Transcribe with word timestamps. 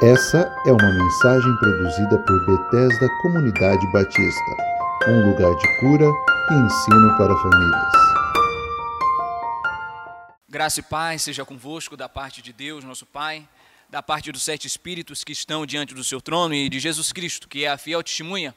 Essa 0.00 0.54
é 0.64 0.70
uma 0.70 0.92
mensagem 0.92 1.56
produzida 1.56 2.18
por 2.20 2.46
Bethesda 2.46 3.08
Comunidade 3.20 3.84
Batista, 3.90 4.56
um 5.08 5.28
lugar 5.28 5.52
de 5.56 5.80
cura 5.80 6.04
e 6.04 6.54
ensino 6.54 7.16
para 7.18 7.36
famílias. 7.36 7.92
Graça 10.48 10.78
e 10.78 10.84
paz 10.84 11.22
seja 11.22 11.44
convosco 11.44 11.96
da 11.96 12.08
parte 12.08 12.40
de 12.40 12.52
Deus, 12.52 12.84
nosso 12.84 13.06
Pai, 13.06 13.48
da 13.90 14.00
parte 14.00 14.30
dos 14.30 14.44
sete 14.44 14.68
espíritos 14.68 15.24
que 15.24 15.32
estão 15.32 15.66
diante 15.66 15.96
do 15.96 16.04
seu 16.04 16.20
trono 16.20 16.54
e 16.54 16.68
de 16.68 16.78
Jesus 16.78 17.12
Cristo, 17.12 17.48
que 17.48 17.64
é 17.64 17.68
a 17.68 17.76
fiel 17.76 18.00
testemunha, 18.00 18.54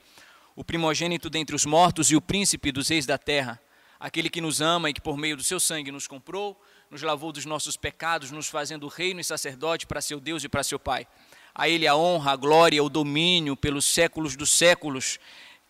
o 0.56 0.64
primogênito 0.64 1.28
dentre 1.28 1.56
os 1.56 1.66
mortos 1.66 2.12
e 2.12 2.16
o 2.16 2.22
príncipe 2.22 2.72
dos 2.72 2.90
reis 2.90 3.08
da 3.08 3.18
terra, 3.18 3.60
aquele 4.00 4.30
que 4.30 4.42
nos 4.42 4.62
ama 4.62 4.92
e 4.92 4.94
que 4.94 5.02
por 5.02 5.18
meio 5.18 5.36
do 5.36 5.44
seu 5.44 5.60
sangue 5.60 5.92
nos 5.92 6.08
comprou 6.08 6.56
nos 6.92 7.02
lavou 7.02 7.32
dos 7.32 7.46
nossos 7.46 7.78
pecados, 7.78 8.32
nos 8.32 8.50
fazendo 8.50 8.86
reino 8.90 9.22
e 9.22 9.24
sacerdote 9.24 9.88
para 9.88 10.02
seu 10.02 10.20
Deus 10.20 10.44
e 10.44 10.50
para 10.50 10.62
seu 10.62 10.78
Pai. 10.78 11.08
A 11.54 11.68
Ele 11.68 11.86
a 11.86 11.96
honra, 11.96 12.32
a 12.32 12.36
glória, 12.36 12.84
o 12.84 12.90
domínio 12.90 13.56
pelos 13.56 13.86
séculos 13.86 14.36
dos 14.36 14.50
séculos. 14.50 15.20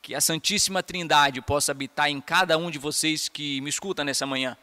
Que 0.02 0.16
a 0.16 0.22
Santíssima 0.22 0.82
Trindade 0.82 1.42
possa 1.42 1.72
habitar 1.72 2.10
em 2.10 2.22
cada 2.22 2.58
um 2.58 2.72
de 2.72 2.78
vocês 2.78 3.28
que 3.28 3.62
me 3.62 3.70
escuta 3.70 4.04
nessa 4.04 4.26
manhã. 4.26 4.58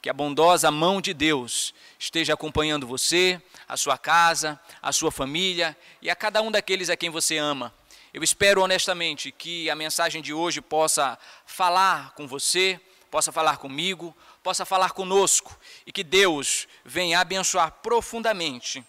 Que 0.00 0.08
a 0.08 0.12
bondosa 0.12 0.70
mão 0.70 1.00
de 1.00 1.12
Deus 1.12 1.74
esteja 1.98 2.34
acompanhando 2.34 2.86
você, 2.86 3.40
a 3.66 3.76
sua 3.76 3.98
casa, 3.98 4.58
a 4.80 4.92
sua 4.92 5.10
família 5.10 5.76
e 6.00 6.08
a 6.08 6.16
cada 6.16 6.40
um 6.40 6.50
daqueles 6.50 6.88
a 6.88 6.96
quem 6.96 7.10
você 7.10 7.36
ama. 7.36 7.74
Eu 8.12 8.22
espero 8.22 8.62
honestamente 8.62 9.30
que 9.32 9.68
a 9.68 9.74
mensagem 9.74 10.22
de 10.22 10.32
hoje 10.32 10.60
possa 10.60 11.18
falar 11.44 12.12
com 12.14 12.26
você, 12.26 12.80
possa 13.10 13.32
falar 13.32 13.56
comigo, 13.56 14.16
possa 14.42 14.64
falar 14.64 14.92
conosco 14.92 15.58
e 15.86 15.92
que 15.92 16.04
Deus 16.04 16.66
venha 16.84 17.20
abençoar 17.20 17.70
profundamente 17.82 18.84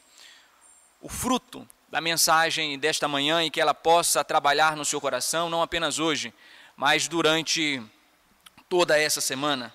o 1.01 1.07
fruto 1.07 1.67
da 1.87 2.01
mensagem 2.01 2.77
desta 2.77 3.07
manhã 3.07 3.43
e 3.43 3.49
que 3.49 3.61
ela 3.61 3.73
possa 3.73 4.23
trabalhar 4.23 4.75
no 4.75 4.85
seu 4.85 4.99
coração, 4.99 5.49
não 5.49 5.61
apenas 5.61 5.97
hoje, 5.97 6.33
mas 6.75 7.07
durante 7.07 7.81
toda 8.67 8.99
essa 8.99 9.21
semana. 9.21 9.73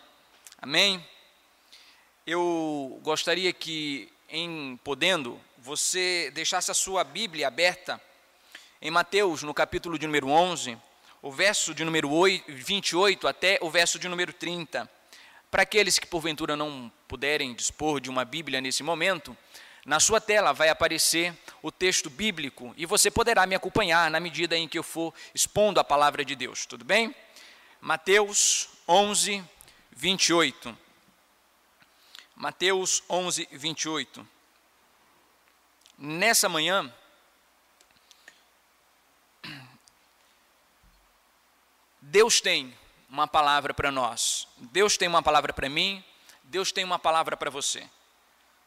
Amém? 0.60 1.04
Eu 2.26 3.00
gostaria 3.02 3.52
que, 3.52 4.10
em 4.28 4.78
podendo, 4.84 5.40
você 5.58 6.30
deixasse 6.34 6.70
a 6.70 6.74
sua 6.74 7.02
Bíblia 7.04 7.48
aberta 7.48 8.00
em 8.80 8.90
Mateus, 8.90 9.42
no 9.42 9.54
capítulo 9.54 9.98
de 9.98 10.06
número 10.06 10.28
11, 10.28 10.78
o 11.22 11.32
verso 11.32 11.74
de 11.74 11.84
número 11.84 12.10
8, 12.10 12.52
28 12.52 13.26
até 13.26 13.58
o 13.62 13.70
verso 13.70 13.98
de 13.98 14.08
número 14.08 14.32
30. 14.32 14.88
Para 15.50 15.62
aqueles 15.62 15.98
que 15.98 16.06
porventura 16.06 16.54
não 16.54 16.92
puderem 17.08 17.54
dispor 17.54 17.98
de 18.00 18.10
uma 18.10 18.24
Bíblia 18.24 18.60
nesse 18.60 18.82
momento, 18.82 19.36
na 19.84 20.00
sua 20.00 20.20
tela 20.20 20.52
vai 20.52 20.68
aparecer 20.68 21.36
o 21.62 21.70
texto 21.70 22.08
bíblico 22.08 22.72
e 22.76 22.86
você 22.86 23.10
poderá 23.10 23.46
me 23.46 23.54
acompanhar 23.54 24.10
na 24.10 24.18
medida 24.18 24.56
em 24.56 24.66
que 24.66 24.78
eu 24.78 24.82
for 24.82 25.12
expondo 25.34 25.78
a 25.78 25.84
palavra 25.84 26.24
de 26.24 26.34
Deus, 26.34 26.64
tudo 26.66 26.84
bem? 26.84 27.14
Mateus 27.80 28.68
11, 28.88 29.44
28. 29.92 30.76
Mateus 32.34 33.02
11, 33.08 33.48
28. 33.52 34.26
Nessa 35.98 36.48
manhã, 36.48 36.92
Deus 42.00 42.40
tem 42.40 42.76
uma 43.08 43.28
palavra 43.28 43.72
para 43.72 43.92
nós. 43.92 44.48
Deus 44.56 44.96
tem 44.96 45.06
uma 45.06 45.22
palavra 45.22 45.52
para 45.52 45.68
mim, 45.68 46.02
Deus 46.42 46.72
tem 46.72 46.84
uma 46.84 46.98
palavra 46.98 47.36
para 47.36 47.50
você. 47.50 47.88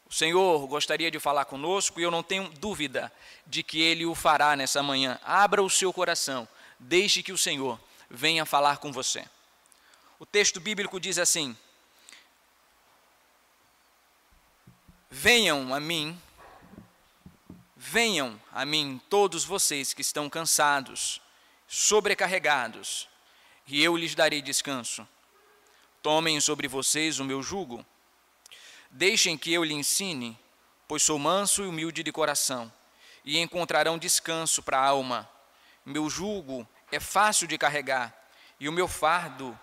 O 0.09 0.13
Senhor 0.13 0.65
gostaria 0.67 1.11
de 1.11 1.19
falar 1.19 1.45
conosco 1.45 1.99
e 1.99 2.03
eu 2.03 2.09
não 2.09 2.23
tenho 2.23 2.47
dúvida 2.49 3.11
de 3.45 3.61
que 3.61 3.81
Ele 3.81 4.05
o 4.05 4.15
fará 4.15 4.55
nessa 4.55 4.81
manhã. 4.81 5.19
Abra 5.23 5.61
o 5.61 5.69
seu 5.69 5.91
coração, 5.91 6.47
deixe 6.79 7.21
que 7.21 7.33
o 7.33 7.37
Senhor 7.37 7.79
venha 8.09 8.45
falar 8.45 8.77
com 8.77 8.91
você. 8.91 9.25
O 10.17 10.25
texto 10.25 10.61
bíblico 10.61 10.99
diz 10.99 11.17
assim: 11.17 11.55
Venham 15.11 15.73
a 15.73 15.79
mim, 15.79 16.19
venham 17.75 18.39
a 18.53 18.65
mim 18.65 19.01
todos 19.09 19.43
vocês 19.43 19.93
que 19.93 20.01
estão 20.01 20.29
cansados, 20.29 21.21
sobrecarregados, 21.67 23.09
e 23.67 23.83
eu 23.83 23.97
lhes 23.97 24.15
darei 24.15 24.41
descanso. 24.41 25.07
Tomem 26.01 26.39
sobre 26.39 26.67
vocês 26.67 27.19
o 27.19 27.25
meu 27.25 27.43
jugo. 27.43 27.85
Deixem 28.89 29.37
que 29.37 29.53
eu 29.53 29.63
lhe 29.63 29.73
ensine, 29.73 30.37
pois 30.87 31.03
sou 31.03 31.19
manso 31.19 31.63
e 31.63 31.67
humilde 31.67 32.03
de 32.03 32.11
coração, 32.11 32.71
e 33.23 33.37
encontrarão 33.37 33.97
descanso 33.97 34.63
para 34.63 34.79
a 34.79 34.85
alma. 34.85 35.29
Meu 35.85 36.09
jugo 36.09 36.67
é 36.91 36.99
fácil 36.99 37.47
de 37.47 37.57
carregar, 37.57 38.15
e 38.59 38.69
o 38.69 38.71
meu 38.71 38.87
fardo, 38.87 39.57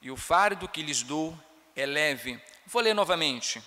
e 0.00 0.10
o 0.10 0.16
fardo 0.16 0.68
que 0.68 0.82
lhes 0.82 1.02
dou 1.02 1.38
é 1.74 1.86
leve. 1.86 2.40
Vou 2.66 2.82
ler 2.82 2.94
novamente. 2.94 3.62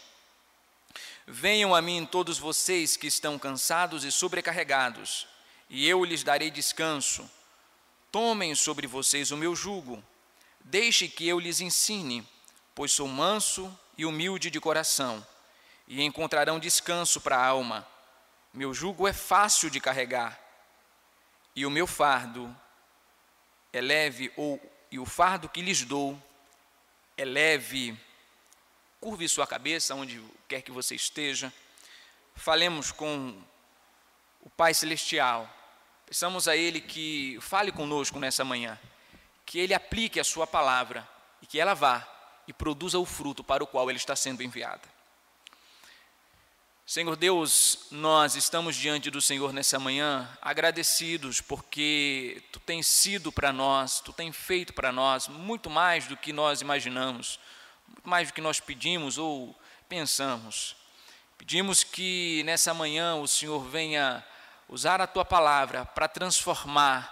Venham 1.27 1.73
a 1.73 1.81
mim 1.81 2.05
todos 2.05 2.37
vocês 2.37 2.95
que 2.95 3.07
estão 3.07 3.39
cansados 3.39 4.03
e 4.03 4.11
sobrecarregados, 4.11 5.27
e 5.69 5.87
eu 5.87 6.05
lhes 6.05 6.23
darei 6.23 6.51
descanso. 6.51 7.29
Tomem 8.11 8.53
sobre 8.53 8.85
vocês 8.85 9.31
o 9.31 9.37
meu 9.37 9.55
jugo, 9.55 10.03
deixe 10.63 11.07
que 11.07 11.27
eu 11.27 11.39
lhes 11.39 11.59
ensine, 11.59 12.25
pois 12.75 12.91
sou 12.91 13.07
manso 13.07 13.75
e 13.97 14.05
humilde 14.05 14.49
de 14.49 14.59
coração, 14.59 15.25
e 15.87 16.01
encontrarão 16.03 16.59
descanso 16.59 17.21
para 17.21 17.37
a 17.37 17.45
alma. 17.45 17.87
Meu 18.53 18.73
jugo 18.73 19.07
é 19.07 19.13
fácil 19.13 19.69
de 19.69 19.79
carregar, 19.79 20.39
e 21.55 21.65
o 21.65 21.69
meu 21.69 21.87
fardo 21.87 22.55
é 23.71 23.81
leve, 23.81 24.31
ou 24.35 24.61
e 24.91 24.99
o 24.99 25.05
fardo 25.05 25.49
que 25.49 25.61
lhes 25.61 25.83
dou 25.83 26.21
é 27.17 27.25
leve. 27.25 27.97
Curve 29.01 29.27
sua 29.27 29.45
cabeça 29.45 29.93
onde 29.95 30.23
quer 30.47 30.61
que 30.61 30.71
você 30.71 30.95
esteja. 30.95 31.51
Falemos 32.35 32.91
com 32.91 33.41
o 34.41 34.49
Pai 34.49 34.73
Celestial 34.73 35.49
Peçamos 36.05 36.47
a 36.47 36.55
Ele 36.55 36.79
que 36.79 37.37
fale 37.41 37.71
conosco 37.71 38.19
nessa 38.19 38.45
manhã, 38.45 38.79
que 39.45 39.57
Ele 39.57 39.73
aplique 39.73 40.19
a 40.19 40.23
Sua 40.23 40.45
palavra 40.45 41.07
e 41.41 41.47
que 41.47 41.59
ela 41.59 41.73
vá 41.73 42.07
e 42.47 42.53
produza 42.53 42.99
o 42.99 43.05
fruto 43.05 43.43
para 43.43 43.63
o 43.63 43.67
qual 43.67 43.89
Ele 43.89 43.97
está 43.97 44.15
sendo 44.15 44.43
enviada. 44.43 44.95
Senhor 46.87 47.15
Deus, 47.15 47.87
nós 47.89 48.35
estamos 48.35 48.75
diante 48.75 49.09
do 49.09 49.19
Senhor 49.19 49.51
nessa 49.51 49.79
manhã 49.79 50.29
agradecidos 50.39 51.41
porque 51.41 52.43
Tu 52.51 52.59
tens 52.59 52.85
sido 52.85 53.31
para 53.31 53.51
nós, 53.51 53.99
Tu 53.99 54.13
tens 54.13 54.35
feito 54.35 54.71
para 54.71 54.91
nós 54.91 55.27
muito 55.27 55.67
mais 55.67 56.05
do 56.05 56.15
que 56.15 56.31
nós 56.31 56.61
imaginamos, 56.61 57.39
muito 57.87 58.07
mais 58.07 58.27
do 58.27 58.35
que 58.35 58.41
nós 58.41 58.59
pedimos 58.59 59.17
ou 59.17 59.59
pensamos. 59.89 60.75
Pedimos 61.39 61.83
que 61.83 62.43
nessa 62.45 62.71
manhã 62.71 63.15
o 63.15 63.27
Senhor 63.27 63.63
venha 63.63 64.23
usar 64.69 65.01
a 65.01 65.07
tua 65.07 65.25
palavra 65.25 65.85
para 65.85 66.07
transformar, 66.07 67.11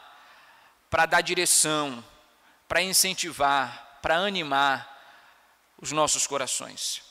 para 0.88 1.07
dar 1.07 1.22
direção, 1.22 2.05
para 2.67 2.83
incentivar, 2.83 3.99
para 4.03 4.17
animar 4.17 4.92
os 5.83 5.91
nossos 5.91 6.25
corações. 6.25 7.01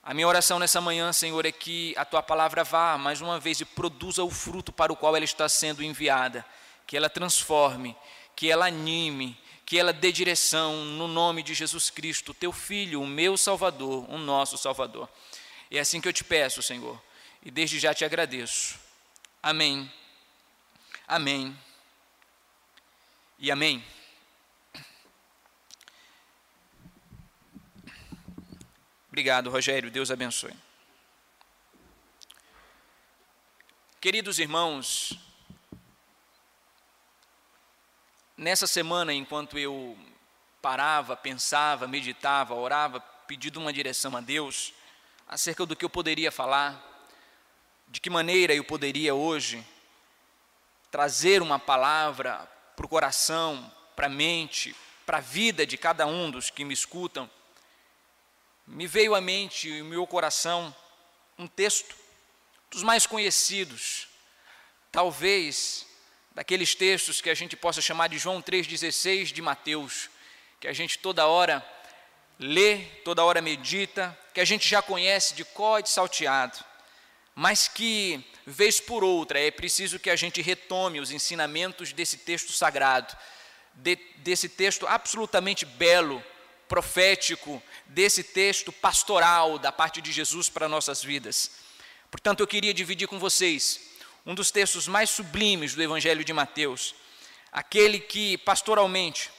A 0.00 0.14
minha 0.14 0.28
oração 0.28 0.60
nessa 0.60 0.80
manhã, 0.80 1.12
Senhor, 1.12 1.44
é 1.44 1.50
que 1.50 1.92
a 1.96 2.04
tua 2.04 2.22
palavra 2.22 2.62
vá 2.62 2.96
mais 2.96 3.20
uma 3.20 3.40
vez 3.40 3.60
e 3.60 3.64
produza 3.64 4.22
o 4.22 4.30
fruto 4.30 4.72
para 4.72 4.92
o 4.92 4.96
qual 4.96 5.16
ela 5.16 5.24
está 5.24 5.48
sendo 5.48 5.82
enviada, 5.82 6.46
que 6.86 6.96
ela 6.96 7.10
transforme, 7.10 7.96
que 8.36 8.48
ela 8.48 8.66
anime, 8.66 9.36
que 9.66 9.76
ela 9.76 9.92
dê 9.92 10.12
direção 10.12 10.84
no 10.84 11.08
nome 11.08 11.42
de 11.42 11.52
Jesus 11.52 11.90
Cristo, 11.90 12.32
teu 12.32 12.52
filho, 12.52 13.02
o 13.02 13.08
meu 13.08 13.36
Salvador, 13.36 14.08
o 14.08 14.18
nosso 14.18 14.56
Salvador. 14.56 15.08
É 15.68 15.80
assim 15.80 16.00
que 16.00 16.06
eu 16.06 16.12
te 16.12 16.22
peço, 16.22 16.62
Senhor, 16.62 17.02
e 17.44 17.50
desde 17.50 17.80
já 17.80 17.92
te 17.92 18.04
agradeço. 18.04 18.78
Amém. 19.42 19.92
Amém. 21.08 21.58
E 23.36 23.50
amém. 23.50 23.84
Obrigado, 29.14 29.48
Rogério. 29.48 29.92
Deus 29.92 30.10
abençoe. 30.10 30.52
Queridos 34.00 34.40
irmãos, 34.40 35.16
nessa 38.36 38.66
semana, 38.66 39.12
enquanto 39.12 39.56
eu 39.56 39.96
parava, 40.60 41.16
pensava, 41.16 41.86
meditava, 41.86 42.54
orava, 42.54 42.98
pedindo 42.98 43.60
uma 43.60 43.72
direção 43.72 44.16
a 44.16 44.20
Deus 44.20 44.74
acerca 45.28 45.64
do 45.64 45.76
que 45.76 45.84
eu 45.84 45.90
poderia 45.90 46.32
falar, 46.32 47.06
de 47.86 48.00
que 48.00 48.10
maneira 48.10 48.52
eu 48.52 48.64
poderia 48.64 49.14
hoje 49.14 49.64
trazer 50.90 51.40
uma 51.40 51.60
palavra 51.60 52.50
para 52.74 52.84
o 52.84 52.88
coração, 52.88 53.72
para 53.94 54.06
a 54.06 54.10
mente, 54.10 54.74
para 55.06 55.18
a 55.18 55.20
vida 55.20 55.64
de 55.64 55.78
cada 55.78 56.04
um 56.04 56.32
dos 56.32 56.50
que 56.50 56.64
me 56.64 56.74
escutam, 56.74 57.30
me 58.66 58.86
veio 58.86 59.14
à 59.14 59.20
mente 59.20 59.68
e 59.68 59.82
meu 59.82 60.06
coração 60.06 60.74
um 61.38 61.46
texto 61.46 61.94
dos 62.70 62.82
mais 62.82 63.06
conhecidos, 63.06 64.08
talvez 64.90 65.86
daqueles 66.32 66.74
textos 66.74 67.20
que 67.20 67.30
a 67.30 67.34
gente 67.34 67.56
possa 67.56 67.80
chamar 67.80 68.08
de 68.08 68.18
João 68.18 68.42
3,16 68.42 69.26
de 69.26 69.42
Mateus, 69.42 70.10
que 70.58 70.66
a 70.66 70.72
gente 70.72 70.98
toda 70.98 71.26
hora 71.26 71.64
lê, 72.38 72.78
toda 73.04 73.24
hora 73.24 73.40
medita, 73.40 74.16
que 74.32 74.40
a 74.40 74.44
gente 74.44 74.68
já 74.68 74.82
conhece 74.82 75.34
de 75.34 75.44
có 75.44 75.80
de 75.80 75.90
salteado, 75.90 76.58
mas 77.34 77.68
que, 77.68 78.24
vez 78.46 78.80
por 78.80 79.04
outra, 79.04 79.38
é 79.38 79.50
preciso 79.50 79.98
que 79.98 80.10
a 80.10 80.16
gente 80.16 80.42
retome 80.42 81.00
os 81.00 81.10
ensinamentos 81.10 81.92
desse 81.92 82.18
texto 82.18 82.52
sagrado, 82.52 83.16
de, 83.74 83.96
desse 84.18 84.48
texto 84.48 84.86
absolutamente 84.86 85.64
belo, 85.64 86.22
profético, 86.74 87.62
desse 87.86 88.24
texto 88.24 88.72
pastoral 88.72 89.60
da 89.60 89.70
parte 89.70 90.00
de 90.00 90.10
Jesus 90.10 90.48
para 90.48 90.68
nossas 90.68 91.04
vidas. 91.04 91.52
Portanto, 92.10 92.40
eu 92.40 92.48
queria 92.48 92.74
dividir 92.74 93.06
com 93.06 93.16
vocês 93.16 93.80
um 94.26 94.34
dos 94.34 94.50
textos 94.50 94.88
mais 94.88 95.08
sublimes 95.08 95.72
do 95.72 95.80
Evangelho 95.84 96.24
de 96.24 96.32
Mateus, 96.32 96.96
aquele 97.52 98.00
que 98.00 98.36
pastoralmente 98.38 99.30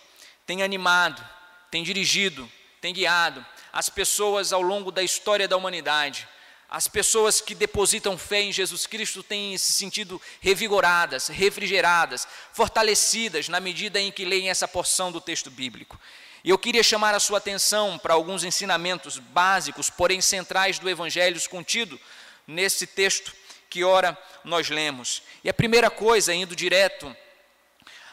tem 0.46 0.64
animado, 0.64 1.22
tem 1.70 1.84
dirigido, 1.84 2.50
tem 2.80 2.94
guiado 2.94 3.46
as 3.74 3.90
pessoas 3.90 4.54
ao 4.54 4.62
longo 4.62 4.90
da 4.90 5.04
história 5.04 5.46
da 5.46 5.58
humanidade. 5.58 6.26
As 6.70 6.88
pessoas 6.88 7.42
que 7.42 7.54
depositam 7.54 8.18
fé 8.18 8.44
em 8.44 8.54
Jesus 8.54 8.88
Cristo 8.88 9.22
têm 9.22 9.58
se 9.58 9.74
sentido 9.74 10.22
revigoradas, 10.40 11.28
refrigeradas, 11.28 12.26
fortalecidas 12.54 13.50
na 13.50 13.60
medida 13.60 14.00
em 14.00 14.10
que 14.10 14.24
leem 14.24 14.50
essa 14.50 14.70
porção 14.70 15.12
do 15.12 15.20
texto 15.20 15.52
bíblico. 15.52 16.00
E 16.46 16.50
eu 16.52 16.60
queria 16.60 16.84
chamar 16.84 17.16
a 17.16 17.20
sua 17.20 17.40
atenção 17.40 17.98
para 17.98 18.14
alguns 18.14 18.44
ensinamentos 18.44 19.18
básicos, 19.18 19.90
porém 19.90 20.22
centrais 20.22 20.78
do 20.78 20.88
Evangelho 20.88 21.42
contido 21.50 22.00
nesse 22.46 22.86
texto 22.86 23.34
que 23.68 23.84
ora 23.84 24.16
nós 24.44 24.70
lemos. 24.70 25.24
E 25.44 25.50
a 25.50 25.54
primeira 25.56 25.90
coisa, 25.90 26.36
indo 26.36 26.56
direto 26.56 27.18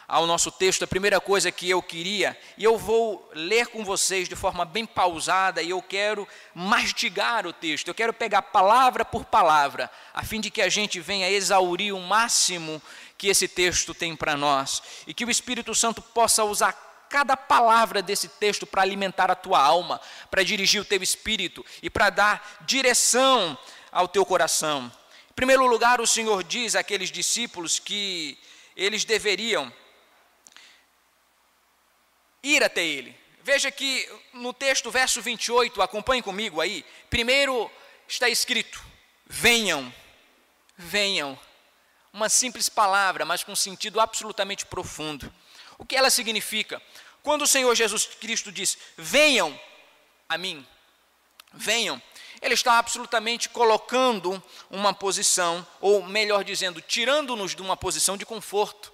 ao 0.08 0.26
nosso 0.26 0.50
texto, 0.50 0.82
a 0.82 0.86
primeira 0.86 1.20
coisa 1.20 1.52
que 1.52 1.68
eu 1.68 1.82
queria, 1.82 2.34
e 2.56 2.64
eu 2.64 2.78
vou 2.78 3.30
ler 3.34 3.66
com 3.66 3.84
vocês 3.84 4.30
de 4.30 4.34
forma 4.34 4.64
bem 4.64 4.86
pausada, 4.86 5.60
e 5.60 5.68
eu 5.68 5.82
quero 5.82 6.26
mastigar 6.54 7.46
o 7.46 7.52
texto, 7.52 7.88
eu 7.88 7.94
quero 7.94 8.14
pegar 8.14 8.40
palavra 8.40 9.04
por 9.04 9.26
palavra, 9.26 9.90
a 10.14 10.24
fim 10.24 10.40
de 10.40 10.50
que 10.50 10.62
a 10.62 10.70
gente 10.70 10.98
venha 11.00 11.30
exaurir 11.30 11.94
o 11.94 12.00
máximo 12.00 12.80
que 13.18 13.28
esse 13.28 13.46
texto 13.46 13.92
tem 13.92 14.16
para 14.16 14.38
nós, 14.38 14.82
e 15.06 15.12
que 15.12 15.26
o 15.26 15.30
Espírito 15.30 15.74
Santo 15.74 16.00
possa 16.00 16.42
usar 16.44 16.91
cada 17.12 17.36
palavra 17.36 18.00
desse 18.00 18.26
texto 18.26 18.66
para 18.66 18.80
alimentar 18.80 19.30
a 19.30 19.34
tua 19.34 19.60
alma, 19.60 20.00
para 20.30 20.42
dirigir 20.42 20.80
o 20.80 20.84
teu 20.84 21.02
espírito 21.02 21.62
e 21.82 21.90
para 21.90 22.08
dar 22.08 22.62
direção 22.62 23.56
ao 23.92 24.08
teu 24.08 24.24
coração. 24.24 24.90
Em 25.30 25.34
primeiro 25.34 25.66
lugar, 25.66 26.00
o 26.00 26.06
Senhor 26.06 26.42
diz 26.42 26.74
àqueles 26.74 27.10
discípulos 27.10 27.78
que 27.78 28.38
eles 28.74 29.04
deveriam 29.04 29.70
ir 32.42 32.64
até 32.64 32.82
Ele. 32.82 33.14
Veja 33.42 33.70
que 33.70 34.08
no 34.32 34.54
texto, 34.54 34.90
verso 34.90 35.20
28, 35.20 35.82
acompanhe 35.82 36.22
comigo 36.22 36.62
aí. 36.62 36.82
Primeiro 37.10 37.70
está 38.08 38.26
escrito: 38.30 38.82
venham, 39.26 39.92
venham. 40.78 41.38
Uma 42.10 42.30
simples 42.30 42.70
palavra, 42.70 43.26
mas 43.26 43.44
com 43.44 43.54
sentido 43.54 44.00
absolutamente 44.00 44.64
profundo. 44.64 45.32
O 45.78 45.84
que 45.84 45.96
ela 45.96 46.10
significa? 46.10 46.80
Quando 47.22 47.42
o 47.42 47.46
Senhor 47.46 47.74
Jesus 47.74 48.06
Cristo 48.06 48.50
diz: 48.50 48.76
venham 48.96 49.58
a 50.28 50.36
mim, 50.36 50.66
venham, 51.52 52.00
ele 52.40 52.54
está 52.54 52.78
absolutamente 52.78 53.48
colocando 53.48 54.42
uma 54.68 54.92
posição, 54.92 55.66
ou 55.80 56.02
melhor 56.02 56.42
dizendo, 56.42 56.80
tirando-nos 56.80 57.54
de 57.54 57.62
uma 57.62 57.76
posição 57.76 58.16
de 58.16 58.26
conforto. 58.26 58.92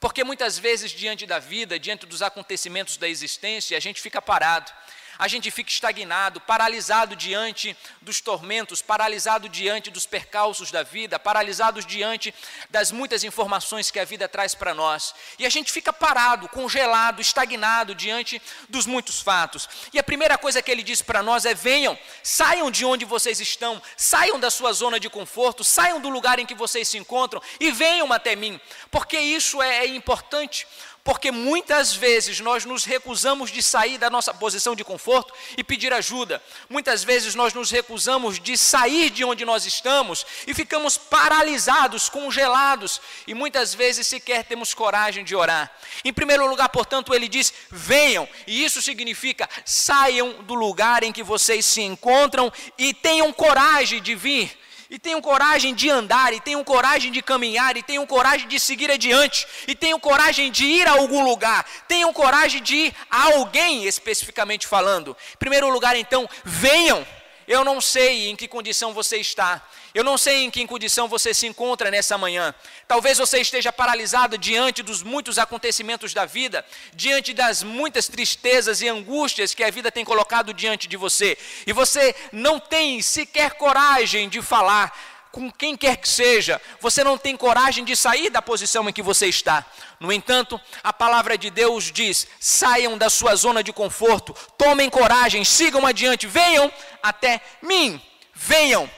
Porque 0.00 0.24
muitas 0.24 0.58
vezes, 0.58 0.90
diante 0.90 1.26
da 1.26 1.38
vida, 1.38 1.78
diante 1.78 2.06
dos 2.06 2.22
acontecimentos 2.22 2.96
da 2.96 3.08
existência, 3.08 3.76
a 3.76 3.80
gente 3.80 4.00
fica 4.00 4.20
parado 4.20 4.70
a 5.18 5.28
gente 5.28 5.50
fica 5.50 5.70
estagnado, 5.70 6.40
paralisado 6.40 7.16
diante 7.16 7.76
dos 8.00 8.20
tormentos, 8.20 8.82
paralisado 8.82 9.48
diante 9.48 9.90
dos 9.90 10.06
percalços 10.06 10.70
da 10.70 10.82
vida, 10.82 11.18
paralisado 11.18 11.82
diante 11.82 12.34
das 12.70 12.90
muitas 12.90 13.24
informações 13.24 13.90
que 13.90 13.98
a 13.98 14.04
vida 14.04 14.28
traz 14.28 14.54
para 14.54 14.74
nós. 14.74 15.14
E 15.38 15.46
a 15.46 15.48
gente 15.48 15.72
fica 15.72 15.92
parado, 15.92 16.48
congelado, 16.48 17.20
estagnado 17.20 17.94
diante 17.94 18.40
dos 18.68 18.86
muitos 18.86 19.20
fatos. 19.20 19.68
E 19.92 19.98
a 19.98 20.04
primeira 20.04 20.36
coisa 20.36 20.62
que 20.62 20.70
ele 20.70 20.82
diz 20.82 21.00
para 21.02 21.22
nós 21.22 21.44
é: 21.44 21.54
venham, 21.54 21.98
saiam 22.22 22.70
de 22.70 22.84
onde 22.84 23.04
vocês 23.04 23.40
estão, 23.40 23.80
saiam 23.96 24.38
da 24.38 24.50
sua 24.50 24.72
zona 24.72 25.00
de 25.00 25.08
conforto, 25.08 25.64
saiam 25.64 26.00
do 26.00 26.08
lugar 26.08 26.38
em 26.38 26.46
que 26.46 26.54
vocês 26.54 26.88
se 26.88 26.98
encontram 26.98 27.42
e 27.58 27.70
venham 27.70 28.12
até 28.12 28.36
mim, 28.36 28.60
porque 28.90 29.18
isso 29.18 29.62
é, 29.62 29.78
é 29.78 29.86
importante 29.86 30.66
porque 31.06 31.30
muitas 31.30 31.94
vezes 31.94 32.40
nós 32.40 32.64
nos 32.64 32.84
recusamos 32.84 33.52
de 33.52 33.62
sair 33.62 33.96
da 33.96 34.10
nossa 34.10 34.34
posição 34.34 34.74
de 34.74 34.82
conforto 34.82 35.32
e 35.56 35.62
pedir 35.62 35.92
ajuda. 35.92 36.42
Muitas 36.68 37.04
vezes 37.04 37.36
nós 37.36 37.54
nos 37.54 37.70
recusamos 37.70 38.40
de 38.40 38.58
sair 38.58 39.08
de 39.08 39.24
onde 39.24 39.44
nós 39.44 39.64
estamos 39.64 40.26
e 40.48 40.52
ficamos 40.52 40.98
paralisados, 40.98 42.08
congelados 42.08 43.00
e 43.24 43.34
muitas 43.34 43.72
vezes 43.72 44.04
sequer 44.04 44.42
temos 44.46 44.74
coragem 44.74 45.24
de 45.24 45.36
orar. 45.36 45.70
Em 46.04 46.12
primeiro 46.12 46.44
lugar, 46.48 46.68
portanto, 46.70 47.14
ele 47.14 47.28
diz: 47.28 47.54
venham, 47.70 48.28
e 48.44 48.64
isso 48.64 48.82
significa 48.82 49.48
saiam 49.64 50.42
do 50.42 50.54
lugar 50.54 51.04
em 51.04 51.12
que 51.12 51.22
vocês 51.22 51.64
se 51.64 51.82
encontram 51.82 52.52
e 52.76 52.92
tenham 52.92 53.32
coragem 53.32 54.02
de 54.02 54.16
vir 54.16 54.65
e 54.90 54.98
tenham 54.98 55.20
coragem 55.20 55.74
de 55.74 55.90
andar, 55.90 56.32
e 56.32 56.40
tenham 56.40 56.62
coragem 56.62 57.10
de 57.10 57.22
caminhar, 57.22 57.76
e 57.76 57.82
tenham 57.82 58.06
coragem 58.06 58.46
de 58.46 58.58
seguir 58.60 58.90
adiante, 58.90 59.46
e 59.66 59.74
tenham 59.74 59.98
coragem 59.98 60.50
de 60.50 60.64
ir 60.64 60.86
a 60.86 60.92
algum 60.92 61.24
lugar, 61.24 61.64
tenham 61.88 62.12
coragem 62.12 62.62
de 62.62 62.76
ir 62.76 62.94
a 63.10 63.34
alguém 63.34 63.84
especificamente 63.84 64.66
falando. 64.66 65.16
Em 65.34 65.38
primeiro 65.38 65.68
lugar, 65.68 65.96
então, 65.96 66.28
venham. 66.44 67.06
Eu 67.48 67.64
não 67.64 67.80
sei 67.80 68.28
em 68.28 68.34
que 68.34 68.48
condição 68.48 68.92
você 68.92 69.18
está, 69.18 69.62
eu 69.96 70.04
não 70.04 70.18
sei 70.18 70.44
em 70.44 70.50
que 70.50 70.66
condição 70.66 71.08
você 71.08 71.32
se 71.32 71.46
encontra 71.46 71.90
nessa 71.90 72.18
manhã. 72.18 72.54
Talvez 72.86 73.16
você 73.16 73.40
esteja 73.40 73.72
paralisado 73.72 74.36
diante 74.36 74.82
dos 74.82 75.02
muitos 75.02 75.38
acontecimentos 75.38 76.12
da 76.12 76.26
vida, 76.26 76.62
diante 76.92 77.32
das 77.32 77.62
muitas 77.62 78.06
tristezas 78.06 78.82
e 78.82 78.88
angústias 78.88 79.54
que 79.54 79.64
a 79.64 79.70
vida 79.70 79.90
tem 79.90 80.04
colocado 80.04 80.52
diante 80.52 80.86
de 80.86 80.98
você, 80.98 81.38
e 81.66 81.72
você 81.72 82.14
não 82.30 82.60
tem 82.60 83.00
sequer 83.00 83.52
coragem 83.52 84.28
de 84.28 84.42
falar 84.42 84.92
com 85.32 85.50
quem 85.50 85.74
quer 85.74 85.96
que 85.96 86.08
seja, 86.08 86.60
você 86.78 87.02
não 87.02 87.16
tem 87.16 87.34
coragem 87.34 87.82
de 87.82 87.96
sair 87.96 88.28
da 88.28 88.42
posição 88.42 88.86
em 88.88 88.92
que 88.92 89.02
você 89.02 89.28
está. 89.28 89.64
No 89.98 90.12
entanto, 90.12 90.60
a 90.82 90.92
palavra 90.92 91.38
de 91.38 91.48
Deus 91.48 91.90
diz: 91.90 92.26
saiam 92.38 92.98
da 92.98 93.08
sua 93.08 93.34
zona 93.34 93.62
de 93.62 93.72
conforto, 93.72 94.34
tomem 94.58 94.90
coragem, 94.90 95.42
sigam 95.42 95.86
adiante, 95.86 96.26
venham 96.26 96.70
até 97.02 97.40
mim, 97.62 97.98
venham. 98.34 98.90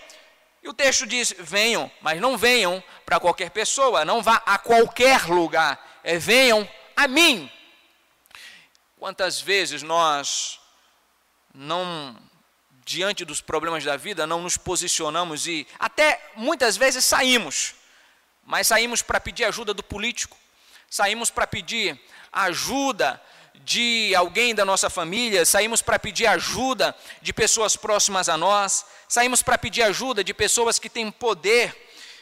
O 0.68 0.74
texto 0.74 1.06
diz: 1.06 1.34
venham, 1.38 1.90
mas 2.02 2.20
não 2.20 2.36
venham 2.36 2.84
para 3.06 3.18
qualquer 3.18 3.50
pessoa, 3.50 4.04
não 4.04 4.22
vá 4.22 4.42
a 4.44 4.58
qualquer 4.58 5.24
lugar, 5.24 5.82
é 6.04 6.18
venham 6.18 6.68
a 6.94 7.08
mim. 7.08 7.50
Quantas 8.98 9.40
vezes 9.40 9.82
nós 9.82 10.60
não, 11.54 12.14
diante 12.84 13.24
dos 13.24 13.40
problemas 13.40 13.82
da 13.82 13.96
vida, 13.96 14.26
não 14.26 14.42
nos 14.42 14.58
posicionamos 14.58 15.46
e 15.46 15.66
até 15.78 16.32
muitas 16.36 16.76
vezes 16.76 17.02
saímos, 17.02 17.74
mas 18.44 18.66
saímos 18.66 19.00
para 19.00 19.18
pedir 19.18 19.44
ajuda 19.44 19.72
do 19.72 19.82
político, 19.82 20.36
saímos 20.90 21.30
para 21.30 21.46
pedir 21.46 21.98
ajuda 22.30 23.18
de 23.64 24.14
alguém 24.14 24.54
da 24.54 24.64
nossa 24.64 24.88
família, 24.88 25.44
saímos 25.44 25.82
para 25.82 25.98
pedir 25.98 26.26
ajuda 26.26 26.94
de 27.20 27.32
pessoas 27.32 27.76
próximas 27.76 28.28
a 28.28 28.36
nós, 28.36 28.84
saímos 29.08 29.42
para 29.42 29.58
pedir 29.58 29.82
ajuda 29.82 30.24
de 30.24 30.32
pessoas 30.32 30.78
que 30.78 30.88
têm 30.88 31.10
poder 31.10 31.74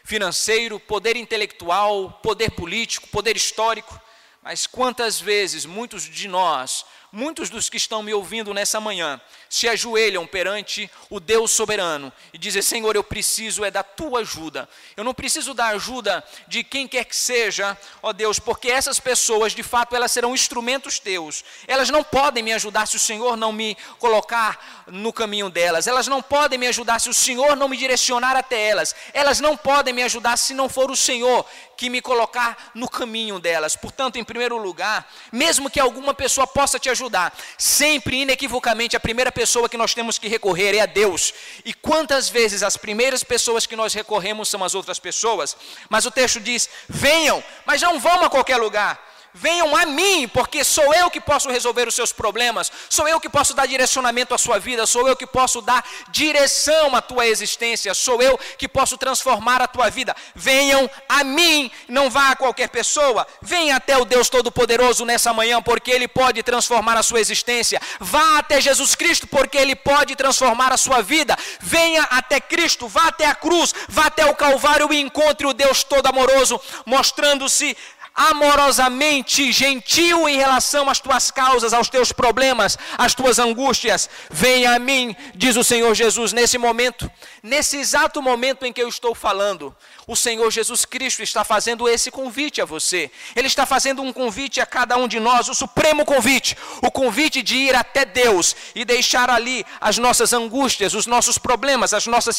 financeiro, 0.05 0.78
poder 0.78 1.16
intelectual, 1.16 2.21
poder 2.23 2.50
político, 2.50 3.09
poder 3.09 3.37
histórico. 3.37 4.00
Mas 4.43 4.66
quantas 4.66 5.21
vezes 5.21 5.66
muitos 5.66 6.05
de 6.05 6.28
nós 6.28 6.85
muitos 7.16 7.49
dos 7.49 7.71
que 7.71 7.78
estão 7.78 8.02
me 8.02 8.12
ouvindo 8.12 8.52
nessa 8.52 8.78
manhã 8.78 9.19
se 9.49 9.69
ajoelham 9.69 10.26
perante 10.26 10.91
o 11.09 11.21
Deus 11.21 11.50
soberano 11.50 12.12
e 12.33 12.38
dizem: 12.38 12.62
Senhor, 12.62 12.95
eu 12.95 13.05
preciso 13.05 13.65
é 13.65 13.71
da 13.71 13.83
tua 13.83 14.21
ajuda. 14.21 14.69
Eu 14.97 15.05
não 15.05 15.15
preciso 15.15 15.55
da 15.55 15.69
ajuda 15.69 16.23
de 16.47 16.62
quem 16.62 16.87
quer 16.87 17.05
que 17.05 17.17
seja, 17.17 17.76
ó 18.03 18.12
Deus, 18.12 18.38
porque 18.38 18.71
essas 18.71 19.00
pessoas, 19.00 19.53
de 19.53 19.62
fato, 19.62 19.97
elas 19.97 20.12
serão 20.12 20.35
instrumentos 20.35 20.99
teus. 20.99 21.45
Elas 21.67 21.91
não 21.91 22.03
podem 22.05 22.43
me 22.43 22.53
ajudar 22.53 22.87
se 22.87 22.97
o 22.97 23.00
Senhor 23.00 23.37
não 23.37 23.53
me 23.53 23.76
colocar 23.99 24.85
no 24.87 25.12
caminho 25.12 25.49
delas. 25.49 25.87
Elas 25.87 26.07
não 26.07 26.23
podem 26.23 26.59
me 26.59 26.67
ajudar 26.67 27.00
se 27.00 27.09
o 27.09 27.15
Senhor 27.15 27.57
não 27.57 27.69
me 27.69 27.76
direcionar 27.76 28.37
até 28.37 28.69
elas. 28.69 28.95
Elas 29.12 29.41
não 29.41 29.57
podem 29.57 29.95
me 29.95 30.03
ajudar 30.03 30.37
se 30.37 30.55
não 30.55 30.69
for 30.69 30.91
o 30.91 30.97
Senhor 30.97 31.47
que 31.76 31.91
me 31.91 32.00
colocar 32.00 32.71
no 32.75 32.88
caminho 32.88 33.38
delas. 33.38 33.76
Portanto, 33.76 34.17
em 34.17 34.25
primeiro 34.25 34.57
lugar, 34.57 35.07
mesmo 35.31 35.71
que 35.71 35.79
alguma 35.79 36.15
pessoa 36.15 36.47
possa 36.47 36.79
te 36.79 36.88
ajudar, 36.88 37.37
sempre 37.59 38.23
inequivocamente 38.23 38.97
a 38.97 39.00
primeira 39.00 39.31
pessoa 39.31 39.46
pessoa 39.47 39.69
que 39.69 39.76
nós 39.76 39.95
temos 39.95 40.19
que 40.19 40.26
recorrer 40.26 40.75
é 40.75 40.81
a 40.81 40.87
Deus. 40.87 41.33
E 41.65 41.73
quantas 41.73 42.29
vezes 42.29 42.65
as 42.65 42.76
primeiras 42.76 43.23
pessoas 43.23 43.65
que 43.65 43.76
nós 43.76 43.95
recorremos 43.95 44.49
são 44.49 44.65
as 44.65 44.75
outras 44.75 44.99
pessoas? 44.99 45.57
Mas 45.88 46.05
o 46.05 46.11
texto 46.11 46.41
diz: 46.41 46.69
venham, 46.88 47.43
mas 47.65 47.81
não 47.81 48.00
vão 48.00 48.25
a 48.25 48.29
qualquer 48.29 48.57
lugar 48.57 49.16
Venham 49.38 49.76
a 49.76 49.85
mim, 49.85 50.26
porque 50.26 50.64
sou 50.64 50.95
eu 50.95 51.11
que 51.11 51.21
posso 51.21 51.50
resolver 51.50 51.87
os 51.87 51.95
seus 51.95 52.11
problemas, 52.11 52.73
sou 52.88 53.07
eu 53.07 53.21
que 53.21 53.28
posso 53.28 53.52
dar 53.52 53.66
direcionamento 53.66 54.35
à 54.35 54.38
sua 54.38 54.59
vida, 54.59 54.87
sou 54.87 55.07
eu 55.07 55.14
que 55.14 55.26
posso 55.26 55.61
dar 55.61 55.85
direção 56.09 56.97
à 56.97 57.02
tua 57.02 57.26
existência, 57.26 57.93
sou 57.93 58.23
eu 58.23 58.38
que 58.57 58.66
posso 58.66 58.97
transformar 58.97 59.61
a 59.61 59.66
tua 59.66 59.90
vida. 59.90 60.16
Venham 60.35 60.90
a 61.07 61.23
mim, 61.23 61.71
não 61.87 62.09
vá 62.09 62.31
a 62.31 62.37
qualquer 62.37 62.71
pessoa, 62.71 63.26
venha 63.43 63.76
até 63.76 63.99
o 63.99 64.07
Deus 64.07 64.31
Todo-Poderoso 64.31 65.05
nessa 65.05 65.35
manhã, 65.35 65.61
porque 65.61 65.90
Ele 65.90 66.09
pode 66.09 66.43
transformar 66.43 66.97
a 66.97 67.02
sua 67.02 67.21
existência. 67.21 67.78
Vá 68.00 68.38
até 68.38 68.59
Jesus 68.59 68.95
Cristo, 68.95 69.26
porque 69.26 69.59
Ele 69.59 69.76
pode 69.76 70.16
transformar 70.16 70.73
a 70.73 70.78
sua 70.78 71.02
vida. 71.02 71.37
Venha 71.61 72.05
até 72.05 72.40
Cristo, 72.40 72.88
vá 72.88 73.09
até 73.09 73.26
a 73.26 73.35
cruz, 73.35 73.75
vá 73.87 74.07
até 74.07 74.25
o 74.25 74.35
Calvário 74.35 74.90
e 74.95 74.99
encontre 74.99 75.47
o 75.47 75.52
Deus 75.52 75.85
Todo-Amoroso, 75.85 76.59
mostrando-se 76.87 77.76
amorosamente 78.17 79.53
gentil 79.53 80.27
em 80.27 80.39
relação 80.39 80.89
às 80.89 80.99
tuas 80.99 81.31
causas, 81.31 81.75
aos 81.75 81.91
teus 81.91 82.13
problemas, 82.13 82.79
às 82.97 83.15
tuas 83.15 83.39
angústias. 83.39 84.09
Venha 84.31 84.75
a 84.75 84.79
mim, 84.79 85.15
diz 85.35 85.55
o 85.57 85.63
Senhor 85.63 85.95
Jesus, 85.95 86.33
nesse 86.33 86.57
momento, 86.57 87.11
nesse 87.43 87.77
exato 87.77 88.23
momento 88.23 88.65
em 88.65 88.73
que 88.73 88.83
eu 88.83 88.89
estou 88.89 89.15
falando. 89.15 89.77
O 90.07 90.17
Senhor 90.17 90.51
Jesus 90.51 90.87
Cristo 90.87 91.23
está 91.23 91.45
fazendo 91.45 91.87
esse 91.87 92.11
convite 92.11 92.63
a 92.63 92.65
você. 92.65 93.11
Ele 93.35 93.49
está 93.49 93.67
fazendo 93.67 94.01
um 94.01 94.13
convite 94.13 94.63
a 94.63 94.67
cada 94.67 94.97
um 94.97 95.07
de 95.07 95.21
nós, 95.21 95.49
o 95.49 95.55
supremo 95.55 96.05
convite, 96.05 96.57
o 96.81 96.91
convite 96.91 97.43
de 97.43 97.57
ir 97.57 97.75
até 97.75 98.07
Deus 98.07 98.57
e 98.75 98.85
deixar 98.85 99.29
ali 99.29 99.67
as 99.79 99.99
nossas 99.99 100.33
angústias, 100.33 100.95
os 100.95 101.07
nossos 101.07 101.37
problemas, 101.37 101.93
as 101.93 102.07
nossas 102.07 102.39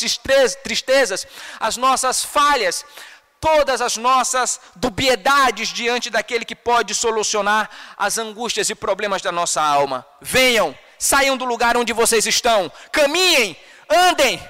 tristezas, 0.63 1.27
as 1.59 1.77
nossas 1.77 2.23
falhas 2.23 2.83
todas 3.39 3.81
as 3.81 3.97
nossas 3.97 4.59
dubiedades 4.75 5.69
diante 5.69 6.09
daquele 6.09 6.45
que 6.45 6.55
pode 6.55 6.93
solucionar 6.95 7.69
as 7.97 8.17
angústias 8.17 8.69
e 8.69 8.75
problemas 8.75 9.21
da 9.21 9.31
nossa 9.31 9.61
alma. 9.61 10.05
Venham, 10.21 10.77
saiam 10.97 11.37
do 11.37 11.45
lugar 11.45 11.77
onde 11.77 11.93
vocês 11.93 12.25
estão, 12.25 12.71
caminhem, 12.91 13.57
andem 13.89 14.41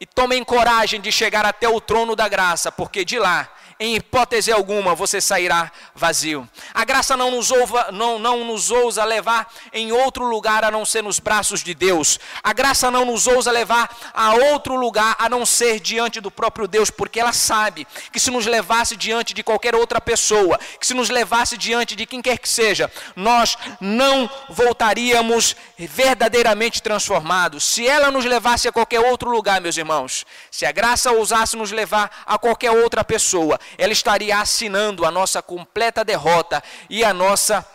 e 0.00 0.06
tomem 0.06 0.42
coragem 0.42 1.00
de 1.00 1.10
chegar 1.12 1.46
até 1.46 1.68
o 1.68 1.80
trono 1.80 2.16
da 2.16 2.28
graça, 2.28 2.70
porque 2.72 3.04
de 3.04 3.18
lá 3.18 3.48
em 3.78 3.96
hipótese 3.96 4.52
alguma 4.52 4.94
você 4.94 5.20
sairá 5.20 5.70
vazio. 5.94 6.48
A 6.72 6.84
graça 6.84 7.16
não 7.16 7.30
nos, 7.30 7.50
ouva, 7.50 7.90
não, 7.92 8.18
não 8.18 8.44
nos 8.44 8.70
ousa 8.70 9.04
levar 9.04 9.52
em 9.72 9.92
outro 9.92 10.24
lugar 10.24 10.64
a 10.64 10.70
não 10.70 10.84
ser 10.84 11.02
nos 11.02 11.18
braços 11.18 11.62
de 11.62 11.74
Deus. 11.74 12.18
A 12.42 12.52
graça 12.52 12.90
não 12.90 13.04
nos 13.04 13.26
ousa 13.26 13.50
levar 13.50 13.88
a 14.12 14.34
outro 14.34 14.76
lugar 14.76 15.16
a 15.18 15.28
não 15.28 15.44
ser 15.44 15.80
diante 15.80 16.20
do 16.20 16.30
próprio 16.30 16.68
Deus, 16.68 16.90
porque 16.90 17.20
ela 17.20 17.32
sabe 17.32 17.86
que 18.12 18.20
se 18.20 18.30
nos 18.30 18.46
levasse 18.46 18.96
diante 18.96 19.34
de 19.34 19.42
qualquer 19.42 19.74
outra 19.74 20.00
pessoa, 20.00 20.58
que 20.78 20.86
se 20.86 20.94
nos 20.94 21.10
levasse 21.10 21.56
diante 21.56 21.96
de 21.96 22.06
quem 22.06 22.22
quer 22.22 22.38
que 22.38 22.48
seja, 22.48 22.90
nós 23.16 23.56
não 23.80 24.30
voltaríamos 24.48 25.56
verdadeiramente 25.78 26.82
transformados. 26.82 27.64
Se 27.64 27.86
ela 27.86 28.10
nos 28.10 28.24
levasse 28.24 28.68
a 28.68 28.72
qualquer 28.72 29.00
outro 29.00 29.30
lugar, 29.30 29.60
meus 29.60 29.76
irmãos, 29.76 30.24
se 30.50 30.64
a 30.64 30.72
graça 30.72 31.12
ousasse 31.12 31.56
nos 31.56 31.72
levar 31.72 32.24
a 32.26 32.38
qualquer 32.38 32.70
outra 32.70 33.04
pessoa, 33.04 33.58
ela 33.78 33.92
estaria 33.92 34.38
assinando 34.38 35.04
a 35.04 35.10
nossa 35.10 35.42
completa 35.42 36.04
derrota 36.04 36.62
e 36.88 37.04
a 37.04 37.12
nossa 37.12 37.66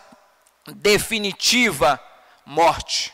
definitiva 0.66 2.00
morte. 2.44 3.12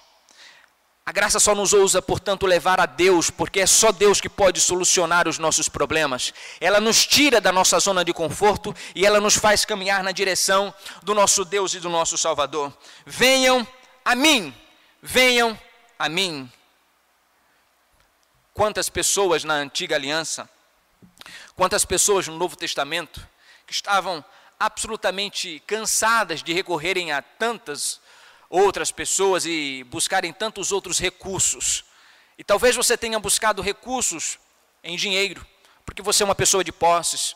A 1.08 1.12
graça 1.12 1.38
só 1.38 1.54
nos 1.54 1.72
ousa, 1.72 2.02
portanto, 2.02 2.46
levar 2.46 2.80
a 2.80 2.86
Deus, 2.86 3.30
porque 3.30 3.60
é 3.60 3.66
só 3.66 3.92
Deus 3.92 4.20
que 4.20 4.28
pode 4.28 4.60
solucionar 4.60 5.28
os 5.28 5.38
nossos 5.38 5.68
problemas. 5.68 6.34
Ela 6.60 6.80
nos 6.80 7.06
tira 7.06 7.40
da 7.40 7.52
nossa 7.52 7.78
zona 7.78 8.04
de 8.04 8.12
conforto 8.12 8.74
e 8.92 9.06
ela 9.06 9.20
nos 9.20 9.36
faz 9.36 9.64
caminhar 9.64 10.02
na 10.02 10.10
direção 10.10 10.74
do 11.04 11.14
nosso 11.14 11.44
Deus 11.44 11.74
e 11.74 11.78
do 11.78 11.88
nosso 11.88 12.18
Salvador. 12.18 12.76
Venham 13.04 13.64
a 14.04 14.16
mim, 14.16 14.52
venham 15.00 15.56
a 15.96 16.08
mim. 16.08 16.50
Quantas 18.52 18.88
pessoas 18.88 19.44
na 19.44 19.54
antiga 19.54 19.94
aliança 19.94 20.50
Quantas 21.56 21.86
pessoas 21.86 22.28
no 22.28 22.36
Novo 22.36 22.54
Testamento 22.54 23.26
que 23.66 23.72
estavam 23.72 24.22
absolutamente 24.60 25.62
cansadas 25.66 26.42
de 26.42 26.52
recorrerem 26.52 27.12
a 27.12 27.22
tantas 27.22 27.98
outras 28.50 28.92
pessoas 28.92 29.46
e 29.46 29.82
buscarem 29.84 30.34
tantos 30.34 30.70
outros 30.70 30.98
recursos. 30.98 31.84
E 32.36 32.44
talvez 32.44 32.76
você 32.76 32.96
tenha 32.96 33.18
buscado 33.18 33.62
recursos 33.62 34.38
em 34.84 34.96
dinheiro, 34.96 35.46
porque 35.84 36.02
você 36.02 36.22
é 36.22 36.26
uma 36.26 36.34
pessoa 36.34 36.62
de 36.62 36.72
posses. 36.72 37.34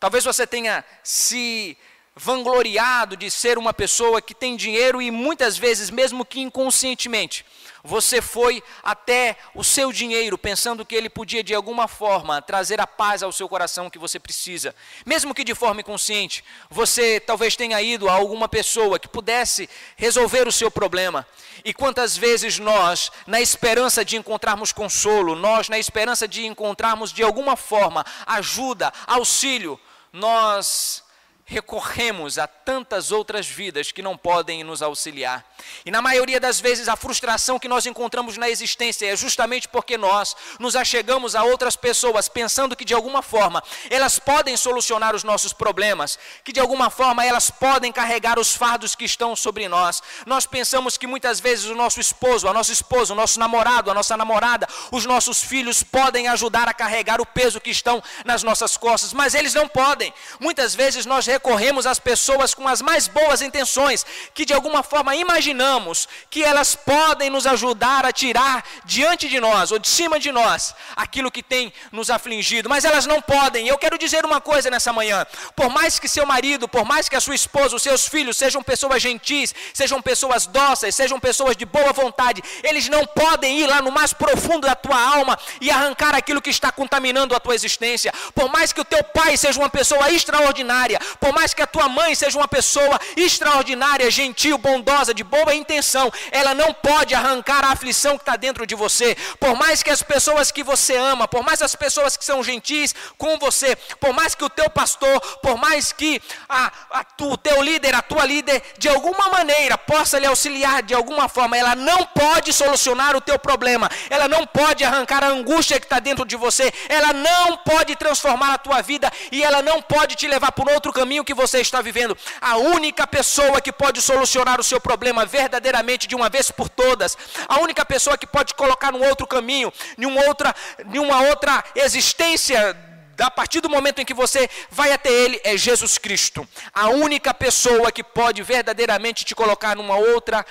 Talvez 0.00 0.24
você 0.24 0.46
tenha 0.46 0.82
se 1.04 1.76
vangloriado 2.14 3.16
de 3.16 3.30
ser 3.30 3.56
uma 3.56 3.72
pessoa 3.72 4.20
que 4.20 4.34
tem 4.34 4.56
dinheiro 4.56 5.00
e 5.00 5.10
muitas 5.10 5.56
vezes, 5.56 5.90
mesmo 5.90 6.24
que 6.24 6.40
inconscientemente, 6.40 7.44
você 7.82 8.20
foi 8.20 8.62
até 8.82 9.36
o 9.54 9.64
seu 9.64 9.90
dinheiro 9.90 10.36
pensando 10.36 10.84
que 10.84 10.94
ele 10.94 11.08
podia 11.08 11.42
de 11.42 11.54
alguma 11.54 11.88
forma 11.88 12.42
trazer 12.42 12.80
a 12.80 12.86
paz 12.86 13.22
ao 13.22 13.32
seu 13.32 13.48
coração 13.48 13.88
que 13.88 13.98
você 13.98 14.18
precisa. 14.18 14.74
Mesmo 15.06 15.34
que 15.34 15.44
de 15.44 15.54
forma 15.54 15.80
inconsciente, 15.80 16.44
você 16.68 17.18
talvez 17.18 17.56
tenha 17.56 17.80
ido 17.80 18.08
a 18.08 18.12
alguma 18.12 18.48
pessoa 18.48 18.98
que 18.98 19.08
pudesse 19.08 19.68
resolver 19.96 20.46
o 20.46 20.52
seu 20.52 20.70
problema. 20.70 21.26
E 21.64 21.72
quantas 21.72 22.16
vezes 22.16 22.58
nós, 22.58 23.10
na 23.26 23.40
esperança 23.40 24.04
de 24.04 24.16
encontrarmos 24.16 24.72
consolo, 24.72 25.34
nós, 25.34 25.68
na 25.68 25.78
esperança 25.78 26.28
de 26.28 26.44
encontrarmos 26.46 27.12
de 27.12 27.22
alguma 27.22 27.56
forma 27.56 28.04
ajuda, 28.26 28.92
auxílio, 29.06 29.80
nós 30.12 31.02
recorremos 31.50 32.38
a 32.38 32.46
tantas 32.46 33.10
outras 33.10 33.44
vidas 33.44 33.90
que 33.90 34.00
não 34.00 34.16
podem 34.16 34.62
nos 34.62 34.82
auxiliar. 34.82 35.44
E 35.84 35.90
na 35.90 36.00
maioria 36.00 36.38
das 36.38 36.60
vezes 36.60 36.88
a 36.88 36.94
frustração 36.94 37.58
que 37.58 37.66
nós 37.66 37.86
encontramos 37.86 38.36
na 38.36 38.48
existência 38.48 39.12
é 39.12 39.16
justamente 39.16 39.66
porque 39.66 39.98
nós 39.98 40.36
nos 40.60 40.76
achegamos 40.76 41.34
a 41.34 41.42
outras 41.42 41.74
pessoas 41.74 42.28
pensando 42.28 42.76
que 42.76 42.84
de 42.84 42.94
alguma 42.94 43.20
forma 43.20 43.62
elas 43.90 44.20
podem 44.20 44.56
solucionar 44.56 45.12
os 45.12 45.24
nossos 45.24 45.52
problemas, 45.52 46.16
que 46.44 46.52
de 46.52 46.60
alguma 46.60 46.88
forma 46.88 47.26
elas 47.26 47.50
podem 47.50 47.90
carregar 47.90 48.38
os 48.38 48.54
fardos 48.54 48.94
que 48.94 49.04
estão 49.04 49.34
sobre 49.34 49.66
nós. 49.66 50.00
Nós 50.26 50.46
pensamos 50.46 50.96
que 50.96 51.06
muitas 51.08 51.40
vezes 51.40 51.64
o 51.64 51.74
nosso 51.74 51.98
esposo, 51.98 52.46
a 52.46 52.52
nossa 52.54 52.72
esposa, 52.72 53.12
o 53.12 53.16
nosso 53.16 53.40
namorado, 53.40 53.90
a 53.90 53.94
nossa 53.94 54.16
namorada, 54.16 54.68
os 54.92 55.04
nossos 55.04 55.42
filhos 55.42 55.82
podem 55.82 56.28
ajudar 56.28 56.68
a 56.68 56.74
carregar 56.74 57.20
o 57.20 57.26
peso 57.26 57.60
que 57.60 57.70
estão 57.70 58.00
nas 58.24 58.44
nossas 58.44 58.76
costas, 58.76 59.12
mas 59.12 59.34
eles 59.34 59.52
não 59.52 59.66
podem. 59.66 60.14
Muitas 60.38 60.76
vezes 60.76 61.04
nós 61.04 61.26
recorremos 61.40 61.86
às 61.86 61.98
pessoas 61.98 62.52
com 62.52 62.68
as 62.68 62.82
mais 62.82 63.08
boas 63.08 63.40
intenções, 63.40 64.04
que 64.34 64.44
de 64.44 64.52
alguma 64.52 64.82
forma 64.82 65.16
imaginamos 65.16 66.06
que 66.28 66.44
elas 66.44 66.76
podem 66.76 67.30
nos 67.30 67.46
ajudar 67.46 68.04
a 68.04 68.12
tirar 68.12 68.62
diante 68.84 69.26
de 69.26 69.40
nós 69.40 69.72
ou 69.72 69.78
de 69.78 69.88
cima 69.88 70.20
de 70.20 70.30
nós 70.30 70.74
aquilo 70.94 71.30
que 71.30 71.42
tem 71.42 71.72
nos 71.90 72.10
afligido, 72.10 72.68
mas 72.68 72.84
elas 72.84 73.06
não 73.06 73.22
podem. 73.22 73.66
Eu 73.66 73.78
quero 73.78 73.96
dizer 73.96 74.24
uma 74.26 74.40
coisa 74.40 74.70
nessa 74.70 74.92
manhã: 74.92 75.26
por 75.56 75.70
mais 75.70 75.98
que 75.98 76.08
seu 76.08 76.26
marido, 76.26 76.68
por 76.68 76.84
mais 76.84 77.08
que 77.08 77.16
a 77.16 77.20
sua 77.20 77.34
esposa, 77.34 77.74
os 77.74 77.82
seus 77.82 78.06
filhos 78.06 78.36
sejam 78.36 78.62
pessoas 78.62 79.02
gentis, 79.02 79.54
sejam 79.72 80.02
pessoas 80.02 80.46
dóceis, 80.46 80.94
sejam 80.94 81.18
pessoas 81.18 81.56
de 81.56 81.64
boa 81.64 81.92
vontade, 81.92 82.42
eles 82.62 82.88
não 82.88 83.06
podem 83.06 83.60
ir 83.60 83.66
lá 83.66 83.80
no 83.80 83.90
mais 83.90 84.12
profundo 84.12 84.66
da 84.66 84.74
tua 84.74 85.00
alma 85.00 85.38
e 85.58 85.70
arrancar 85.70 86.14
aquilo 86.14 86.42
que 86.42 86.50
está 86.50 86.70
contaminando 86.70 87.34
a 87.34 87.40
tua 87.40 87.54
existência. 87.54 88.12
Por 88.34 88.50
mais 88.52 88.74
que 88.74 88.80
o 88.80 88.84
teu 88.84 89.02
pai 89.02 89.36
seja 89.38 89.58
uma 89.58 89.70
pessoa 89.70 90.10
extraordinária, 90.10 91.00
por 91.18 91.29
por 91.30 91.34
mais 91.36 91.54
que 91.54 91.62
a 91.62 91.66
tua 91.66 91.88
mãe 91.88 92.12
seja 92.16 92.36
uma 92.36 92.48
pessoa 92.48 92.98
extraordinária, 93.16 94.10
gentil, 94.10 94.58
bondosa, 94.58 95.14
de 95.14 95.22
boa 95.22 95.54
intenção, 95.54 96.12
ela 96.32 96.54
não 96.54 96.74
pode 96.74 97.14
arrancar 97.14 97.64
a 97.64 97.70
aflição 97.70 98.16
que 98.16 98.22
está 98.22 98.34
dentro 98.34 98.66
de 98.66 98.74
você. 98.74 99.16
Por 99.38 99.54
mais 99.54 99.80
que 99.80 99.90
as 99.90 100.02
pessoas 100.02 100.50
que 100.50 100.64
você 100.64 100.96
ama, 100.96 101.28
por 101.28 101.44
mais 101.44 101.62
as 101.62 101.76
pessoas 101.76 102.16
que 102.16 102.24
são 102.24 102.42
gentis 102.42 102.92
com 103.16 103.38
você, 103.38 103.76
por 104.00 104.12
mais 104.12 104.34
que 104.34 104.44
o 104.44 104.50
teu 104.50 104.68
pastor, 104.68 105.20
por 105.40 105.56
mais 105.56 105.92
que 105.92 106.20
a, 106.48 106.72
a 106.90 107.04
tu, 107.04 107.30
o 107.30 107.36
teu 107.36 107.62
líder, 107.62 107.94
a 107.94 108.02
tua 108.02 108.26
líder, 108.26 108.60
de 108.76 108.88
alguma 108.88 109.28
maneira 109.28 109.78
possa 109.78 110.18
lhe 110.18 110.26
auxiliar 110.26 110.82
de 110.82 110.94
alguma 110.94 111.28
forma, 111.28 111.56
ela 111.56 111.76
não 111.76 112.06
pode 112.06 112.52
solucionar 112.52 113.14
o 113.14 113.20
teu 113.20 113.38
problema, 113.38 113.88
ela 114.08 114.26
não 114.26 114.44
pode 114.44 114.82
arrancar 114.82 115.22
a 115.22 115.28
angústia 115.28 115.78
que 115.78 115.86
está 115.86 116.00
dentro 116.00 116.24
de 116.24 116.34
você, 116.34 116.72
ela 116.88 117.12
não 117.12 117.56
pode 117.58 117.94
transformar 117.94 118.54
a 118.54 118.58
tua 118.58 118.82
vida 118.82 119.12
e 119.30 119.44
ela 119.44 119.62
não 119.62 119.80
pode 119.80 120.16
te 120.16 120.26
levar 120.26 120.50
por 120.50 120.68
outro 120.68 120.92
caminho 120.92 121.19
caminho 121.20 121.24
que 121.24 121.34
você 121.34 121.60
está 121.60 121.80
vivendo. 121.80 122.16
A 122.40 122.56
única 122.56 123.06
pessoa 123.06 123.60
que 123.60 123.72
pode 123.72 124.00
solucionar 124.00 124.60
o 124.60 124.64
seu 124.64 124.80
problema 124.80 125.24
verdadeiramente 125.24 126.06
de 126.06 126.14
uma 126.14 126.28
vez 126.28 126.50
por 126.50 126.68
todas, 126.68 127.16
a 127.48 127.60
única 127.60 127.84
pessoa 127.84 128.18
que 128.18 128.26
pode 128.26 128.54
colocar 128.54 128.92
num 128.92 129.06
outro 129.06 129.26
caminho, 129.26 129.72
nenhuma 129.96 130.24
outra, 130.26 130.54
numa 130.86 131.22
outra 131.22 131.62
existência 131.74 132.76
a 133.18 133.30
partir 133.30 133.60
do 133.60 133.68
momento 133.68 134.00
em 134.00 134.04
que 134.04 134.14
você 134.14 134.48
vai 134.70 134.92
até 134.92 135.10
Ele, 135.10 135.38
é 135.44 135.54
Jesus 135.54 135.98
Cristo, 135.98 136.48
a 136.72 136.88
única 136.88 137.34
pessoa 137.34 137.92
que 137.92 138.02
pode 138.02 138.42
verdadeiramente 138.42 139.26
te 139.26 139.34
colocar 139.34 139.76
numa 139.76 139.96
outra 139.96 140.44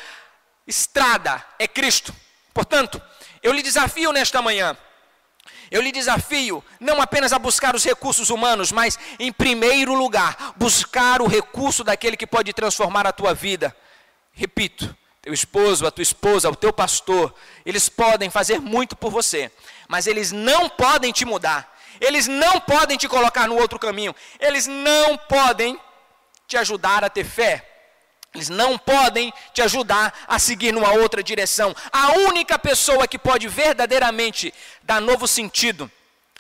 estrada 0.67 1.43
é 1.57 1.67
Cristo. 1.67 2.13
Portanto, 2.53 3.01
eu 3.41 3.51
lhe 3.53 3.63
desafio 3.63 4.11
nesta 4.11 4.39
manhã 4.39 4.77
eu 5.71 5.81
lhe 5.81 5.91
desafio 5.91 6.63
não 6.79 7.01
apenas 7.01 7.31
a 7.31 7.39
buscar 7.39 7.75
os 7.75 7.83
recursos 7.83 8.29
humanos, 8.29 8.71
mas, 8.71 8.97
em 9.19 9.31
primeiro 9.31 9.93
lugar, 9.93 10.53
buscar 10.55 11.21
o 11.21 11.27
recurso 11.27 11.83
daquele 11.83 12.17
que 12.17 12.25
pode 12.25 12.53
transformar 12.53 13.05
a 13.05 13.11
tua 13.11 13.33
vida. 13.33 13.75
Repito, 14.33 14.95
teu 15.21 15.33
esposo, 15.33 15.85
a 15.85 15.91
tua 15.91 16.01
esposa, 16.01 16.49
o 16.49 16.55
teu 16.55 16.73
pastor, 16.73 17.33
eles 17.65 17.88
podem 17.88 18.29
fazer 18.29 18.59
muito 18.59 18.95
por 18.95 19.11
você, 19.11 19.51
mas 19.88 20.07
eles 20.07 20.31
não 20.31 20.69
podem 20.69 21.11
te 21.11 21.25
mudar, 21.25 21.77
eles 22.01 22.27
não 22.27 22.59
podem 22.59 22.97
te 22.97 23.07
colocar 23.07 23.47
no 23.47 23.55
outro 23.55 23.77
caminho, 23.77 24.15
eles 24.39 24.65
não 24.65 25.17
podem 25.17 25.79
te 26.47 26.57
ajudar 26.57 27.03
a 27.03 27.09
ter 27.09 27.25
fé. 27.25 27.68
Eles 28.33 28.50
não 28.50 28.77
podem 28.77 29.33
te 29.53 29.62
ajudar 29.62 30.13
a 30.27 30.38
seguir 30.38 30.71
numa 30.71 30.91
outra 30.91 31.24
direção. 31.24 31.75
A 31.91 32.13
única 32.13 32.59
pessoa 32.59 33.07
que 33.07 33.17
pode 33.17 33.48
verdadeiramente 33.48 34.53
dar 34.83 35.01
novo 35.01 35.27
sentido 35.27 35.91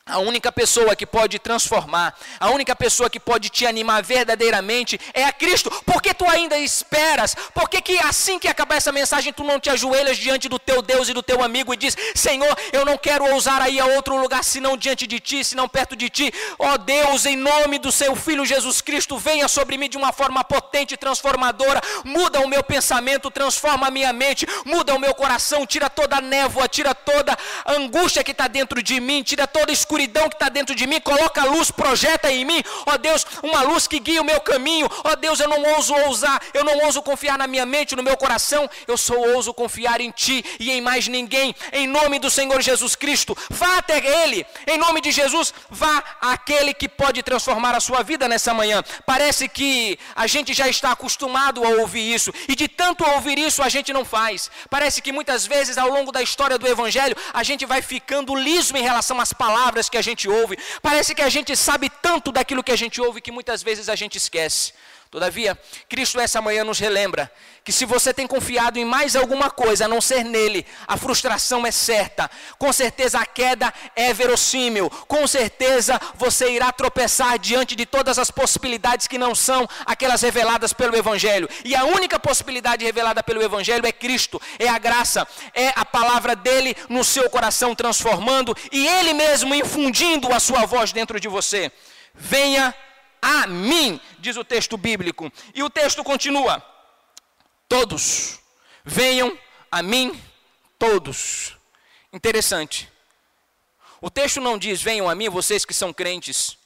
a 0.09 0.19
única 0.19 0.51
pessoa 0.51 0.95
que 0.95 1.05
pode 1.05 1.37
transformar, 1.39 2.17
a 2.39 2.49
única 2.49 2.75
pessoa 2.75 3.09
que 3.09 3.19
pode 3.19 3.49
te 3.49 3.65
animar 3.65 4.03
verdadeiramente 4.03 4.99
é 5.13 5.23
a 5.23 5.31
Cristo. 5.31 5.69
Por 5.85 6.01
que 6.01 6.13
tu 6.13 6.25
ainda 6.25 6.57
esperas? 6.57 7.35
Por 7.53 7.69
que, 7.69 7.81
que 7.81 7.99
assim 7.99 8.39
que 8.39 8.47
acabar 8.47 8.75
essa 8.75 8.91
mensagem 8.91 9.31
tu 9.31 9.43
não 9.43 9.59
te 9.59 9.69
ajoelhas 9.69 10.17
diante 10.17 10.49
do 10.49 10.57
teu 10.57 10.81
Deus 10.81 11.09
e 11.09 11.13
do 11.13 11.21
teu 11.21 11.43
amigo 11.43 11.73
e 11.73 11.77
diz: 11.77 11.95
Senhor, 12.15 12.57
eu 12.73 12.83
não 12.83 12.97
quero 12.97 13.25
ousar 13.31 13.61
aí 13.61 13.79
a 13.79 13.85
outro 13.85 14.19
lugar 14.19 14.43
senão 14.43 14.75
diante 14.75 15.05
de 15.05 15.19
ti, 15.19 15.43
senão 15.43 15.69
perto 15.69 15.95
de 15.95 16.09
ti. 16.09 16.33
Ó 16.57 16.73
oh 16.73 16.77
Deus, 16.77 17.25
em 17.25 17.35
nome 17.35 17.77
do 17.77 17.91
seu 17.91 18.15
Filho 18.15 18.45
Jesus 18.45 18.81
Cristo, 18.81 19.17
venha 19.17 19.47
sobre 19.47 19.77
mim 19.77 19.89
de 19.89 19.97
uma 19.97 20.11
forma 20.11 20.43
potente 20.43 20.95
e 20.95 20.97
transformadora. 20.97 21.81
Muda 22.03 22.39
o 22.39 22.47
meu 22.47 22.63
pensamento, 22.63 23.29
transforma 23.29 23.87
a 23.87 23.91
minha 23.91 24.11
mente, 24.11 24.47
muda 24.65 24.95
o 24.95 24.99
meu 24.99 25.13
coração, 25.13 25.65
tira 25.65 25.89
toda 25.89 26.17
a 26.17 26.21
névoa, 26.21 26.67
tira 26.67 26.95
toda 26.95 27.37
a 27.65 27.73
angústia 27.73 28.23
que 28.23 28.31
está 28.31 28.47
dentro 28.47 28.81
de 28.81 28.99
mim, 28.99 29.21
tira 29.21 29.45
toda 29.45 29.71
a 29.71 29.73
escuridão 29.73 29.98
escuridão 29.99 30.29
que 30.29 30.35
está 30.35 30.47
dentro 30.47 30.73
de 30.73 30.87
mim, 30.87 30.99
coloca 31.01 31.41
a 31.41 31.45
luz, 31.45 31.69
projeta 31.71 32.31
em 32.31 32.45
mim, 32.45 32.63
ó 32.85 32.97
Deus, 32.97 33.25
uma 33.43 33.61
luz 33.61 33.85
que 33.85 33.99
guia 33.99 34.21
o 34.21 34.25
meu 34.25 34.39
caminho, 34.39 34.89
ó 35.03 35.15
Deus, 35.15 35.39
eu 35.39 35.49
não 35.49 35.61
ouso 35.75 35.93
ousar, 35.93 36.41
eu 36.53 36.63
não 36.63 36.85
ouso 36.85 37.01
confiar 37.01 37.37
na 37.37 37.47
minha 37.47 37.65
mente, 37.65 37.95
no 37.95 38.03
meu 38.03 38.15
coração, 38.15 38.69
eu 38.87 38.97
só 38.97 39.15
ouso 39.15 39.53
confiar 39.53 39.99
em 39.99 40.11
Ti 40.11 40.43
e 40.59 40.71
em 40.71 40.79
mais 40.79 41.07
ninguém, 41.07 41.53
em 41.73 41.85
nome 41.85 42.17
do 42.17 42.29
Senhor 42.29 42.61
Jesus 42.61 42.95
Cristo, 42.95 43.37
vá 43.49 43.77
até 43.77 43.97
Ele, 44.23 44.45
em 44.67 44.77
nome 44.77 45.01
de 45.01 45.11
Jesus, 45.11 45.53
vá 45.69 46.01
àquele 46.21 46.73
que 46.73 46.87
pode 46.87 47.21
transformar 47.21 47.75
a 47.75 47.79
sua 47.81 48.01
vida 48.01 48.27
nessa 48.27 48.53
manhã. 48.53 48.81
Parece 49.05 49.49
que 49.49 49.99
a 50.15 50.27
gente 50.27 50.53
já 50.53 50.67
está 50.69 50.91
acostumado 50.91 51.63
a 51.63 51.69
ouvir 51.81 52.13
isso, 52.13 52.31
e 52.47 52.55
de 52.55 52.67
tanto 52.69 53.03
ouvir 53.03 53.37
isso 53.37 53.61
a 53.61 53.67
gente 53.67 53.91
não 53.91 54.05
faz. 54.05 54.49
Parece 54.69 55.01
que 55.01 55.11
muitas 55.11 55.45
vezes 55.45 55.77
ao 55.77 55.89
longo 55.89 56.11
da 56.11 56.21
história 56.21 56.57
do 56.57 56.67
Evangelho 56.67 57.17
a 57.33 57.43
gente 57.43 57.65
vai 57.65 57.81
ficando 57.81 58.33
liso 58.33 58.75
em 58.77 58.81
relação 58.81 59.19
às 59.19 59.33
palavras 59.33 59.88
que 59.89 59.97
a 59.97 60.01
gente 60.01 60.29
ouve. 60.29 60.57
Parece 60.81 61.13
que 61.15 61.21
a 61.21 61.29
gente 61.29 61.55
sabe 61.55 61.89
tanto 62.01 62.31
daquilo 62.31 62.63
que 62.63 62.71
a 62.71 62.75
gente 62.75 63.01
ouve 63.01 63.21
que 63.21 63.31
muitas 63.31 63.63
vezes 63.63 63.89
a 63.89 63.95
gente 63.95 64.17
esquece. 64.17 64.73
Todavia, 65.11 65.57
Cristo 65.89 66.19
essa 66.19 66.39
manhã 66.39 66.63
nos 66.63 66.77
relembra 66.77 67.31
que 67.63 67.71
se 67.71 67.83
você 67.83 68.13
tem 68.13 68.27
confiado 68.27 68.77
em 68.77 68.85
mais 68.85 69.15
alguma 69.15 69.49
coisa 69.49 69.85
a 69.85 69.87
não 69.87 69.99
ser 69.99 70.23
nele, 70.23 70.63
a 70.87 70.97
frustração 70.97 71.65
é 71.65 71.71
certa. 71.71 72.29
Com 72.59 72.71
certeza 72.71 73.19
a 73.19 73.25
queda 73.25 73.73
é 73.95 74.13
verossímil. 74.13 74.87
Com 75.07 75.25
certeza 75.25 75.99
você 76.13 76.51
irá 76.51 76.71
tropeçar 76.71 77.39
diante 77.39 77.75
de 77.75 77.87
todas 77.87 78.19
as 78.19 78.29
possibilidades 78.29 79.07
que 79.07 79.17
não 79.17 79.33
são 79.33 79.67
aquelas 79.83 80.21
reveladas 80.21 80.73
pelo 80.73 80.95
Evangelho. 80.95 81.49
E 81.65 81.75
a 81.75 81.85
única 81.85 82.19
possibilidade 82.19 82.85
revelada 82.85 83.23
pelo 83.23 83.41
Evangelho 83.41 83.87
é 83.87 83.91
Cristo, 83.91 84.39
é 84.59 84.69
a 84.69 84.77
graça, 84.77 85.27
é 85.55 85.73
a 85.75 85.83
palavra 85.83 86.35
dele 86.35 86.77
no 86.87 87.03
seu 87.03 87.27
coração 87.31 87.73
transformando 87.73 88.55
e 88.71 88.87
ele 88.87 89.13
mesmo 89.13 89.55
infundindo 89.55 90.31
a 90.31 90.39
sua 90.39 90.67
voz 90.67 90.91
dentro 90.91 91.19
de 91.19 91.27
você. 91.27 91.71
Venha 92.13 92.75
a 93.21 93.47
mim, 93.47 93.99
diz 94.19 94.37
o 94.37 94.43
texto 94.43 94.77
bíblico. 94.77 95.31
E 95.53 95.63
o 95.63 95.69
texto 95.69 96.03
continua: 96.03 96.63
Todos, 97.67 98.39
venham 98.83 99.37
a 99.71 99.81
mim, 99.81 100.19
todos. 100.77 101.55
Interessante. 102.11 102.91
O 104.01 104.09
texto 104.09 104.41
não 104.41 104.57
diz: 104.57 104.81
Venham 104.81 105.09
a 105.09 105.15
mim, 105.15 105.29
vocês 105.29 105.65
que 105.65 105.73
são 105.73 105.93
crentes. 105.93 106.57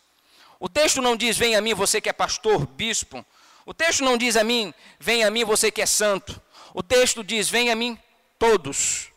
O 0.59 0.69
texto 0.69 1.01
não 1.01 1.15
diz: 1.15 1.37
Venha 1.37 1.57
a 1.57 1.61
mim, 1.61 1.73
você 1.73 1.99
que 1.99 2.09
é 2.09 2.13
pastor, 2.13 2.65
bispo. 2.65 3.25
O 3.65 3.73
texto 3.73 4.03
não 4.03 4.17
diz 4.17 4.37
a 4.37 4.43
mim: 4.43 4.73
Venha 4.99 5.27
a 5.27 5.31
mim, 5.31 5.43
você 5.43 5.71
que 5.71 5.81
é 5.81 5.85
santo. 5.85 6.41
O 6.73 6.83
texto 6.83 7.23
diz: 7.23 7.49
Venha 7.49 7.73
a 7.73 7.75
mim, 7.75 7.99
todos. 8.39 9.09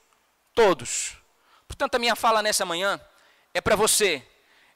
Todos. 0.54 1.16
Portanto, 1.68 1.96
a 1.96 1.98
minha 1.98 2.16
fala 2.16 2.42
nessa 2.42 2.64
manhã 2.64 3.00
é 3.52 3.61
para 3.61 3.76
você. 3.76 4.22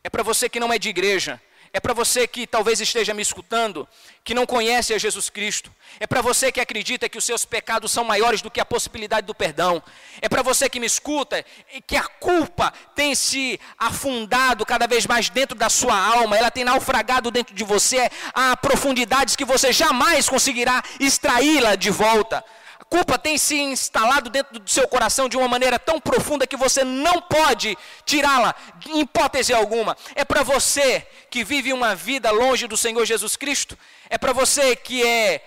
É 0.05 0.11
para 0.11 0.23
você 0.23 0.49
que 0.49 0.61
não 0.61 0.73
é 0.73 0.79
de 0.79 0.89
igreja 0.89 1.41
é 1.73 1.79
para 1.79 1.95
você 1.95 2.27
que 2.27 2.47
talvez 2.47 2.81
esteja 2.81 3.15
me 3.15 3.23
escutando, 3.23 3.87
que 4.25 4.35
não 4.35 4.45
conhece 4.45 4.93
a 4.93 4.99
Jesus 4.99 5.31
Cristo. 5.31 5.73
É 6.01 6.07
para 6.07 6.21
você 6.21 6.51
que 6.51 6.61
acredita 6.61 7.09
que 7.09 7.17
os 7.17 7.25
seus 7.25 7.45
pecados 7.45 7.93
são 7.93 8.03
maiores 8.03 8.43
do 8.43 8.51
que 8.51 8.61
a 8.61 8.65
possibilidade 8.65 9.27
do 9.27 9.35
perdão. 9.35 9.81
É 10.21 10.29
para 10.29 10.43
você 10.43 10.69
que 10.69 10.81
me 10.81 10.87
escuta 10.87 11.45
e 11.73 11.81
que 11.81 11.97
a 11.97 12.03
culpa 12.03 12.73
tem 12.95 13.15
se 13.15 13.61
afundado 13.79 14.67
cada 14.67 14.89
vez 14.89 15.07
mais 15.07 15.29
dentro 15.29 15.57
da 15.57 15.71
sua 15.71 15.97
alma, 15.97 16.37
ela 16.37 16.51
tem 16.51 16.65
naufragado 16.65 17.31
dentro 17.31 17.55
de 17.55 17.63
você 17.63 18.11
a 18.35 18.57
profundidades 18.57 19.37
que 19.37 19.45
você 19.45 19.73
jamais 19.73 20.29
conseguirá 20.29 20.83
extraí-la 20.99 21.77
de 21.77 21.91
volta 21.91 22.45
culpa 22.91 23.17
tem 23.17 23.39
se 23.39 23.55
instalado 23.55 24.29
dentro 24.29 24.59
do 24.59 24.69
seu 24.69 24.87
coração 24.89 25.29
de 25.29 25.37
uma 25.37 25.47
maneira 25.47 25.79
tão 25.79 26.01
profunda 26.01 26.45
que 26.45 26.57
você 26.57 26.83
não 26.83 27.23
pode 27.23 27.79
tirá-la, 28.05 28.53
em 28.89 29.01
hipótese 29.01 29.55
alguma. 29.55 29.97
É 30.17 30.25
para 30.25 30.43
você 30.43 31.07
que 31.31 31.45
vive 31.45 31.73
uma 31.73 31.95
vida 31.95 32.33
longe 32.33 32.67
do 32.67 32.77
Senhor 32.77 33.07
Jesus 33.07 33.37
Cristo, 33.37 33.79
é 34.11 34.19
para 34.19 34.33
você 34.33 34.75
que 34.75 35.07
é 35.07 35.41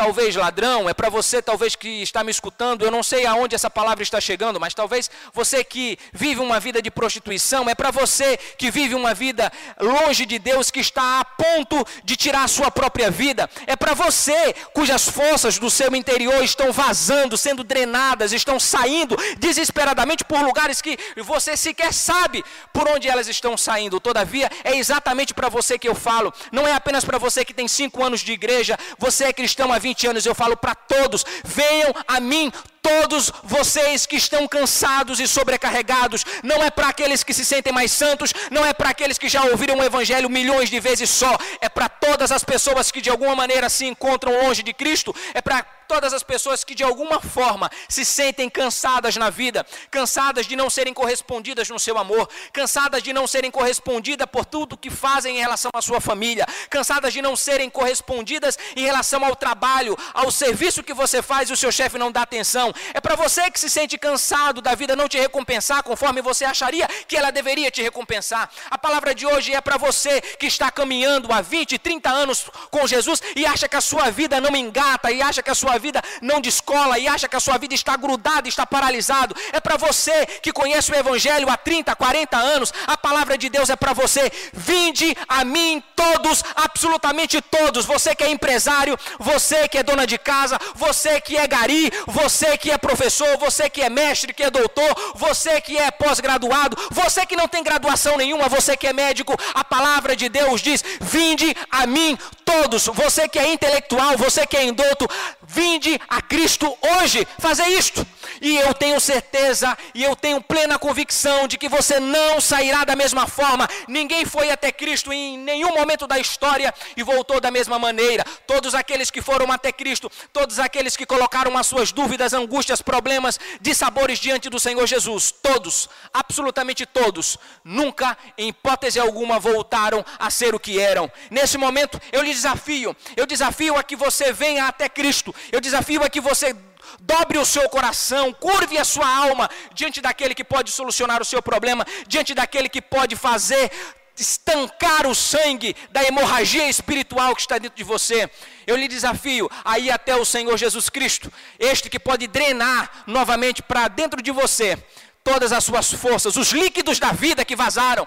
talvez 0.00 0.34
ladrão, 0.34 0.88
é 0.88 0.94
para 0.94 1.10
você 1.10 1.42
talvez 1.42 1.76
que 1.76 2.00
está 2.00 2.24
me 2.24 2.30
escutando, 2.30 2.82
eu 2.82 2.90
não 2.90 3.02
sei 3.02 3.26
aonde 3.26 3.54
essa 3.54 3.68
palavra 3.68 4.02
está 4.02 4.18
chegando, 4.18 4.58
mas 4.58 4.72
talvez 4.72 5.10
você 5.30 5.62
que 5.62 5.98
vive 6.10 6.40
uma 6.40 6.58
vida 6.58 6.80
de 6.80 6.90
prostituição, 6.90 7.68
é 7.68 7.74
para 7.74 7.90
você 7.90 8.38
que 8.56 8.70
vive 8.70 8.94
uma 8.94 9.12
vida 9.12 9.52
longe 9.78 10.24
de 10.24 10.38
Deus, 10.38 10.70
que 10.70 10.80
está 10.80 11.20
a 11.20 11.24
ponto 11.26 11.86
de 12.02 12.16
tirar 12.16 12.44
a 12.44 12.48
sua 12.48 12.70
própria 12.70 13.10
vida, 13.10 13.50
é 13.66 13.76
para 13.76 13.92
você 13.92 14.54
cujas 14.72 15.06
forças 15.06 15.58
do 15.58 15.68
seu 15.68 15.94
interior 15.94 16.42
estão 16.42 16.72
vazando, 16.72 17.36
sendo 17.36 17.62
drenadas, 17.62 18.32
estão 18.32 18.58
saindo 18.58 19.16
desesperadamente 19.36 20.24
por 20.24 20.40
lugares 20.40 20.80
que 20.80 20.98
você 21.22 21.58
sequer 21.58 21.92
sabe 21.92 22.42
por 22.72 22.88
onde 22.88 23.06
elas 23.06 23.28
estão 23.28 23.54
saindo. 23.54 24.00
Todavia, 24.00 24.50
é 24.64 24.78
exatamente 24.78 25.34
para 25.34 25.50
você 25.50 25.78
que 25.78 25.86
eu 25.86 25.94
falo, 25.94 26.32
não 26.50 26.66
é 26.66 26.72
apenas 26.72 27.04
para 27.04 27.18
você 27.18 27.44
que 27.44 27.52
tem 27.52 27.68
cinco 27.68 28.02
anos 28.02 28.22
de 28.22 28.32
igreja, 28.32 28.78
você 28.98 29.24
é 29.24 29.32
cristão 29.34 29.70
há 29.70 29.78
20 29.78 29.89
20 29.90 30.06
anos, 30.06 30.26
eu 30.26 30.34
falo 30.34 30.56
para 30.56 30.74
todos: 30.74 31.24
venham 31.44 31.92
a 32.06 32.20
mim 32.20 32.52
todos 32.82 33.32
vocês 33.42 34.06
que 34.06 34.16
estão 34.16 34.46
cansados 34.48 35.20
e 35.20 35.28
sobrecarregados, 35.28 36.24
não 36.42 36.62
é 36.62 36.70
para 36.70 36.88
aqueles 36.88 37.22
que 37.22 37.34
se 37.34 37.44
sentem 37.44 37.72
mais 37.72 37.92
santos, 37.92 38.32
não 38.50 38.64
é 38.64 38.72
para 38.72 38.90
aqueles 38.90 39.18
que 39.18 39.28
já 39.28 39.44
ouviram 39.44 39.78
o 39.78 39.84
Evangelho 39.84 40.28
milhões 40.28 40.70
de 40.70 40.80
vezes 40.80 41.10
só, 41.10 41.36
é 41.60 41.68
para 41.68 41.88
todas 41.88 42.32
as 42.32 42.44
pessoas 42.44 42.90
que 42.90 43.00
de 43.00 43.10
alguma 43.10 43.36
maneira 43.36 43.68
se 43.68 43.86
encontram 43.86 44.42
longe 44.42 44.62
de 44.62 44.72
Cristo, 44.72 45.14
é 45.34 45.40
para 45.40 45.64
todas 45.90 46.12
as 46.14 46.22
pessoas 46.22 46.62
que 46.62 46.72
de 46.72 46.84
alguma 46.84 47.20
forma 47.20 47.68
se 47.88 48.04
sentem 48.04 48.48
cansadas 48.48 49.16
na 49.16 49.28
vida, 49.28 49.66
cansadas 49.90 50.46
de 50.46 50.54
não 50.54 50.70
serem 50.70 50.94
correspondidas 50.94 51.68
no 51.68 51.80
seu 51.80 51.98
amor, 51.98 52.28
cansadas 52.52 53.02
de 53.02 53.12
não 53.12 53.26
serem 53.26 53.50
correspondidas 53.50 54.28
por 54.30 54.44
tudo 54.44 54.76
que 54.76 54.88
fazem 54.88 55.38
em 55.38 55.40
relação 55.40 55.68
à 55.74 55.82
sua 55.82 56.00
família, 56.00 56.46
cansadas 56.70 57.12
de 57.12 57.20
não 57.20 57.34
serem 57.34 57.68
correspondidas 57.68 58.56
em 58.76 58.84
relação 58.84 59.24
ao 59.24 59.34
trabalho, 59.34 59.98
ao 60.14 60.30
serviço 60.30 60.84
que 60.84 60.94
você 60.94 61.20
faz 61.20 61.50
e 61.50 61.54
o 61.54 61.56
seu 61.56 61.72
chefe 61.72 61.98
não 61.98 62.12
dá 62.12 62.22
atenção. 62.22 62.69
É 62.94 63.00
para 63.00 63.16
você 63.16 63.50
que 63.50 63.58
se 63.58 63.70
sente 63.70 63.98
cansado 63.98 64.60
da 64.60 64.74
vida 64.74 64.96
não 64.96 65.08
te 65.08 65.18
recompensar 65.18 65.82
conforme 65.82 66.22
você 66.22 66.44
acharia 66.44 66.88
que 67.06 67.16
ela 67.16 67.30
deveria 67.30 67.70
te 67.70 67.82
recompensar. 67.82 68.50
A 68.70 68.78
palavra 68.78 69.14
de 69.14 69.26
hoje 69.26 69.54
é 69.54 69.60
para 69.60 69.76
você 69.76 70.20
que 70.20 70.46
está 70.46 70.70
caminhando 70.70 71.32
há 71.32 71.40
20, 71.40 71.78
30 71.78 72.10
anos 72.10 72.50
com 72.70 72.86
Jesus 72.86 73.22
e 73.36 73.46
acha 73.46 73.68
que 73.68 73.76
a 73.76 73.80
sua 73.80 74.10
vida 74.10 74.40
não 74.40 74.54
engata 74.56 75.10
e 75.10 75.22
acha 75.22 75.42
que 75.42 75.50
a 75.50 75.54
sua 75.54 75.78
vida 75.78 76.02
não 76.20 76.40
descola 76.40 76.98
e 76.98 77.06
acha 77.08 77.28
que 77.28 77.36
a 77.36 77.40
sua 77.40 77.58
vida 77.58 77.74
está 77.74 77.96
grudada, 77.96 78.48
está 78.48 78.66
paralisado. 78.66 79.34
É 79.52 79.60
para 79.60 79.76
você 79.76 80.26
que 80.26 80.52
conhece 80.52 80.90
o 80.92 80.94
Evangelho 80.94 81.48
há 81.48 81.56
30, 81.56 81.94
40 81.94 82.36
anos. 82.36 82.72
A 82.86 82.96
palavra 82.96 83.36
de 83.36 83.48
Deus 83.48 83.70
é 83.70 83.76
para 83.76 83.92
você. 83.92 84.30
Vinde 84.52 85.16
a 85.28 85.44
mim 85.44 85.82
todos, 85.94 86.42
absolutamente 86.56 87.40
todos. 87.40 87.84
Você 87.84 88.14
que 88.14 88.24
é 88.24 88.30
empresário, 88.30 88.98
você 89.18 89.68
que 89.68 89.78
é 89.78 89.82
dona 89.82 90.06
de 90.06 90.18
casa, 90.18 90.58
você 90.74 91.20
que 91.20 91.36
é 91.36 91.46
gari, 91.46 91.90
você 92.06 92.56
que 92.60 92.70
é 92.70 92.76
professor, 92.76 93.38
você 93.38 93.70
que 93.70 93.80
é 93.80 93.88
mestre, 93.88 94.34
que 94.34 94.42
é 94.42 94.50
doutor, 94.50 94.94
você 95.14 95.60
que 95.60 95.78
é 95.78 95.90
pós-graduado, 95.90 96.76
você 96.90 97.24
que 97.24 97.34
não 97.34 97.48
tem 97.48 97.64
graduação 97.64 98.18
nenhuma, 98.18 98.48
você 98.48 98.76
que 98.76 98.86
é 98.86 98.92
médico, 98.92 99.34
a 99.54 99.64
palavra 99.64 100.14
de 100.14 100.28
Deus 100.28 100.60
diz: 100.60 100.84
Vinde 101.00 101.56
a 101.70 101.86
mim 101.86 102.18
todos, 102.44 102.86
você 102.86 103.28
que 103.28 103.38
é 103.38 103.52
intelectual, 103.52 104.16
você 104.18 104.46
que 104.46 104.56
é 104.56 104.64
indouto, 104.64 105.08
vinde 105.42 105.98
a 106.08 106.20
Cristo 106.20 106.76
hoje 106.98 107.26
fazer 107.38 107.66
isto. 107.68 108.06
E 108.40 108.56
eu 108.56 108.72
tenho 108.74 108.98
certeza 109.00 109.76
e 109.94 110.02
eu 110.02 110.16
tenho 110.16 110.40
plena 110.40 110.78
convicção 110.78 111.46
de 111.46 111.58
que 111.58 111.68
você 111.68 112.00
não 112.00 112.40
sairá 112.40 112.84
da 112.84 112.96
mesma 112.96 113.26
forma. 113.26 113.68
Ninguém 113.86 114.24
foi 114.24 114.50
até 114.50 114.72
Cristo 114.72 115.12
em 115.12 115.38
nenhum 115.38 115.74
momento 115.74 116.06
da 116.06 116.18
história 116.18 116.72
e 116.96 117.02
voltou 117.02 117.40
da 117.40 117.50
mesma 117.50 117.78
maneira. 117.78 118.24
Todos 118.46 118.74
aqueles 118.74 119.10
que 119.10 119.20
foram 119.20 119.50
até 119.52 119.70
Cristo, 119.72 120.10
todos 120.32 120.58
aqueles 120.58 120.96
que 120.96 121.06
colocaram 121.06 121.56
as 121.56 121.66
suas 121.66 121.92
dúvidas, 121.92 122.32
angústias, 122.32 122.80
problemas, 122.80 123.38
dissabores 123.60 124.18
diante 124.18 124.48
do 124.48 124.58
Senhor 124.58 124.86
Jesus, 124.86 125.30
todos, 125.30 125.88
absolutamente 126.12 126.86
todos, 126.86 127.38
nunca, 127.64 128.16
em 128.36 128.48
hipótese 128.48 128.98
alguma, 128.98 129.38
voltaram 129.38 130.04
a 130.18 130.30
ser 130.30 130.54
o 130.54 130.60
que 130.60 130.80
eram. 130.80 131.10
Nesse 131.30 131.58
momento, 131.58 132.00
eu 132.12 132.22
lhe 132.22 132.32
desafio, 132.32 132.96
eu 133.16 133.26
desafio 133.26 133.76
a 133.76 133.82
que 133.82 133.96
você 133.96 134.32
venha 134.32 134.66
até 134.66 134.88
Cristo, 134.88 135.34
eu 135.52 135.60
desafio 135.60 136.02
a 136.02 136.08
que 136.08 136.20
você 136.20 136.54
dobre 137.00 137.38
o 137.38 137.44
seu 137.44 137.68
coração, 137.68 138.32
curve 138.32 138.78
a 138.78 138.84
sua 138.84 139.06
alma 139.06 139.48
diante 139.74 140.00
daquele 140.00 140.34
que 140.34 140.44
pode 140.44 140.70
solucionar 140.70 141.20
o 141.20 141.24
seu 141.24 141.42
problema, 141.42 141.86
diante 142.06 142.34
daquele 142.34 142.68
que 142.68 142.82
pode 142.82 143.16
fazer 143.16 143.70
estancar 144.18 145.06
o 145.06 145.14
sangue 145.14 145.74
da 145.90 146.04
hemorragia 146.04 146.68
espiritual 146.68 147.34
que 147.34 147.40
está 147.40 147.58
dentro 147.58 147.76
de 147.76 147.84
você. 147.84 148.30
Eu 148.66 148.76
lhe 148.76 148.86
desafio 148.86 149.50
a 149.64 149.78
ir 149.78 149.90
até 149.90 150.14
o 150.14 150.24
Senhor 150.24 150.56
Jesus 150.56 150.88
Cristo, 150.90 151.32
este 151.58 151.88
que 151.88 151.98
pode 151.98 152.26
drenar 152.26 153.04
novamente 153.06 153.62
para 153.62 153.88
dentro 153.88 154.20
de 154.22 154.30
você 154.30 154.78
todas 155.22 155.52
as 155.52 155.64
suas 155.64 155.92
forças, 155.92 156.36
os 156.36 156.50
líquidos 156.50 156.98
da 156.98 157.12
vida 157.12 157.44
que 157.44 157.56
vazaram, 157.56 158.06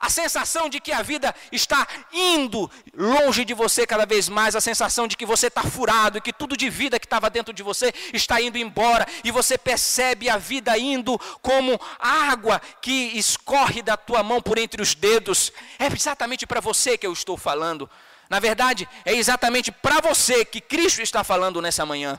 a 0.00 0.08
sensação 0.08 0.68
de 0.70 0.80
que 0.80 0.92
a 0.92 1.02
vida 1.02 1.34
está 1.52 1.86
indo 2.10 2.70
longe 2.96 3.44
de 3.44 3.52
você 3.52 3.86
cada 3.86 4.06
vez 4.06 4.30
mais, 4.30 4.56
a 4.56 4.60
sensação 4.60 5.06
de 5.06 5.14
que 5.14 5.26
você 5.26 5.48
está 5.48 5.62
furado 5.62 6.16
e 6.16 6.20
que 6.22 6.32
tudo 6.32 6.56
de 6.56 6.70
vida 6.70 6.98
que 6.98 7.04
estava 7.04 7.28
dentro 7.28 7.52
de 7.52 7.62
você 7.62 7.92
está 8.14 8.40
indo 8.40 8.56
embora, 8.56 9.06
e 9.22 9.30
você 9.30 9.58
percebe 9.58 10.30
a 10.30 10.38
vida 10.38 10.76
indo 10.78 11.18
como 11.42 11.78
água 11.98 12.60
que 12.80 13.18
escorre 13.18 13.82
da 13.82 13.96
tua 13.96 14.22
mão 14.22 14.40
por 14.40 14.56
entre 14.56 14.80
os 14.80 14.94
dedos. 14.94 15.52
É 15.78 15.86
exatamente 15.86 16.46
para 16.46 16.60
você 16.60 16.96
que 16.96 17.06
eu 17.06 17.12
estou 17.12 17.36
falando. 17.36 17.88
Na 18.30 18.40
verdade, 18.40 18.88
é 19.04 19.12
exatamente 19.12 19.70
para 19.70 20.00
você 20.00 20.44
que 20.44 20.60
Cristo 20.60 21.02
está 21.02 21.22
falando 21.22 21.60
nessa 21.60 21.84
manhã. 21.84 22.18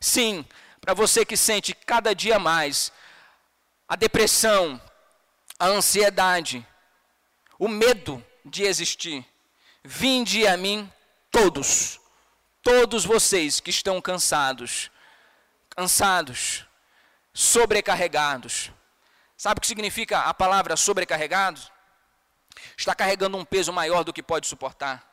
Sim, 0.00 0.44
para 0.80 0.94
você 0.94 1.24
que 1.24 1.36
sente 1.36 1.74
cada 1.74 2.14
dia 2.14 2.38
mais 2.38 2.92
a 3.88 3.96
depressão, 3.96 4.80
a 5.58 5.66
ansiedade, 5.66 6.64
o 7.58 7.68
medo 7.68 8.24
de 8.44 8.62
existir. 8.62 9.24
Vinde 9.84 10.46
a 10.46 10.56
mim 10.56 10.90
todos, 11.30 12.00
todos 12.62 13.04
vocês 13.04 13.60
que 13.60 13.70
estão 13.70 14.00
cansados, 14.00 14.90
cansados, 15.70 16.66
sobrecarregados. 17.32 18.72
Sabe 19.36 19.58
o 19.58 19.60
que 19.60 19.66
significa 19.66 20.20
a 20.20 20.34
palavra 20.34 20.76
sobrecarregado? 20.76 21.60
Está 22.76 22.94
carregando 22.94 23.36
um 23.36 23.44
peso 23.44 23.72
maior 23.72 24.02
do 24.02 24.12
que 24.12 24.22
pode 24.22 24.46
suportar. 24.46 25.06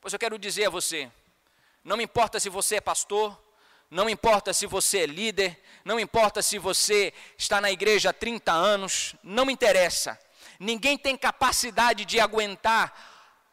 Pois 0.00 0.12
eu 0.12 0.18
quero 0.18 0.38
dizer 0.38 0.66
a 0.66 0.70
você: 0.70 1.10
não 1.82 2.00
importa 2.00 2.38
se 2.38 2.48
você 2.48 2.76
é 2.76 2.80
pastor, 2.80 3.36
não 3.90 4.10
importa 4.10 4.52
se 4.52 4.66
você 4.66 5.00
é 5.00 5.06
líder, 5.06 5.62
não 5.84 5.98
importa 5.98 6.42
se 6.42 6.58
você 6.58 7.14
está 7.38 7.60
na 7.60 7.70
igreja 7.70 8.10
há 8.10 8.12
30 8.12 8.52
anos, 8.52 9.14
não 9.22 9.46
me 9.46 9.52
interessa. 9.52 10.18
Ninguém 10.58 10.96
tem 10.96 11.16
capacidade 11.16 12.04
de 12.04 12.18
aguentar 12.20 12.92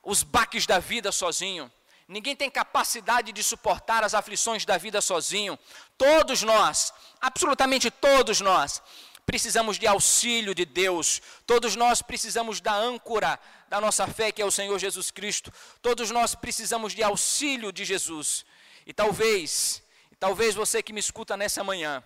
os 0.03 0.23
baques 0.23 0.65
da 0.65 0.79
vida 0.79 1.11
sozinho. 1.11 1.71
Ninguém 2.07 2.35
tem 2.35 2.49
capacidade 2.49 3.31
de 3.31 3.43
suportar 3.43 4.03
as 4.03 4.13
aflições 4.13 4.65
da 4.65 4.77
vida 4.77 5.01
sozinho. 5.01 5.57
Todos 5.97 6.43
nós, 6.43 6.93
absolutamente 7.21 7.89
todos 7.89 8.41
nós, 8.41 8.81
precisamos 9.25 9.79
de 9.79 9.87
auxílio 9.87 10.53
de 10.53 10.65
Deus. 10.65 11.21
Todos 11.45 11.75
nós 11.75 12.01
precisamos 12.01 12.59
da 12.59 12.73
âncora 12.73 13.39
da 13.69 13.79
nossa 13.79 14.05
fé, 14.05 14.31
que 14.31 14.41
é 14.41 14.45
o 14.45 14.51
Senhor 14.51 14.77
Jesus 14.77 15.11
Cristo. 15.11 15.51
Todos 15.81 16.11
nós 16.11 16.35
precisamos 16.35 16.93
de 16.93 17.01
auxílio 17.01 17.71
de 17.71 17.85
Jesus. 17.85 18.45
E 18.85 18.93
talvez, 18.93 19.81
talvez 20.19 20.53
você 20.53 20.83
que 20.83 20.93
me 20.93 20.99
escuta 20.99 21.37
nessa 21.37 21.63
manhã, 21.63 22.03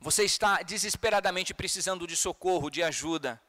você 0.00 0.24
está 0.24 0.62
desesperadamente 0.62 1.52
precisando 1.54 2.06
de 2.06 2.16
socorro, 2.16 2.70
de 2.70 2.82
ajuda. 2.82 3.40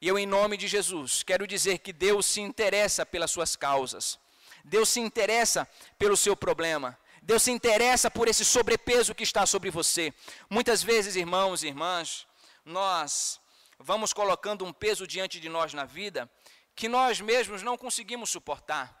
E 0.00 0.08
eu, 0.08 0.18
em 0.18 0.26
nome 0.26 0.56
de 0.56 0.66
Jesus, 0.66 1.22
quero 1.22 1.46
dizer 1.46 1.78
que 1.78 1.92
Deus 1.92 2.24
se 2.26 2.40
interessa 2.40 3.04
pelas 3.04 3.30
suas 3.30 3.54
causas. 3.54 4.18
Deus 4.64 4.88
se 4.88 5.00
interessa 5.00 5.68
pelo 5.98 6.16
seu 6.16 6.34
problema. 6.34 6.98
Deus 7.22 7.42
se 7.42 7.50
interessa 7.50 8.10
por 8.10 8.26
esse 8.26 8.44
sobrepeso 8.44 9.14
que 9.14 9.22
está 9.22 9.44
sobre 9.44 9.70
você. 9.70 10.12
Muitas 10.48 10.82
vezes, 10.82 11.16
irmãos 11.16 11.62
e 11.62 11.68
irmãs, 11.68 12.26
nós 12.64 13.40
vamos 13.78 14.12
colocando 14.12 14.64
um 14.64 14.72
peso 14.72 15.06
diante 15.06 15.38
de 15.38 15.48
nós 15.48 15.74
na 15.74 15.84
vida 15.84 16.30
que 16.74 16.88
nós 16.88 17.20
mesmos 17.20 17.62
não 17.62 17.76
conseguimos 17.76 18.30
suportar. 18.30 18.96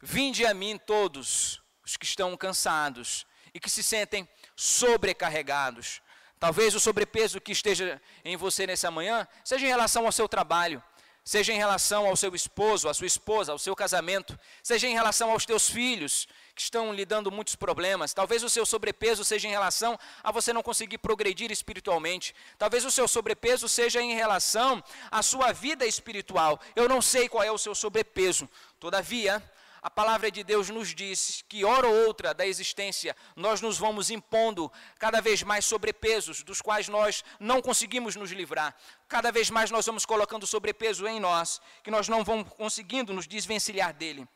Vinde 0.00 0.44
a 0.44 0.52
mim 0.52 0.78
todos 0.78 1.62
os 1.82 1.96
que 1.96 2.04
estão 2.04 2.36
cansados 2.36 3.26
e 3.54 3.58
que 3.58 3.70
se 3.70 3.82
sentem 3.82 4.28
sobrecarregados, 4.54 6.02
Talvez 6.38 6.74
o 6.74 6.80
sobrepeso 6.80 7.40
que 7.40 7.52
esteja 7.52 8.00
em 8.24 8.36
você 8.36 8.66
nessa 8.66 8.90
manhã 8.90 9.26
seja 9.44 9.66
em 9.66 9.68
relação 9.68 10.06
ao 10.06 10.12
seu 10.12 10.28
trabalho, 10.28 10.82
seja 11.24 11.52
em 11.52 11.58
relação 11.58 12.06
ao 12.06 12.16
seu 12.16 12.34
esposo, 12.34 12.88
à 12.88 12.94
sua 12.94 13.06
esposa, 13.06 13.52
ao 13.52 13.58
seu 13.58 13.76
casamento, 13.76 14.38
seja 14.62 14.86
em 14.86 14.94
relação 14.94 15.30
aos 15.30 15.44
teus 15.44 15.68
filhos 15.68 16.26
que 16.54 16.62
estão 16.62 16.92
lhe 16.94 17.04
dando 17.04 17.30
muitos 17.30 17.54
problemas. 17.54 18.14
Talvez 18.14 18.42
o 18.42 18.48
seu 18.48 18.64
sobrepeso 18.64 19.24
seja 19.24 19.46
em 19.46 19.50
relação 19.50 19.98
a 20.22 20.32
você 20.32 20.52
não 20.52 20.62
conseguir 20.62 20.98
progredir 20.98 21.50
espiritualmente. 21.50 22.34
Talvez 22.56 22.84
o 22.84 22.90
seu 22.90 23.06
sobrepeso 23.06 23.68
seja 23.68 24.00
em 24.00 24.14
relação 24.14 24.82
à 25.10 25.22
sua 25.22 25.52
vida 25.52 25.84
espiritual. 25.84 26.58
Eu 26.74 26.88
não 26.88 27.02
sei 27.02 27.28
qual 27.28 27.44
é 27.44 27.50
o 27.52 27.58
seu 27.58 27.74
sobrepeso. 27.74 28.48
Todavia, 28.80 29.42
a 29.80 29.88
palavra 29.88 30.30
de 30.30 30.42
Deus 30.42 30.68
nos 30.70 30.94
diz 30.94 31.44
que, 31.48 31.64
hora 31.64 31.86
ou 31.86 32.06
outra 32.06 32.34
da 32.34 32.46
existência, 32.46 33.16
nós 33.36 33.60
nos 33.60 33.78
vamos 33.78 34.10
impondo 34.10 34.70
cada 34.98 35.20
vez 35.20 35.42
mais 35.42 35.64
sobrepesos, 35.64 36.42
dos 36.42 36.60
quais 36.60 36.88
nós 36.88 37.24
não 37.38 37.62
conseguimos 37.62 38.16
nos 38.16 38.30
livrar. 38.32 38.76
Cada 39.06 39.30
vez 39.30 39.50
mais 39.50 39.70
nós 39.70 39.86
vamos 39.86 40.04
colocando 40.04 40.46
sobrepeso 40.46 41.06
em 41.06 41.20
nós, 41.20 41.60
que 41.84 41.90
nós 41.90 42.08
não 42.08 42.24
vamos 42.24 42.52
conseguindo 42.54 43.12
nos 43.12 43.26
desvencilhar 43.26 43.94
dele. 43.94 44.26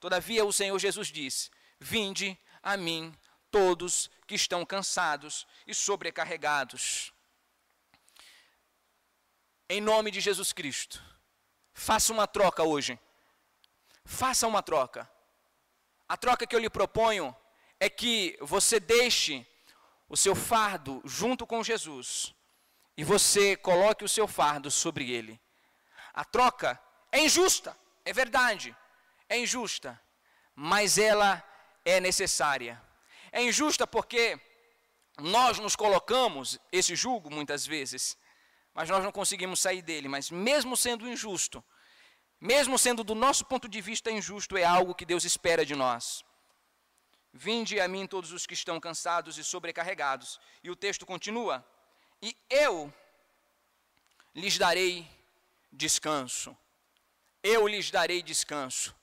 Todavia, 0.00 0.44
o 0.44 0.52
Senhor 0.52 0.78
Jesus 0.78 1.08
diz: 1.08 1.50
Vinde 1.78 2.36
a 2.62 2.76
mim, 2.76 3.14
todos 3.50 4.10
que 4.26 4.34
estão 4.34 4.64
cansados 4.64 5.46
e 5.66 5.74
sobrecarregados. 5.74 7.12
Em 9.70 9.80
nome 9.80 10.10
de 10.10 10.20
Jesus 10.20 10.52
Cristo, 10.52 11.02
faça 11.72 12.12
uma 12.12 12.26
troca 12.26 12.62
hoje 12.62 12.98
Faça 14.08 14.46
uma 14.46 14.62
troca. 14.62 15.08
A 16.08 16.16
troca 16.16 16.46
que 16.46 16.56
eu 16.56 16.58
lhe 16.58 16.70
proponho 16.70 17.36
é 17.78 17.90
que 17.90 18.38
você 18.40 18.80
deixe 18.80 19.46
o 20.08 20.16
seu 20.16 20.34
fardo 20.34 21.02
junto 21.04 21.46
com 21.46 21.62
Jesus 21.62 22.34
e 22.96 23.04
você 23.04 23.54
coloque 23.54 24.02
o 24.02 24.08
seu 24.08 24.26
fardo 24.26 24.70
sobre 24.70 25.10
ele. 25.10 25.38
A 26.14 26.24
troca 26.24 26.82
é 27.12 27.20
injusta, 27.20 27.78
é 28.02 28.10
verdade, 28.10 28.74
é 29.28 29.38
injusta, 29.38 30.00
mas 30.54 30.96
ela 30.96 31.44
é 31.84 32.00
necessária. 32.00 32.82
É 33.30 33.42
injusta 33.42 33.86
porque 33.86 34.40
nós 35.18 35.58
nos 35.58 35.76
colocamos 35.76 36.58
esse 36.72 36.96
julgo 36.96 37.30
muitas 37.30 37.66
vezes, 37.66 38.16
mas 38.72 38.88
nós 38.88 39.04
não 39.04 39.12
conseguimos 39.12 39.60
sair 39.60 39.82
dele. 39.82 40.08
Mas 40.08 40.30
mesmo 40.30 40.78
sendo 40.78 41.06
injusto, 41.06 41.62
mesmo 42.40 42.78
sendo 42.78 43.02
do 43.02 43.14
nosso 43.14 43.44
ponto 43.44 43.68
de 43.68 43.80
vista 43.80 44.10
injusto, 44.10 44.56
é 44.56 44.64
algo 44.64 44.94
que 44.94 45.04
Deus 45.04 45.24
espera 45.24 45.66
de 45.66 45.74
nós. 45.74 46.24
Vinde 47.32 47.80
a 47.80 47.88
mim 47.88 48.06
todos 48.06 48.32
os 48.32 48.46
que 48.46 48.54
estão 48.54 48.80
cansados 48.80 49.38
e 49.38 49.44
sobrecarregados. 49.44 50.40
E 50.62 50.70
o 50.70 50.76
texto 50.76 51.04
continua: 51.04 51.64
E 52.22 52.36
eu 52.48 52.92
lhes 54.34 54.56
darei 54.56 55.08
descanso. 55.72 56.56
Eu 57.42 57.66
lhes 57.66 57.90
darei 57.90 58.22
descanso. 58.22 58.94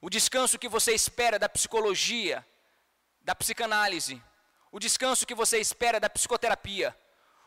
O 0.00 0.10
descanso 0.10 0.58
que 0.58 0.68
você 0.68 0.92
espera 0.92 1.38
da 1.38 1.48
psicologia, 1.48 2.46
da 3.20 3.34
psicanálise, 3.34 4.20
o 4.72 4.80
descanso 4.80 5.26
que 5.26 5.34
você 5.34 5.58
espera 5.58 6.00
da 6.00 6.10
psicoterapia, 6.10 6.96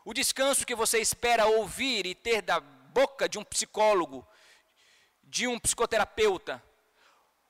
o 0.04 0.14
descanso 0.14 0.64
que 0.64 0.74
você 0.74 0.98
espera 0.98 1.46
ouvir 1.46 2.06
e 2.06 2.14
ter 2.14 2.40
da 2.40 2.60
boca 2.60 3.28
de 3.28 3.38
um 3.38 3.44
psicólogo, 3.44 4.26
de 5.26 5.46
um 5.46 5.58
psicoterapeuta, 5.58 6.62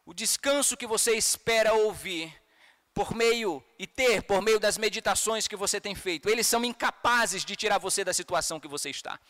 o 0.05 0.15
descanso 0.15 0.77
que 0.77 0.87
você 0.87 1.12
espera 1.17 1.75
ouvir, 1.75 2.35
por 2.97 3.15
meio 3.15 3.62
e 3.79 3.87
ter 3.87 4.23
por 4.23 4.41
meio 4.41 4.59
das 4.59 4.79
meditações 4.79 5.47
que 5.47 5.55
você 5.55 5.79
tem 5.79 5.95
feito. 5.95 6.31
Eles 6.31 6.47
são 6.47 6.65
incapazes 6.65 7.45
de 7.45 7.55
tirar 7.55 7.77
você 7.77 8.03
da 8.03 8.15
situação 8.15 8.59
que 8.59 8.67
você 8.67 8.89
está. 8.89 9.21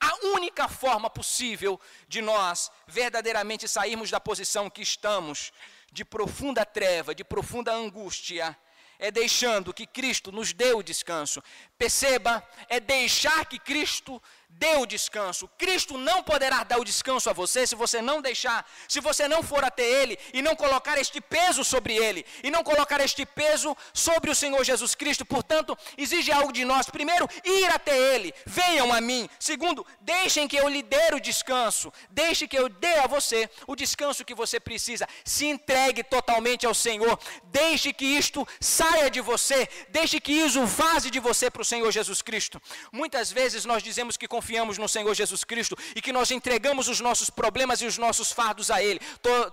A 0.00 0.26
única 0.28 0.66
forma 0.68 1.10
possível 1.10 1.78
de 2.08 2.22
nós 2.22 2.70
verdadeiramente 2.86 3.68
sairmos 3.68 4.10
da 4.10 4.18
posição 4.18 4.70
que 4.70 4.80
estamos, 4.80 5.52
de 5.92 6.02
profunda 6.02 6.64
treva, 6.64 7.14
de 7.14 7.22
profunda 7.22 7.70
angústia, 7.74 8.56
é 8.98 9.10
deixando 9.10 9.74
que 9.74 9.86
Cristo 9.86 10.32
nos 10.32 10.54
dê 10.54 10.72
o 10.72 10.82
descanso. 10.82 11.42
Perceba, 11.76 12.42
é 12.70 12.80
deixar 12.80 13.44
que 13.44 13.58
Cristo 13.58 14.22
dê 14.50 14.76
o 14.76 14.86
descanso. 14.86 15.48
Cristo 15.56 15.96
não 15.96 16.22
poderá 16.22 16.62
dar 16.64 16.78
o 16.78 16.84
descanso 16.84 17.30
a 17.30 17.32
você 17.32 17.66
se 17.66 17.74
você 17.74 18.02
não 18.02 18.20
deixar, 18.20 18.66
se 18.88 19.00
você 19.00 19.26
não 19.26 19.42
for 19.42 19.64
até 19.64 19.82
Ele 19.82 20.18
e 20.34 20.42
não 20.42 20.54
colocar 20.54 20.98
este 20.98 21.20
peso 21.20 21.64
sobre 21.64 21.96
Ele, 21.96 22.24
e 22.42 22.50
não 22.50 22.62
colocar 22.62 23.00
este 23.00 23.24
peso 23.24 23.76
sobre 23.94 24.30
o 24.30 24.34
Senhor 24.34 24.62
Jesus 24.64 24.94
Cristo. 24.94 25.24
Portanto, 25.24 25.76
exige 25.96 26.30
algo 26.30 26.52
de 26.52 26.64
nós. 26.64 26.90
Primeiro, 26.90 27.28
ir 27.44 27.70
até 27.70 27.96
Ele, 27.96 28.34
venham 28.44 28.92
a 28.92 29.00
mim. 29.00 29.28
Segundo, 29.38 29.86
deixem 30.00 30.46
que 30.46 30.56
eu 30.56 30.68
lhe 30.68 30.82
dê 30.82 31.14
o 31.14 31.20
descanso, 31.20 31.92
deixe 32.10 32.46
que 32.46 32.58
eu 32.58 32.68
dê 32.68 32.94
a 32.98 33.06
você 33.06 33.48
o 33.66 33.74
descanso 33.76 34.24
que 34.24 34.34
você 34.34 34.60
precisa. 34.60 35.08
Se 35.24 35.46
entregue 35.46 36.02
totalmente 36.02 36.66
ao 36.66 36.74
Senhor, 36.74 37.18
deixe 37.44 37.92
que 37.92 38.04
isto 38.04 38.46
saia 38.60 39.10
de 39.10 39.20
você, 39.20 39.68
deixe 39.88 40.20
que 40.20 40.32
isso 40.32 40.66
vaze 40.66 41.10
de 41.10 41.20
você 41.20 41.50
para 41.50 41.62
o 41.62 41.64
Senhor 41.64 41.90
Jesus 41.90 42.20
Cristo. 42.20 42.60
Muitas 42.92 43.30
vezes 43.32 43.64
nós 43.64 43.82
dizemos 43.82 44.16
que 44.16 44.28
confiamos 44.40 44.78
no 44.78 44.88
Senhor 44.88 45.14
Jesus 45.14 45.44
Cristo 45.44 45.76
e 45.94 46.00
que 46.00 46.14
nós 46.14 46.30
entregamos 46.30 46.88
os 46.88 46.98
nossos 46.98 47.28
problemas 47.28 47.82
e 47.82 47.86
os 47.86 47.98
nossos 47.98 48.32
fardos 48.32 48.70
a 48.70 48.82
Ele. 48.82 48.98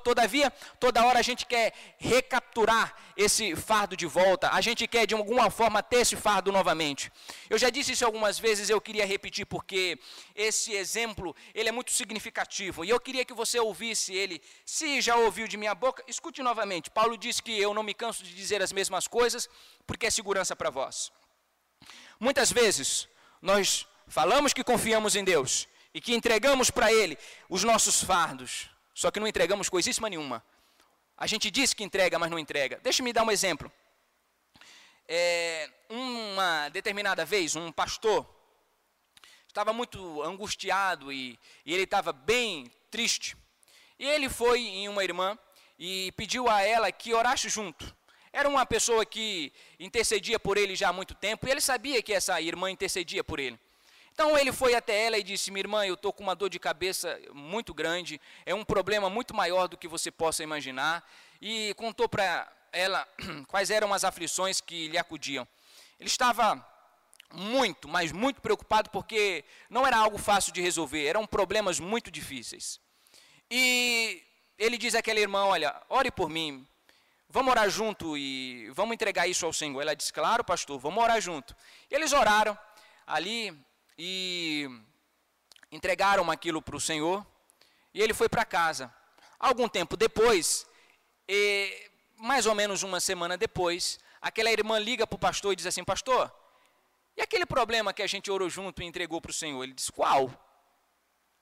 Todavia, 0.02 0.50
toda 0.80 1.06
hora 1.06 1.20
a 1.20 1.22
gente 1.22 1.46
quer 1.46 1.74
recapturar 1.98 2.96
esse 3.18 3.54
fardo 3.54 3.98
de 3.98 4.06
volta, 4.06 4.50
a 4.50 4.62
gente 4.62 4.88
quer 4.88 5.06
de 5.06 5.14
alguma 5.14 5.50
forma 5.52 5.84
ter 5.84 5.98
esse 5.98 6.16
fardo 6.16 6.54
novamente. 6.54 7.12
Eu 7.50 7.58
já 7.58 7.70
disse 7.70 7.92
isso 7.92 8.06
algumas 8.06 8.40
vezes, 8.40 8.70
eu 8.70 8.80
queria 8.80 9.06
repetir 9.06 9.46
porque 9.46 10.00
esse 10.34 10.74
exemplo, 10.74 11.36
ele 11.54 11.68
é 11.68 11.72
muito 11.74 11.92
significativo 11.92 12.86
e 12.86 12.90
eu 12.90 13.00
queria 13.00 13.26
que 13.26 13.34
você 13.34 13.60
ouvisse 13.60 14.14
ele. 14.14 14.42
Se 14.66 15.02
já 15.02 15.18
ouviu 15.18 15.50
de 15.50 15.58
minha 15.58 15.76
boca, 15.76 16.02
escute 16.08 16.42
novamente. 16.42 16.90
Paulo 16.90 17.18
diz 17.18 17.42
que 17.42 17.60
eu 17.60 17.74
não 17.74 17.84
me 17.84 17.94
canso 17.94 18.24
de 18.24 18.34
dizer 18.34 18.62
as 18.62 18.72
mesmas 18.72 19.06
coisas 19.06 19.50
porque 19.86 20.06
é 20.06 20.10
segurança 20.10 20.56
para 20.56 20.70
vós. 20.70 21.12
Muitas 22.20 22.50
vezes 22.54 23.10
nós 23.42 23.86
falamos 24.08 24.54
que 24.54 24.64
confiamos 24.64 25.16
em 25.16 25.24
Deus 25.24 25.68
e 25.94 26.02
que 26.02 26.14
entregamos 26.14 26.70
para 26.72 26.92
Ele 26.92 27.18
os 27.50 27.64
nossos 27.64 28.04
fardos, 28.04 28.70
só 28.94 29.12
que 29.12 29.20
não 29.20 29.28
entregamos 29.28 29.70
coisíssima 29.70 30.10
nenhuma. 30.10 30.44
A 31.18 31.26
gente 31.26 31.50
diz 31.50 31.74
que 31.74 31.84
entrega, 31.84 32.20
mas 32.20 32.30
não 32.30 32.38
entrega. 32.38 32.80
Deixa-me 32.84 33.12
dar 33.12 33.24
um 33.24 33.32
exemplo. 33.32 33.72
É, 35.08 35.70
uma 35.90 36.70
determinada 36.70 37.26
vez, 37.26 37.56
um 37.56 37.72
pastor 37.72 38.28
estava 39.48 39.74
muito 39.74 40.22
angustiado 40.22 41.12
e, 41.12 41.40
e 41.66 41.74
ele 41.74 41.84
estava 41.84 42.14
bem 42.14 42.72
triste. 42.92 43.36
E 43.98 44.06
ele 44.06 44.30
foi 44.30 44.60
em 44.62 44.88
uma 44.88 45.04
irmã 45.04 45.38
e 45.80 46.12
pediu 46.12 46.48
a 46.48 46.62
ela 46.62 46.92
que 46.92 47.14
orasse 47.14 47.50
junto. 47.50 47.96
Era 48.32 48.48
uma 48.48 48.66
pessoa 48.66 49.04
que 49.04 49.52
intercedia 49.80 50.40
por 50.40 50.58
ele 50.58 50.76
já 50.76 50.90
há 50.90 50.94
muito 50.94 51.16
tempo 51.16 51.48
e 51.48 51.52
ele 51.52 51.62
sabia 51.62 52.04
que 52.04 52.14
essa 52.14 52.40
irmã 52.40 52.70
intercedia 52.70 53.24
por 53.24 53.40
ele. 53.40 53.60
Então 54.18 54.36
ele 54.36 54.52
foi 54.52 54.74
até 54.74 55.06
ela 55.06 55.20
e 55.20 55.22
disse: 55.22 55.52
Minha 55.52 55.62
irmã, 55.62 55.86
eu 55.86 55.94
estou 55.94 56.12
com 56.12 56.24
uma 56.24 56.34
dor 56.34 56.50
de 56.50 56.58
cabeça 56.58 57.22
muito 57.36 57.72
grande, 57.72 58.20
é 58.48 58.56
um 58.56 58.66
problema 58.66 59.12
muito 59.12 59.32
maior 59.32 59.68
do 59.68 59.78
que 59.78 59.88
você 59.88 60.10
possa 60.10 60.42
imaginar. 60.42 61.08
E 61.40 61.72
contou 61.76 62.10
para 62.10 62.52
ela 62.72 63.08
quais 63.48 63.70
eram 63.70 63.94
as 63.94 64.04
aflições 64.04 64.60
que 64.60 64.88
lhe 64.88 64.98
acudiam. 64.98 65.48
Ele 66.00 66.10
estava 66.10 66.68
muito, 67.32 67.88
mas 67.88 68.12
muito 68.12 68.42
preocupado 68.42 68.90
porque 68.90 69.46
não 69.70 69.86
era 69.86 69.98
algo 69.98 70.18
fácil 70.18 70.52
de 70.52 70.64
resolver, 70.64 71.06
eram 71.06 71.28
problemas 71.28 71.80
muito 71.80 72.10
difíceis. 72.10 72.80
E 73.52 74.24
ele 74.58 74.80
diz 74.80 74.96
àquela 74.96 75.20
irmã: 75.20 75.44
Olha, 75.44 75.80
ore 75.90 76.10
por 76.10 76.28
mim, 76.28 76.68
vamos 77.30 77.52
orar 77.52 77.70
junto 77.70 78.18
e 78.18 78.68
vamos 78.72 78.96
entregar 78.96 79.28
isso 79.28 79.46
ao 79.46 79.54
Senhor. 79.54 79.80
Ela 79.80 79.96
disse: 79.96 80.12
Claro, 80.12 80.44
pastor, 80.44 80.80
vamos 80.80 81.04
orar 81.04 81.22
junto. 81.22 81.56
E 81.88 81.94
eles 81.94 82.14
oraram 82.14 82.58
ali 83.06 83.67
e 83.98 84.70
entregaram 85.72 86.30
aquilo 86.30 86.62
para 86.62 86.76
o 86.76 86.80
Senhor 86.80 87.26
e 87.94 88.02
ele 88.02 88.14
foi 88.14 88.30
para 88.30 88.46
casa. 88.46 88.94
Algum 89.40 89.68
tempo 89.68 89.98
depois, 89.98 90.68
e, 91.28 91.90
mais 92.18 92.46
ou 92.46 92.54
menos 92.54 92.84
uma 92.84 93.00
semana 93.00 93.38
depois, 93.38 94.00
aquela 94.22 94.52
irmã 94.52 94.80
liga 94.80 95.08
para 95.08 95.16
o 95.16 95.20
pastor 95.20 95.54
e 95.54 95.56
diz 95.56 95.66
assim: 95.66 95.84
Pastor, 95.84 96.32
e 97.16 97.22
aquele 97.22 97.46
problema 97.46 97.94
que 97.94 98.04
a 98.04 98.08
gente 98.08 98.30
orou 98.30 98.50
junto 98.50 98.82
e 98.82 98.86
entregou 98.86 99.20
para 99.20 99.32
o 99.32 99.34
Senhor? 99.34 99.64
Ele 99.64 99.74
diz: 99.74 99.90
Qual? 99.90 100.32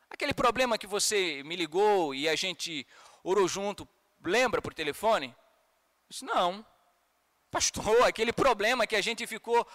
Aquele 0.09 0.33
problema 0.33 0.77
que 0.77 0.87
você 0.87 1.43
me 1.43 1.55
ligou 1.55 2.15
e 2.15 2.29
a 2.29 2.35
gente 2.35 2.87
orou 3.23 3.47
junto, 3.47 3.87
lembra 4.23 4.61
por 4.61 4.73
telefone? 4.73 5.27
Eu 5.27 6.09
disse: 6.09 6.25
Não. 6.25 6.65
Pastor, 7.51 8.03
aquele 8.07 8.33
problema 8.33 8.87
que 8.87 8.95
a 8.95 9.01
gente 9.01 9.25
ficou 9.27 9.67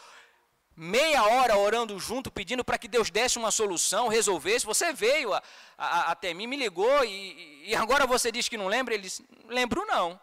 meia 0.76 1.22
hora 1.24 1.56
orando 1.56 1.98
junto, 1.98 2.30
pedindo 2.30 2.64
para 2.64 2.78
que 2.78 2.88
Deus 2.88 3.10
desse 3.10 3.38
uma 3.38 3.50
solução, 3.50 4.08
resolvesse. 4.08 4.64
Você 4.64 4.92
veio 4.92 5.34
a, 5.34 5.42
a, 5.76 6.10
até 6.12 6.32
mim, 6.32 6.46
me 6.46 6.56
ligou 6.56 7.04
e, 7.04 7.68
e, 7.68 7.76
agora 7.76 8.06
você 8.06 8.32
diz 8.32 8.48
que 8.48 8.56
não 8.56 8.68
lembra? 8.68 8.94
Ele 8.94 9.04
disse: 9.04 9.24
Lembro 9.46 9.84
não. 9.86 10.18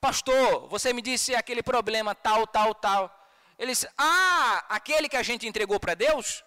Pastor, 0.00 0.68
você 0.68 0.92
me 0.92 1.02
disse 1.02 1.34
aquele 1.34 1.62
problema 1.62 2.14
tal, 2.14 2.46
tal, 2.46 2.74
tal. 2.74 3.28
Ele 3.58 3.72
disse: 3.72 3.88
Ah, 3.98 4.64
aquele 4.68 5.08
que 5.08 5.16
a 5.16 5.22
gente 5.22 5.46
entregou 5.46 5.78
para 5.78 5.94
Deus? 5.94 6.44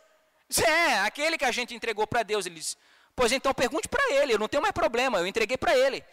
Disse, 0.49 0.63
é, 0.63 0.99
aquele 0.99 1.37
que 1.37 1.45
a 1.45 1.51
gente 1.51 1.75
entregou 1.75 2.07
para 2.07 2.23
Deus. 2.23 2.45
Ele 2.45 2.55
disse: 2.55 2.77
Pois 3.15 3.31
então 3.31 3.53
pergunte 3.53 3.87
para 3.87 4.13
ele, 4.13 4.33
eu 4.33 4.39
não 4.39 4.47
tenho 4.47 4.61
mais 4.61 4.73
problema, 4.73 5.19
eu 5.19 5.27
entreguei 5.27 5.57
para 5.57 5.75
ele. 5.75 6.03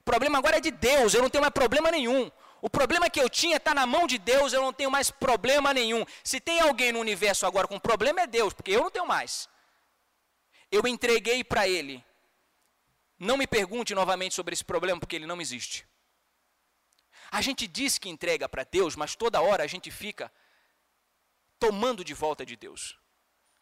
O 0.00 0.04
problema 0.04 0.38
agora 0.38 0.58
é 0.58 0.60
de 0.60 0.70
Deus, 0.70 1.14
eu 1.14 1.22
não 1.22 1.30
tenho 1.30 1.42
mais 1.42 1.52
problema 1.52 1.90
nenhum. 1.90 2.30
O 2.60 2.68
problema 2.68 3.08
que 3.08 3.20
eu 3.20 3.28
tinha 3.28 3.56
está 3.56 3.72
na 3.74 3.86
mão 3.86 4.06
de 4.06 4.18
Deus, 4.18 4.52
eu 4.52 4.60
não 4.60 4.72
tenho 4.72 4.90
mais 4.90 5.10
problema 5.10 5.72
nenhum. 5.72 6.04
Se 6.24 6.40
tem 6.40 6.60
alguém 6.60 6.92
no 6.92 6.98
universo 6.98 7.46
agora 7.46 7.68
com 7.68 7.78
problema 7.78 8.20
é 8.22 8.26
Deus, 8.26 8.52
porque 8.52 8.72
eu 8.72 8.82
não 8.82 8.90
tenho 8.90 9.06
mais. 9.06 9.48
Eu 10.70 10.86
entreguei 10.86 11.44
para 11.44 11.68
Ele. 11.68 12.04
Não 13.18 13.36
me 13.36 13.46
pergunte 13.46 13.94
novamente 13.94 14.34
sobre 14.34 14.54
esse 14.54 14.64
problema, 14.64 15.00
porque 15.00 15.16
ele 15.16 15.26
não 15.26 15.40
existe. 15.40 15.86
A 17.30 17.40
gente 17.42 17.66
diz 17.66 17.98
que 17.98 18.08
entrega 18.08 18.48
para 18.48 18.64
Deus, 18.64 18.94
mas 18.94 19.16
toda 19.16 19.40
hora 19.40 19.64
a 19.64 19.66
gente 19.66 19.90
fica 19.90 20.32
tomando 21.58 22.04
de 22.04 22.14
volta 22.14 22.46
de 22.46 22.56
Deus. 22.56 22.96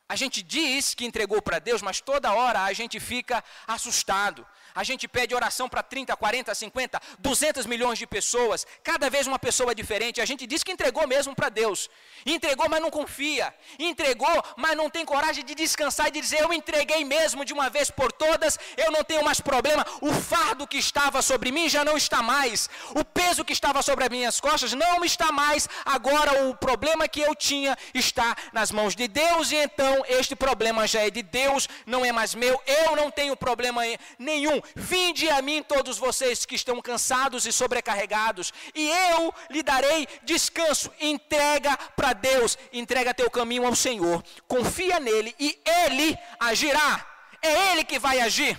A 0.09 0.15
gente 0.15 0.41
diz 0.43 0.95
que 0.95 1.05
entregou 1.05 1.43
para 1.43 1.59
Deus, 1.59 1.83
mas 1.83 2.01
toda 2.01 2.33
hora 2.33 2.63
a 2.63 2.73
gente 2.73 3.01
fica 3.01 3.43
assustado. 3.67 4.47
A 4.77 4.85
gente 4.85 5.09
pede 5.09 5.35
oração 5.35 5.71
para 5.71 5.83
30, 5.83 6.15
40, 6.15 6.55
50, 6.55 7.01
200 7.19 7.65
milhões 7.65 7.99
de 7.99 8.07
pessoas, 8.07 8.67
cada 8.85 9.09
vez 9.09 9.27
uma 9.27 9.39
pessoa 9.39 9.75
diferente. 9.75 10.21
A 10.21 10.27
gente 10.27 10.47
diz 10.47 10.63
que 10.63 10.71
entregou 10.71 11.07
mesmo 11.09 11.35
para 11.35 11.49
Deus. 11.49 11.89
Entregou, 12.27 12.69
mas 12.69 12.83
não 12.83 12.91
confia. 12.91 13.55
Entregou, 13.79 14.45
mas 14.55 14.77
não 14.77 14.91
tem 14.91 15.03
coragem 15.07 15.43
de 15.43 15.55
descansar 15.55 16.09
e 16.09 16.11
de 16.11 16.21
dizer: 16.21 16.43
Eu 16.43 16.53
entreguei 16.53 17.07
mesmo 17.07 17.43
de 17.43 17.55
uma 17.55 17.71
vez 17.71 17.91
por 17.91 18.13
todas, 18.13 18.59
eu 18.77 18.91
não 18.93 19.03
tenho 19.03 19.25
mais 19.25 19.41
problema. 19.41 19.87
O 20.03 20.13
fardo 20.13 20.67
que 20.67 20.77
estava 20.77 21.23
sobre 21.23 21.51
mim 21.51 21.71
já 21.71 21.83
não 21.83 21.97
está 21.97 22.23
mais. 22.23 22.69
O 22.95 23.03
peso 23.03 23.47
que 23.47 23.55
estava 23.55 23.81
sobre 23.81 24.05
as 24.05 24.11
minhas 24.11 24.41
costas 24.41 24.75
não 24.75 25.03
está 25.03 25.33
mais. 25.33 25.67
Agora 25.87 26.49
o 26.49 26.55
problema 26.55 27.09
que 27.09 27.23
eu 27.23 27.35
tinha 27.35 27.79
está 27.95 28.37
nas 28.53 28.71
mãos 28.71 28.95
de 28.95 29.09
Deus 29.09 29.53
e 29.53 29.57
então 29.57 30.05
este 30.07 30.37
problema 30.37 30.87
já 30.87 31.01
é 31.01 31.11
de 31.11 31.23
Deus, 31.23 31.67
não 31.87 32.05
é 32.05 32.13
mais 32.13 32.35
meu. 32.35 32.61
Eu 32.67 32.95
não 32.95 33.11
tenho 33.11 33.35
problema 33.35 33.81
nenhum. 34.19 34.61
Vinde 34.75 35.29
a 35.29 35.41
mim 35.43 35.63
todos 35.63 35.99
vocês 35.99 36.45
que 36.45 36.55
estão 36.55 36.81
cansados 36.81 37.47
e 37.47 37.53
sobrecarregados, 37.53 38.53
e 38.75 38.89
eu 38.89 39.33
lhe 39.51 39.63
darei 39.63 40.07
descanso. 40.23 40.91
Entrega 41.01 41.77
para 41.97 42.13
Deus, 42.13 42.59
entrega 42.73 43.15
teu 43.15 43.31
caminho 43.31 43.67
ao 43.67 43.75
Senhor. 43.75 44.23
Confia 44.47 44.99
nele 44.99 45.35
e 45.39 45.59
ele 45.87 46.17
agirá. 46.41 47.07
É 47.43 47.73
ele 47.73 47.85
que 47.85 47.99
vai 47.99 48.21
agir. 48.21 48.57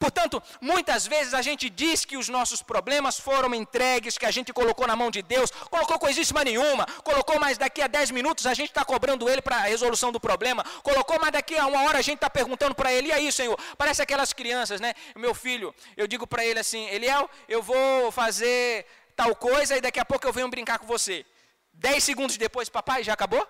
Portanto, 0.00 0.42
muitas 0.62 1.06
vezes 1.06 1.34
a 1.34 1.42
gente 1.42 1.68
diz 1.68 2.06
que 2.06 2.16
os 2.16 2.26
nossos 2.26 2.62
problemas 2.62 3.20
foram 3.20 3.54
entregues, 3.54 4.16
que 4.16 4.24
a 4.24 4.30
gente 4.30 4.50
colocou 4.50 4.86
na 4.86 4.96
mão 4.96 5.10
de 5.10 5.20
Deus, 5.20 5.50
colocou 5.50 5.98
coisíssima 5.98 6.42
nenhuma, 6.42 6.86
colocou 7.04 7.38
mais 7.38 7.58
daqui 7.58 7.82
a 7.82 7.86
10 7.86 8.10
minutos 8.10 8.46
a 8.46 8.54
gente 8.54 8.70
está 8.70 8.82
cobrando 8.82 9.28
ele 9.28 9.42
para 9.42 9.56
a 9.56 9.60
resolução 9.74 10.10
do 10.10 10.18
problema, 10.18 10.64
colocou 10.82 11.20
mais 11.20 11.34
daqui 11.34 11.54
a 11.54 11.66
uma 11.66 11.82
hora 11.82 11.98
a 11.98 12.02
gente 12.02 12.14
está 12.14 12.30
perguntando 12.30 12.74
para 12.74 12.90
ele, 12.90 13.08
e 13.08 13.12
aí, 13.12 13.30
Senhor? 13.30 13.60
Parece 13.76 14.00
aquelas 14.00 14.32
crianças, 14.32 14.80
né? 14.80 14.94
Meu 15.14 15.34
filho, 15.34 15.74
eu 15.94 16.06
digo 16.06 16.26
para 16.26 16.42
ele 16.42 16.58
assim, 16.58 16.86
Eliel, 16.88 17.28
eu 17.46 17.62
vou 17.62 18.10
fazer 18.10 18.86
tal 19.14 19.36
coisa 19.36 19.76
e 19.76 19.82
daqui 19.82 20.00
a 20.00 20.04
pouco 20.06 20.26
eu 20.26 20.32
venho 20.32 20.48
brincar 20.48 20.78
com 20.78 20.86
você. 20.86 21.26
10 21.74 22.02
segundos 22.02 22.38
depois, 22.38 22.70
papai, 22.70 23.04
já 23.04 23.12
acabou? 23.12 23.46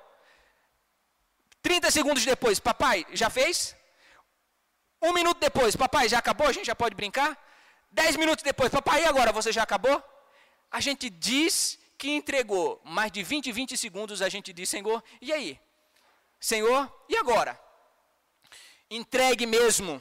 30 1.62 1.92
segundos 1.92 2.24
depois, 2.24 2.58
papai, 2.58 3.06
já 3.12 3.30
fez? 3.30 3.76
Um 5.02 5.12
minuto 5.12 5.38
depois, 5.38 5.74
papai, 5.74 6.08
já 6.08 6.18
acabou? 6.18 6.46
A 6.46 6.52
gente 6.52 6.66
já 6.66 6.74
pode 6.74 6.94
brincar? 6.94 7.36
Dez 7.90 8.16
minutos 8.16 8.42
depois, 8.42 8.70
papai, 8.70 9.02
e 9.02 9.06
agora? 9.06 9.32
Você 9.32 9.50
já 9.50 9.62
acabou? 9.62 10.02
A 10.70 10.80
gente 10.80 11.08
diz 11.08 11.78
que 11.96 12.10
entregou 12.10 12.80
mais 12.84 13.10
de 13.10 13.22
20, 13.22 13.50
20 13.50 13.76
segundos, 13.76 14.22
a 14.22 14.28
gente 14.28 14.52
diz: 14.52 14.68
Senhor, 14.68 15.02
e 15.20 15.32
aí? 15.32 15.58
Senhor, 16.38 16.90
e 17.08 17.16
agora? 17.16 17.58
Entregue 18.90 19.46
mesmo. 19.46 20.00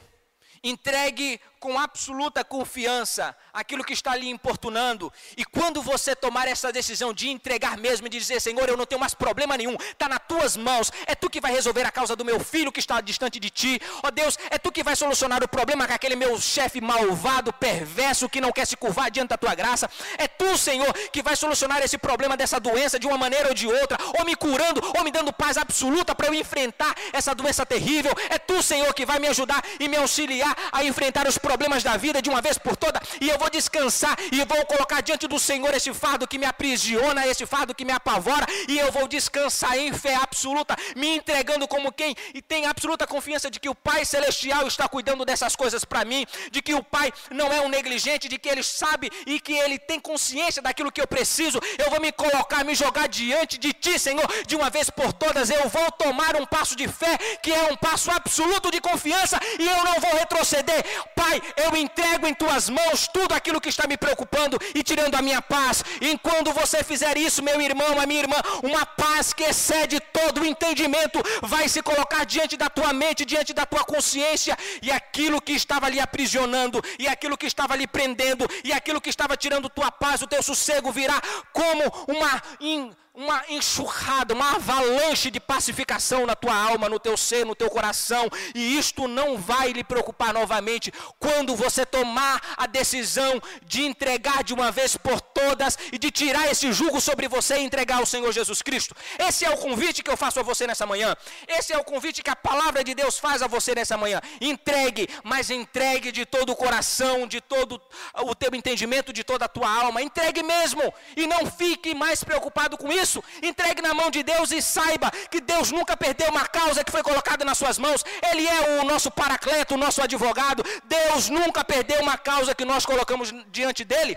Entregue 0.62 1.40
com 1.60 1.78
absoluta 1.78 2.42
confiança 2.42 3.36
aquilo 3.52 3.84
que 3.84 3.92
está 3.92 4.16
lhe 4.16 4.28
importunando. 4.28 5.12
E 5.36 5.44
quando 5.44 5.82
você 5.82 6.16
tomar 6.16 6.48
essa 6.48 6.72
decisão 6.72 7.12
de 7.12 7.28
entregar 7.28 7.76
mesmo 7.76 8.06
e 8.06 8.10
dizer: 8.10 8.40
Senhor, 8.40 8.66
eu 8.66 8.76
não 8.76 8.86
tenho 8.86 9.00
mais 9.00 9.12
problema 9.12 9.56
nenhum, 9.56 9.74
está 9.74 10.08
nas 10.08 10.20
tuas 10.26 10.56
mãos, 10.56 10.90
é 11.06 11.14
tu 11.14 11.28
que 11.28 11.40
vai 11.40 11.52
resolver 11.52 11.84
a 11.84 11.92
causa 11.92 12.16
do 12.16 12.24
meu 12.24 12.40
filho 12.40 12.72
que 12.72 12.80
está 12.80 13.00
distante 13.02 13.38
de 13.38 13.50
ti. 13.50 13.80
Ó 14.02 14.08
oh, 14.08 14.10
Deus, 14.10 14.38
é 14.48 14.58
tu 14.58 14.72
que 14.72 14.82
vai 14.82 14.96
solucionar 14.96 15.44
o 15.44 15.48
problema 15.48 15.86
com 15.86 15.92
aquele 15.92 16.16
meu 16.16 16.40
chefe 16.40 16.80
malvado, 16.80 17.52
perverso, 17.52 18.28
que 18.28 18.40
não 18.40 18.52
quer 18.52 18.66
se 18.66 18.76
curvar 18.76 19.10
diante 19.10 19.28
da 19.28 19.36
tua 19.36 19.54
graça. 19.54 19.88
É 20.16 20.26
tu, 20.26 20.56
Senhor, 20.56 20.92
que 21.12 21.22
vai 21.22 21.36
solucionar 21.36 21.82
esse 21.82 21.98
problema 21.98 22.38
dessa 22.38 22.58
doença 22.58 22.98
de 22.98 23.06
uma 23.06 23.18
maneira 23.18 23.48
ou 23.48 23.54
de 23.54 23.66
outra, 23.66 23.98
ou 24.18 24.24
me 24.24 24.34
curando, 24.34 24.80
ou 24.96 25.04
me 25.04 25.10
dando 25.10 25.30
paz 25.30 25.58
absoluta 25.58 26.14
para 26.14 26.28
eu 26.28 26.34
enfrentar 26.34 26.94
essa 27.12 27.34
doença 27.34 27.66
terrível. 27.66 28.12
É 28.30 28.38
tu, 28.38 28.62
Senhor, 28.62 28.94
que 28.94 29.04
vai 29.04 29.18
me 29.18 29.28
ajudar 29.28 29.62
e 29.78 29.88
me 29.88 29.98
auxiliar 29.98 30.56
a 30.72 30.82
enfrentar 30.82 31.28
os 31.28 31.36
problemas 31.36 31.49
da 31.82 31.96
vida 31.96 32.20
de 32.20 32.28
uma 32.30 32.40
vez 32.40 32.58
por 32.58 32.76
toda. 32.76 33.00
E 33.20 33.28
eu 33.28 33.38
vou 33.38 33.50
descansar 33.50 34.16
e 34.32 34.44
vou 34.44 34.64
colocar 34.66 35.00
diante 35.00 35.26
do 35.26 35.38
Senhor 35.38 35.72
esse 35.74 35.92
fardo 35.92 36.26
que 36.26 36.38
me 36.38 36.46
aprisiona, 36.46 37.26
esse 37.26 37.46
fardo 37.46 37.74
que 37.74 37.84
me 37.84 37.92
apavora, 37.92 38.46
e 38.68 38.78
eu 38.78 38.90
vou 38.92 39.06
descansar 39.06 39.76
em 39.78 39.92
fé 39.92 40.14
absoluta, 40.14 40.76
me 40.96 41.16
entregando 41.16 41.66
como 41.68 41.92
quem 41.92 42.14
e 42.34 42.42
tem 42.42 42.66
absoluta 42.66 43.06
confiança 43.06 43.50
de 43.50 43.60
que 43.60 43.68
o 43.68 43.74
Pai 43.74 44.04
Celestial 44.04 44.66
está 44.66 44.88
cuidando 44.88 45.24
dessas 45.24 45.54
coisas 45.56 45.84
para 45.84 46.04
mim, 46.04 46.26
de 46.50 46.60
que 46.62 46.74
o 46.74 46.82
Pai 46.82 47.12
não 47.30 47.52
é 47.52 47.60
um 47.60 47.68
negligente, 47.68 48.28
de 48.28 48.38
que 48.38 48.48
Ele 48.48 48.62
sabe 48.62 49.10
e 49.26 49.40
que 49.40 49.52
Ele 49.52 49.78
tem 49.78 50.00
consciência 50.00 50.62
daquilo 50.62 50.92
que 50.92 51.00
eu 51.00 51.06
preciso. 51.06 51.60
Eu 51.78 51.90
vou 51.90 52.00
me 52.00 52.12
colocar, 52.12 52.64
me 52.64 52.74
jogar 52.74 53.08
diante 53.08 53.58
de 53.58 53.72
Ti, 53.72 53.98
Senhor, 53.98 54.26
de 54.46 54.56
uma 54.56 54.70
vez 54.70 54.90
por 54.90 55.12
todas. 55.12 55.50
Eu 55.50 55.68
vou 55.68 55.90
tomar 55.92 56.36
um 56.36 56.46
passo 56.46 56.74
de 56.76 56.88
fé, 56.88 57.16
que 57.42 57.52
é 57.52 57.72
um 57.72 57.76
passo 57.76 58.10
absoluto 58.10 58.70
de 58.70 58.80
confiança, 58.80 59.38
e 59.58 59.66
eu 59.66 59.84
não 59.84 60.00
vou 60.00 60.12
retroceder. 60.14 60.84
Pai, 61.14 61.39
eu 61.56 61.76
entrego 61.76 62.26
em 62.26 62.34
Tuas 62.34 62.68
mãos 62.68 63.08
tudo 63.08 63.34
aquilo 63.34 63.60
que 63.60 63.68
está 63.68 63.86
me 63.86 63.96
preocupando 63.96 64.58
e 64.74 64.82
tirando 64.82 65.14
a 65.14 65.22
minha 65.22 65.42
paz. 65.42 65.84
Enquanto 66.00 66.52
você 66.52 66.82
fizer 66.82 67.16
isso, 67.18 67.42
meu 67.42 67.60
irmão, 67.60 68.00
a 68.00 68.06
minha 68.06 68.20
irmã, 68.20 68.36
uma 68.62 68.84
paz 68.86 69.32
que 69.32 69.44
excede 69.44 70.00
todo 70.00 70.40
o 70.40 70.46
entendimento 70.46 71.20
vai 71.42 71.68
se 71.68 71.82
colocar 71.82 72.24
diante 72.24 72.56
da 72.56 72.68
tua 72.68 72.92
mente, 72.92 73.24
diante 73.24 73.52
da 73.52 73.66
tua 73.66 73.84
consciência, 73.84 74.56
e 74.82 74.90
aquilo 74.90 75.40
que 75.40 75.52
estava 75.52 75.88
lhe 75.88 76.00
aprisionando, 76.00 76.82
e 76.98 77.06
aquilo 77.08 77.36
que 77.36 77.46
estava 77.46 77.76
lhe 77.76 77.86
prendendo, 77.86 78.48
e 78.64 78.72
aquilo 78.72 79.00
que 79.00 79.10
estava 79.10 79.36
tirando 79.36 79.68
tua 79.68 79.90
paz, 79.90 80.22
o 80.22 80.26
teu 80.26 80.42
sossego 80.42 80.90
virá 80.92 81.20
como 81.52 81.84
uma. 82.08 82.42
In 82.60 82.92
uma 83.20 83.44
enxurrada, 83.50 84.32
uma 84.32 84.54
avalanche 84.54 85.30
de 85.30 85.38
pacificação 85.38 86.24
na 86.24 86.34
tua 86.34 86.54
alma, 86.54 86.88
no 86.88 86.98
teu 86.98 87.18
ser, 87.18 87.44
no 87.44 87.54
teu 87.54 87.68
coração, 87.68 88.30
e 88.54 88.78
isto 88.78 89.06
não 89.06 89.36
vai 89.36 89.72
lhe 89.72 89.84
preocupar 89.84 90.32
novamente 90.32 90.90
quando 91.18 91.54
você 91.54 91.84
tomar 91.84 92.40
a 92.56 92.66
decisão 92.66 93.40
de 93.62 93.82
entregar 93.82 94.42
de 94.42 94.54
uma 94.54 94.72
vez 94.72 94.96
por 94.96 95.20
todas 95.20 95.76
e 95.92 95.98
de 95.98 96.10
tirar 96.10 96.50
esse 96.50 96.72
jugo 96.72 96.98
sobre 96.98 97.28
você 97.28 97.58
e 97.58 97.62
entregar 97.62 97.98
ao 97.98 98.06
Senhor 98.06 98.32
Jesus 98.32 98.62
Cristo. 98.62 98.96
Esse 99.18 99.44
é 99.44 99.50
o 99.50 99.58
convite 99.58 100.02
que 100.02 100.10
eu 100.10 100.16
faço 100.16 100.40
a 100.40 100.42
você 100.42 100.66
nessa 100.66 100.86
manhã. 100.86 101.14
Esse 101.46 101.74
é 101.74 101.78
o 101.78 101.84
convite 101.84 102.22
que 102.22 102.30
a 102.30 102.36
palavra 102.36 102.82
de 102.82 102.94
Deus 102.94 103.18
faz 103.18 103.42
a 103.42 103.46
você 103.46 103.74
nessa 103.74 103.98
manhã. 103.98 104.20
Entregue, 104.40 105.06
mas 105.22 105.50
entregue 105.50 106.10
de 106.10 106.24
todo 106.24 106.52
o 106.52 106.56
coração, 106.56 107.26
de 107.26 107.40
todo 107.42 107.80
o 108.14 108.34
teu 108.34 108.54
entendimento, 108.54 109.12
de 109.12 109.22
toda 109.24 109.44
a 109.44 109.48
tua 109.48 109.68
alma. 109.68 110.00
Entregue 110.00 110.42
mesmo 110.42 110.82
e 111.14 111.26
não 111.26 111.44
fique 111.44 111.94
mais 111.94 112.24
preocupado 112.24 112.78
com 112.78 112.90
isso 112.90 113.09
isso, 113.10 113.24
entregue 113.42 113.82
na 113.82 113.92
mão 113.92 114.08
de 114.10 114.22
Deus 114.22 114.52
e 114.52 114.62
saiba 114.62 115.10
que 115.30 115.40
Deus 115.40 115.72
nunca 115.72 115.96
perdeu 115.96 116.28
uma 116.28 116.46
causa 116.46 116.84
que 116.84 116.92
foi 116.92 117.02
colocada 117.02 117.44
nas 117.44 117.58
suas 117.58 117.78
mãos. 117.78 118.04
Ele 118.30 118.46
é 118.46 118.80
o 118.80 118.84
nosso 118.84 119.10
paracleto, 119.10 119.74
o 119.74 119.82
nosso 119.84 120.00
advogado. 120.00 120.62
Deus 120.84 121.28
nunca 121.28 121.64
perdeu 121.64 122.00
uma 122.00 122.16
causa 122.16 122.54
que 122.54 122.64
nós 122.64 122.86
colocamos 122.86 123.34
diante 123.50 123.84
dele. 123.84 124.16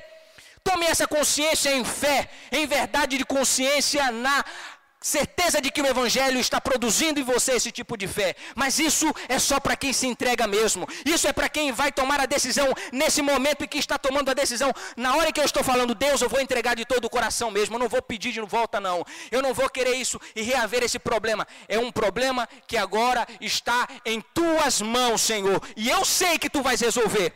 Tome 0.63 0.86
essa 0.86 1.06
consciência 1.06 1.75
em 1.75 1.84
fé, 1.84 2.29
em 2.49 2.65
verdade 2.65 3.17
de 3.17 3.25
consciência 3.25 4.10
na 4.12 4.45
certeza 5.03 5.61
de 5.61 5.69
que 5.69 5.81
o 5.81 5.85
Evangelho 5.85 6.39
está 6.39 6.59
produzindo 6.61 7.19
em 7.19 7.23
você 7.23 7.51
esse 7.51 7.71
tipo 7.71 7.97
de 7.97 8.07
fé. 8.07 8.35
Mas 8.55 8.79
isso 8.79 9.13
é 9.27 9.37
só 9.37 9.59
para 9.59 9.75
quem 9.75 9.91
se 9.91 10.07
entrega 10.07 10.47
mesmo. 10.47 10.87
Isso 11.05 11.27
é 11.27 11.33
para 11.33 11.49
quem 11.49 11.71
vai 11.73 11.91
tomar 11.91 12.21
a 12.21 12.25
decisão 12.25 12.73
nesse 12.91 13.21
momento 13.21 13.63
e 13.63 13.67
que 13.67 13.77
está 13.77 13.97
tomando 13.97 14.31
a 14.31 14.33
decisão. 14.33 14.71
Na 14.95 15.15
hora 15.17 15.31
que 15.31 15.39
eu 15.39 15.45
estou 15.45 15.63
falando, 15.63 15.93
Deus, 15.93 16.21
eu 16.21 16.29
vou 16.29 16.39
entregar 16.39 16.75
de 16.75 16.85
todo 16.85 17.05
o 17.05 17.09
coração 17.09 17.51
mesmo. 17.51 17.75
Eu 17.75 17.79
não 17.79 17.89
vou 17.89 18.01
pedir 18.01 18.31
de 18.31 18.41
volta, 18.41 18.79
não. 18.79 19.05
Eu 19.29 19.41
não 19.41 19.53
vou 19.53 19.69
querer 19.69 19.95
isso 19.95 20.19
e 20.35 20.41
reaver 20.41 20.83
esse 20.83 20.97
problema. 20.97 21.45
É 21.67 21.77
um 21.77 21.91
problema 21.91 22.47
que 22.65 22.77
agora 22.77 23.27
está 23.41 23.87
em 24.05 24.21
tuas 24.33 24.81
mãos, 24.81 25.21
Senhor. 25.21 25.61
E 25.75 25.89
eu 25.89 26.05
sei 26.05 26.39
que 26.39 26.49
tu 26.49 26.61
vais 26.61 26.79
resolver. 26.79 27.33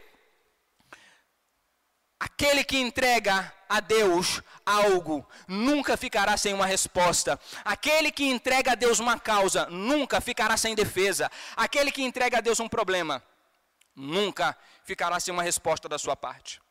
Aquele 2.20 2.64
que 2.64 2.78
entrega 2.78 3.54
a 3.70 3.80
Deus 3.80 4.42
algo 4.66 5.28
nunca 5.48 5.96
ficará 5.98 6.38
sem 6.38 6.54
uma 6.54 6.66
resposta. 6.66 7.40
Aquele 7.64 8.12
que 8.12 8.26
entrega 8.26 8.72
a 8.72 8.76
Deus 8.76 9.00
uma 9.00 9.20
causa 9.20 9.66
nunca 9.68 10.20
ficará 10.22 10.58
sem 10.58 10.76
defesa. 10.76 11.32
Aquele 11.56 11.92
que 11.92 12.02
entrega 12.02 12.38
a 12.38 12.42
Deus 12.42 12.60
um 12.60 12.68
problema 12.68 13.24
nunca 13.96 14.58
ficará 14.84 15.20
sem 15.20 15.34
uma 15.34 15.44
resposta 15.44 15.88
da 15.88 15.98
sua 15.98 16.16
parte. 16.16 16.62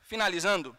Finalizando, 0.00 0.76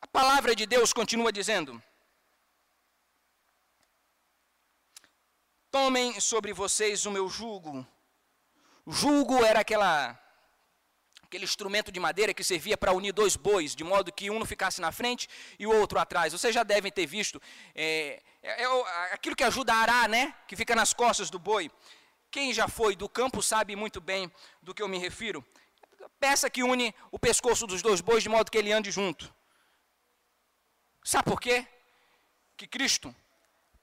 a 0.00 0.06
palavra 0.06 0.54
de 0.54 0.66
Deus 0.66 0.92
continua 0.92 1.32
dizendo: 1.32 1.82
Tomem 5.70 6.20
sobre 6.20 6.52
vocês 6.52 7.06
o 7.06 7.10
meu 7.10 7.28
jugo 7.28 7.86
o 8.86 8.92
julgo 8.92 9.44
era 9.44 9.60
aquela, 9.60 10.16
aquele 11.26 11.44
instrumento 11.44 11.90
de 11.90 11.98
madeira 11.98 12.32
que 12.32 12.42
servia 12.42 12.76
para 12.76 12.92
unir 12.92 13.12
dois 13.12 13.36
bois, 13.36 13.74
de 13.74 13.82
modo 13.84 14.12
que 14.12 14.30
um 14.30 14.38
não 14.38 14.46
ficasse 14.46 14.80
na 14.80 14.92
frente 14.92 15.28
e 15.58 15.66
o 15.66 15.70
outro 15.70 15.98
atrás. 15.98 16.32
Vocês 16.32 16.54
já 16.54 16.62
devem 16.62 16.90
ter 16.90 17.06
visto 17.06 17.42
é, 17.74 18.22
é, 18.42 18.62
é 18.62 19.12
aquilo 19.12 19.36
que 19.36 19.44
ajuda 19.44 19.74
a 19.74 19.76
arar, 19.76 20.08
né? 20.08 20.34
Que 20.46 20.56
fica 20.56 20.74
nas 20.74 20.94
costas 20.94 21.28
do 21.28 21.38
boi. 21.38 21.70
Quem 22.30 22.52
já 22.52 22.68
foi 22.68 22.94
do 22.94 23.08
campo 23.08 23.42
sabe 23.42 23.74
muito 23.74 24.00
bem 24.00 24.30
do 24.62 24.74
que 24.74 24.82
eu 24.82 24.88
me 24.88 24.98
refiro. 24.98 25.44
Peça 26.20 26.48
que 26.48 26.62
une 26.62 26.94
o 27.10 27.18
pescoço 27.18 27.66
dos 27.66 27.82
dois 27.82 28.00
bois 28.00 28.22
de 28.22 28.28
modo 28.28 28.50
que 28.50 28.58
ele 28.58 28.72
ande 28.72 28.90
junto. 28.90 29.34
Sabe 31.02 31.24
por 31.24 31.40
quê? 31.40 31.66
Que 32.56 32.66
Cristo 32.66 33.14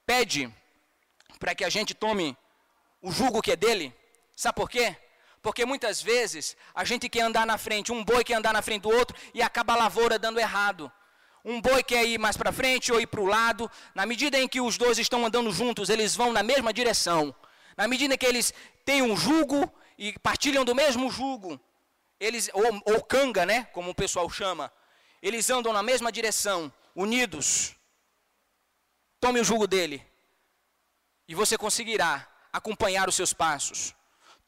pede 0.06 0.52
para 1.38 1.54
que 1.54 1.64
a 1.64 1.68
gente 1.68 1.94
tome 1.94 2.36
o 3.02 3.12
jugo 3.12 3.42
que 3.42 3.52
é 3.52 3.56
dele 3.56 3.94
Sabe 4.36 4.56
por 4.56 4.68
quê? 4.68 4.96
Porque 5.44 5.66
muitas 5.66 6.00
vezes 6.00 6.56
a 6.74 6.84
gente 6.84 7.06
quer 7.06 7.20
andar 7.20 7.46
na 7.46 7.58
frente, 7.58 7.92
um 7.92 8.02
boi 8.02 8.24
quer 8.24 8.32
andar 8.32 8.54
na 8.54 8.62
frente 8.62 8.84
do 8.84 8.88
outro 8.88 9.14
e 9.34 9.42
acaba 9.42 9.74
a 9.74 9.76
lavoura 9.76 10.18
dando 10.18 10.40
errado. 10.40 10.90
Um 11.44 11.60
boi 11.60 11.82
quer 11.82 12.02
ir 12.06 12.16
mais 12.16 12.34
para 12.34 12.50
frente 12.50 12.90
ou 12.90 12.98
ir 12.98 13.06
para 13.06 13.20
o 13.20 13.26
lado. 13.26 13.70
Na 13.94 14.06
medida 14.06 14.38
em 14.38 14.48
que 14.48 14.58
os 14.58 14.78
dois 14.78 14.98
estão 14.98 15.26
andando 15.26 15.52
juntos, 15.52 15.90
eles 15.90 16.16
vão 16.16 16.32
na 16.32 16.42
mesma 16.42 16.72
direção. 16.72 17.34
Na 17.76 17.86
medida 17.86 18.16
que 18.16 18.24
eles 18.24 18.54
têm 18.86 19.02
um 19.02 19.14
jugo 19.14 19.70
e 19.98 20.18
partilham 20.20 20.64
do 20.64 20.74
mesmo 20.74 21.10
jugo, 21.10 21.60
eles 22.18 22.48
ou, 22.54 22.94
ou 22.94 23.04
canga, 23.04 23.44
né, 23.44 23.64
como 23.64 23.90
o 23.90 23.94
pessoal 23.94 24.30
chama, 24.30 24.72
eles 25.20 25.50
andam 25.50 25.74
na 25.74 25.82
mesma 25.82 26.10
direção, 26.10 26.72
unidos. 26.96 27.76
Tome 29.20 29.40
o 29.40 29.44
jugo 29.44 29.66
dele 29.66 30.02
e 31.28 31.34
você 31.34 31.58
conseguirá 31.58 32.26
acompanhar 32.50 33.10
os 33.10 33.14
seus 33.14 33.34
passos. 33.34 33.94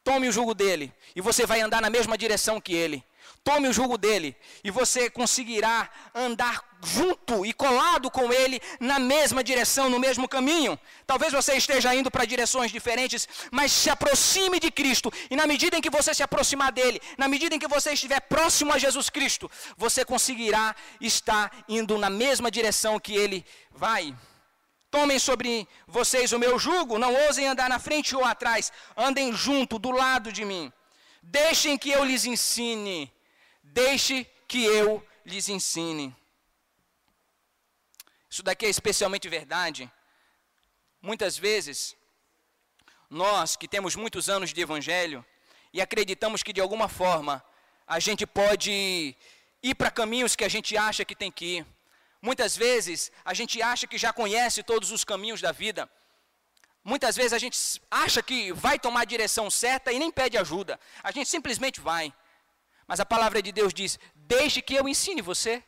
Tome 0.07 0.29
o 0.29 0.33
jugo 0.33 0.55
dele 0.55 0.93
e 1.17 1.21
você 1.21 1.45
vai 1.45 1.61
andar 1.61 1.83
na 1.83 1.91
mesma 1.91 2.17
direção 2.17 2.61
que 2.61 2.73
ele. 2.73 3.05
Tome 3.43 3.67
o 3.67 3.73
jugo 3.73 3.99
dele 3.99 4.37
e 4.63 4.71
você 4.71 5.11
conseguirá 5.11 5.91
andar 6.15 6.65
junto 6.81 7.45
e 7.45 7.53
colado 7.53 8.09
com 8.09 8.33
ele 8.33 8.61
na 8.79 9.01
mesma 9.01 9.43
direção, 9.43 9.91
no 9.91 9.99
mesmo 9.99 10.29
caminho. 10.29 10.79
Talvez 11.09 11.33
você 11.33 11.57
esteja 11.57 11.93
indo 11.93 12.09
para 12.09 12.25
direções 12.25 12.71
diferentes, 12.71 13.29
mas 13.51 13.73
se 13.73 13.91
aproxime 13.91 14.61
de 14.61 14.71
Cristo 14.71 15.13
e 15.29 15.35
na 15.35 15.45
medida 15.45 15.77
em 15.77 15.81
que 15.81 15.91
você 15.91 16.15
se 16.15 16.23
aproximar 16.23 16.71
dele, 16.71 17.03
na 17.19 17.27
medida 17.27 17.57
em 17.57 17.59
que 17.59 17.67
você 17.67 17.93
estiver 17.93 18.21
próximo 18.21 18.73
a 18.73 18.79
Jesus 18.79 19.11
Cristo, 19.11 19.51
você 19.77 20.05
conseguirá 20.05 20.77
estar 21.01 21.65
indo 21.69 21.99
na 21.99 22.09
mesma 22.09 22.49
direção 22.49 23.01
que 23.01 23.13
ele 23.13 23.45
vai. 23.73 24.15
Tomem 24.97 25.19
sobre 25.19 25.69
vocês 25.87 26.33
o 26.33 26.39
meu 26.39 26.59
jugo, 26.59 26.99
não 26.99 27.13
ousem 27.25 27.47
andar 27.47 27.69
na 27.69 27.79
frente 27.79 28.17
ou 28.17 28.25
atrás, 28.25 28.73
andem 28.97 29.31
junto, 29.31 29.79
do 29.79 29.91
lado 29.91 30.33
de 30.33 30.43
mim. 30.43 30.73
Deixem 31.23 31.77
que 31.77 31.91
eu 31.91 32.03
lhes 32.03 32.25
ensine, 32.25 33.13
deixe 33.63 34.27
que 34.49 34.65
eu 34.65 35.07
lhes 35.23 35.51
ensine. 35.51 36.17
Isso 38.31 38.43
daqui 38.43 38.65
é 38.65 38.71
especialmente 38.71 39.29
verdade. 39.29 39.83
Muitas 41.03 41.37
vezes, 41.37 41.95
nós 43.11 43.55
que 43.55 43.69
temos 43.69 43.95
muitos 43.97 44.31
anos 44.31 44.51
de 44.51 44.63
evangelho 44.63 45.23
e 45.75 45.83
acreditamos 45.83 46.43
que 46.43 46.55
de 46.55 46.63
alguma 46.63 46.89
forma 46.89 47.45
a 47.87 47.99
gente 48.01 48.27
pode 48.27 49.15
ir 49.63 49.75
para 49.75 49.91
caminhos 49.91 50.35
que 50.35 50.45
a 50.45 50.49
gente 50.49 50.75
acha 50.75 51.05
que 51.05 51.15
tem 51.15 51.31
que 51.31 51.59
ir. 51.59 51.76
Muitas 52.29 52.57
vezes 52.57 53.13
a 53.25 53.33
gente 53.33 53.63
acha 53.63 53.87
que 53.87 53.97
já 53.97 54.13
conhece 54.13 54.61
todos 54.71 54.91
os 54.91 55.05
caminhos 55.05 55.41
da 55.41 55.53
vida. 55.53 55.89
Muitas 56.83 57.15
vezes 57.15 57.33
a 57.33 57.39
gente 57.39 57.57
acha 57.89 58.21
que 58.21 58.53
vai 58.53 58.81
tomar 58.81 59.03
a 59.03 59.13
direção 59.15 59.49
certa 59.49 59.93
e 59.93 59.99
nem 60.01 60.11
pede 60.11 60.37
ajuda. 60.37 60.73
A 61.05 61.13
gente 61.13 61.29
simplesmente 61.31 61.81
vai. 61.81 62.13
Mas 62.85 62.99
a 62.99 63.07
palavra 63.07 63.41
de 63.41 63.53
Deus 63.53 63.73
diz: 63.73 63.97
Deixe 64.17 64.61
que 64.61 64.75
eu 64.75 64.89
ensine 64.89 65.23
você. 65.23 65.63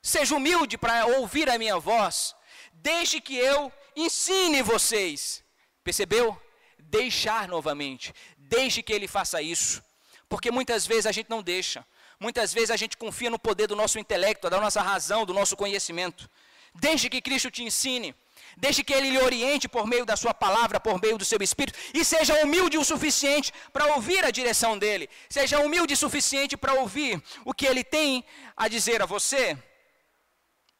Seja 0.00 0.36
humilde 0.36 0.78
para 0.78 1.04
ouvir 1.18 1.50
a 1.50 1.58
minha 1.58 1.78
voz. 1.80 2.32
Deixe 2.74 3.20
que 3.20 3.36
eu 3.36 3.72
ensine 3.96 4.62
vocês. 4.62 5.42
Percebeu? 5.82 6.40
Deixar 6.78 7.48
novamente. 7.48 8.14
Deixe 8.36 8.84
que 8.84 8.92
ele 8.92 9.08
faça 9.08 9.42
isso. 9.42 9.82
Porque 10.28 10.52
muitas 10.52 10.86
vezes 10.86 11.06
a 11.06 11.12
gente 11.12 11.28
não 11.28 11.42
deixa. 11.42 11.84
Muitas 12.20 12.52
vezes 12.52 12.70
a 12.70 12.76
gente 12.76 12.96
confia 12.96 13.30
no 13.30 13.38
poder 13.38 13.66
do 13.68 13.76
nosso 13.76 13.98
intelecto, 13.98 14.50
da 14.50 14.60
nossa 14.60 14.82
razão, 14.82 15.24
do 15.24 15.32
nosso 15.32 15.56
conhecimento. 15.56 16.28
Deixe 16.74 17.08
que 17.08 17.20
Cristo 17.20 17.50
te 17.50 17.62
ensine. 17.62 18.14
Deixe 18.56 18.82
que 18.82 18.92
Ele 18.92 19.10
lhe 19.10 19.18
oriente 19.18 19.68
por 19.68 19.86
meio 19.86 20.04
da 20.04 20.16
Sua 20.16 20.34
palavra, 20.34 20.80
por 20.80 21.00
meio 21.00 21.16
do 21.16 21.24
seu 21.24 21.40
Espírito, 21.40 21.78
e 21.94 22.04
seja 22.04 22.34
humilde 22.42 22.76
o 22.76 22.84
suficiente 22.84 23.52
para 23.72 23.94
ouvir 23.94 24.24
a 24.24 24.30
direção 24.30 24.76
dEle. 24.78 25.08
Seja 25.28 25.60
humilde 25.60 25.94
o 25.94 25.96
suficiente 25.96 26.56
para 26.56 26.74
ouvir 26.74 27.22
o 27.44 27.54
que 27.54 27.66
Ele 27.66 27.84
tem 27.84 28.24
a 28.56 28.66
dizer 28.68 29.00
a 29.02 29.06
você. 29.06 29.56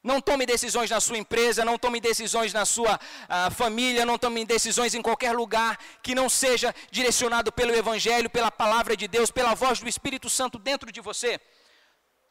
Não 0.01 0.21
tome 0.21 0.45
decisões 0.45 0.89
na 0.89 0.99
sua 0.99 1.17
empresa, 1.17 1.65
não 1.65 1.77
tome 1.77 1.99
decisões 1.99 2.53
na 2.53 2.65
sua 2.65 2.95
uh, 2.95 3.51
família, 3.53 4.05
não 4.05 4.17
tome 4.17 4.45
decisões 4.45 4.95
em 4.95 5.01
qualquer 5.01 5.33
lugar 5.33 5.77
que 6.01 6.15
não 6.15 6.29
seja 6.29 6.73
direcionado 6.89 7.51
pelo 7.51 7.75
Evangelho, 7.75 8.29
pela 8.29 8.49
palavra 8.49 8.95
de 8.95 9.07
Deus, 9.07 9.29
pela 9.29 9.53
voz 9.53 9.79
do 9.79 9.89
Espírito 9.89 10.29
Santo 10.29 10.57
dentro 10.57 10.91
de 10.91 11.01
você. 11.01 11.39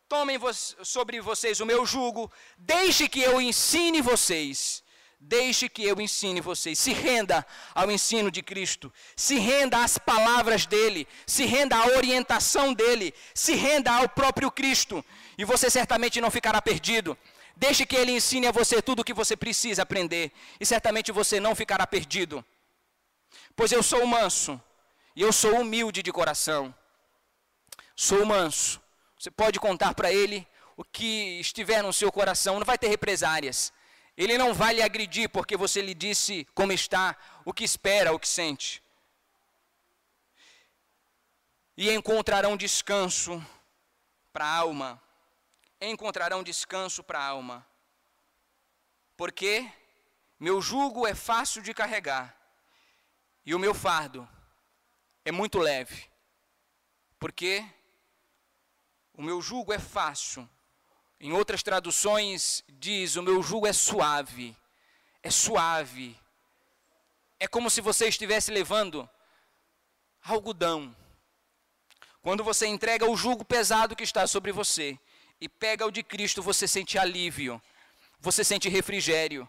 Tomem 0.08 0.38
vo 0.38 0.50
sobre 0.82 1.20
vocês 1.20 1.60
o 1.60 1.66
meu 1.66 1.84
jugo, 1.84 2.32
deixe 2.56 3.06
que 3.06 3.20
eu 3.20 3.38
ensine 3.40 4.00
vocês 4.00 4.82
Deixe 5.20 5.68
que 5.68 5.82
eu 5.82 6.00
ensine 6.00 6.40
vocês. 6.40 6.78
Se 6.78 6.92
renda 6.92 7.44
ao 7.74 7.90
ensino 7.90 8.30
de 8.30 8.40
Cristo. 8.40 8.92
Se 9.16 9.36
renda 9.36 9.82
às 9.82 9.98
palavras 9.98 10.64
dele. 10.64 11.08
Se 11.26 11.44
renda 11.44 11.76
à 11.76 11.86
orientação 11.88 12.72
dele. 12.72 13.12
Se 13.34 13.54
renda 13.54 13.92
ao 13.92 14.08
próprio 14.08 14.48
Cristo. 14.48 15.04
E 15.36 15.44
você 15.44 15.68
certamente 15.68 16.20
não 16.20 16.30
ficará 16.30 16.62
perdido. 16.62 17.18
Deixe 17.58 17.84
que 17.84 17.96
ele 17.96 18.12
ensine 18.12 18.46
a 18.46 18.52
você 18.52 18.80
tudo 18.80 19.00
o 19.00 19.04
que 19.04 19.12
você 19.12 19.36
precisa 19.36 19.82
aprender. 19.82 20.30
E 20.60 20.64
certamente 20.64 21.10
você 21.10 21.40
não 21.40 21.56
ficará 21.56 21.84
perdido. 21.88 22.44
Pois 23.56 23.72
eu 23.72 23.82
sou 23.82 24.06
manso. 24.06 24.60
E 25.16 25.22
eu 25.22 25.32
sou 25.32 25.60
humilde 25.60 26.00
de 26.00 26.12
coração. 26.12 26.72
Sou 27.96 28.24
manso. 28.24 28.80
Você 29.18 29.28
pode 29.28 29.58
contar 29.58 29.92
para 29.92 30.12
ele 30.12 30.46
o 30.76 30.84
que 30.84 31.40
estiver 31.40 31.82
no 31.82 31.92
seu 31.92 32.12
coração. 32.12 32.60
Não 32.60 32.64
vai 32.64 32.78
ter 32.78 32.86
represárias. 32.86 33.72
Ele 34.16 34.38
não 34.38 34.54
vai 34.54 34.74
lhe 34.74 34.82
agredir 34.82 35.28
porque 35.28 35.56
você 35.56 35.82
lhe 35.82 35.94
disse 35.94 36.46
como 36.54 36.70
está, 36.70 37.16
o 37.44 37.52
que 37.52 37.64
espera, 37.64 38.12
o 38.12 38.20
que 38.20 38.28
sente. 38.28 38.80
E 41.76 41.90
encontrarão 41.90 42.56
descanso 42.56 43.44
para 44.32 44.44
a 44.44 44.54
alma. 44.54 45.02
Encontrarão 45.80 46.42
descanso 46.42 47.02
para 47.02 47.18
a 47.18 47.26
alma. 47.26 47.66
Porque 49.16 49.70
meu 50.38 50.60
jugo 50.60 51.06
é 51.06 51.14
fácil 51.14 51.62
de 51.62 51.74
carregar 51.74 52.36
e 53.44 53.54
o 53.54 53.58
meu 53.58 53.74
fardo 53.74 54.28
é 55.24 55.32
muito 55.32 55.58
leve. 55.58 56.08
Porque 57.18 57.64
o 59.12 59.22
meu 59.22 59.40
jugo 59.42 59.72
é 59.72 59.78
fácil 59.78 60.48
em 61.20 61.32
outras 61.32 61.62
traduções 61.62 62.62
diz: 62.68 63.16
O 63.16 63.22
meu 63.22 63.42
jugo 63.42 63.66
é 63.66 63.72
suave. 63.72 64.56
É 65.22 65.30
suave. 65.30 66.18
É 67.40 67.48
como 67.48 67.68
se 67.68 67.80
você 67.80 68.08
estivesse 68.08 68.50
levando 68.50 69.08
algodão. 70.22 70.94
Quando 72.22 72.44
você 72.44 72.66
entrega 72.66 73.10
o 73.10 73.16
jugo 73.16 73.44
pesado 73.44 73.96
que 73.96 74.04
está 74.04 74.26
sobre 74.26 74.52
você 74.52 74.98
e 75.40 75.48
pega 75.48 75.86
o 75.86 75.90
de 75.90 76.02
Cristo, 76.02 76.42
você 76.42 76.66
sente 76.66 76.98
alívio, 76.98 77.60
você 78.20 78.42
sente 78.42 78.68
refrigério, 78.68 79.48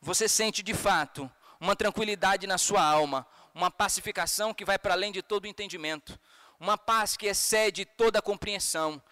você 0.00 0.28
sente 0.28 0.62
de 0.62 0.74
fato 0.74 1.30
uma 1.60 1.76
tranquilidade 1.76 2.46
na 2.46 2.58
sua 2.58 2.82
alma, 2.82 3.26
uma 3.54 3.70
pacificação 3.70 4.52
que 4.52 4.64
vai 4.64 4.78
para 4.78 4.94
além 4.94 5.12
de 5.12 5.22
todo 5.22 5.44
o 5.44 5.48
entendimento, 5.48 6.18
uma 6.58 6.76
paz 6.76 7.16
que 7.16 7.26
excede 7.26 7.84
toda 7.84 8.18
a 8.18 8.22
compreensão. 8.22 9.02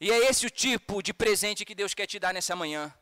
E 0.00 0.10
é 0.10 0.28
esse 0.28 0.46
o 0.46 0.50
tipo 0.50 1.02
de 1.02 1.12
presente 1.12 1.64
que 1.64 1.74
Deus 1.74 1.94
quer 1.94 2.06
te 2.06 2.18
dar 2.18 2.32
nessa 2.32 2.54
manhã. 2.54 2.92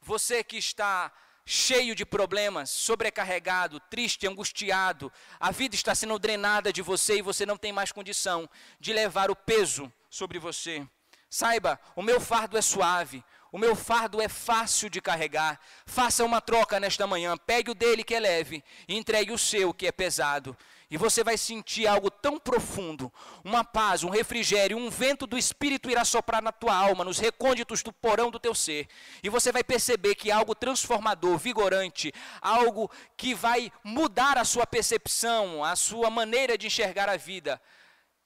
Você 0.00 0.42
que 0.44 0.56
está 0.56 1.12
cheio 1.44 1.94
de 1.94 2.04
problemas, 2.04 2.70
sobrecarregado, 2.70 3.80
triste, 3.80 4.26
angustiado, 4.26 5.12
a 5.40 5.50
vida 5.50 5.74
está 5.74 5.94
sendo 5.94 6.18
drenada 6.18 6.72
de 6.72 6.82
você 6.82 7.18
e 7.18 7.22
você 7.22 7.46
não 7.46 7.56
tem 7.56 7.72
mais 7.72 7.90
condição 7.90 8.48
de 8.78 8.92
levar 8.92 9.30
o 9.30 9.36
peso 9.36 9.92
sobre 10.10 10.38
você. 10.38 10.86
Saiba, 11.34 11.80
o 11.96 12.02
meu 12.02 12.20
fardo 12.20 12.58
é 12.58 12.60
suave, 12.60 13.24
o 13.50 13.56
meu 13.56 13.74
fardo 13.74 14.20
é 14.20 14.28
fácil 14.28 14.90
de 14.90 15.00
carregar. 15.00 15.58
Faça 15.86 16.22
uma 16.26 16.42
troca 16.42 16.78
nesta 16.78 17.06
manhã. 17.06 17.38
Pegue 17.38 17.70
o 17.70 17.74
dele 17.74 18.04
que 18.04 18.14
é 18.14 18.20
leve 18.20 18.62
e 18.86 18.94
entregue 18.94 19.32
o 19.32 19.38
seu 19.38 19.72
que 19.72 19.86
é 19.86 19.92
pesado. 19.92 20.54
E 20.90 20.98
você 20.98 21.24
vai 21.24 21.38
sentir 21.38 21.86
algo 21.86 22.10
tão 22.10 22.38
profundo, 22.38 23.10
uma 23.42 23.64
paz, 23.64 24.04
um 24.04 24.10
refrigério, 24.10 24.76
um 24.76 24.90
vento 24.90 25.26
do 25.26 25.38
Espírito 25.38 25.90
irá 25.90 26.04
soprar 26.04 26.42
na 26.42 26.52
tua 26.52 26.76
alma, 26.76 27.02
nos 27.02 27.18
recônditos 27.18 27.82
do 27.82 27.94
porão 27.94 28.30
do 28.30 28.38
teu 28.38 28.54
ser. 28.54 28.86
E 29.22 29.30
você 29.30 29.50
vai 29.50 29.64
perceber 29.64 30.14
que 30.14 30.30
algo 30.30 30.54
transformador, 30.54 31.38
vigorante, 31.38 32.12
algo 32.42 32.90
que 33.16 33.34
vai 33.34 33.72
mudar 33.82 34.36
a 34.36 34.44
sua 34.44 34.66
percepção, 34.66 35.64
a 35.64 35.74
sua 35.76 36.10
maneira 36.10 36.58
de 36.58 36.66
enxergar 36.66 37.08
a 37.08 37.16
vida. 37.16 37.58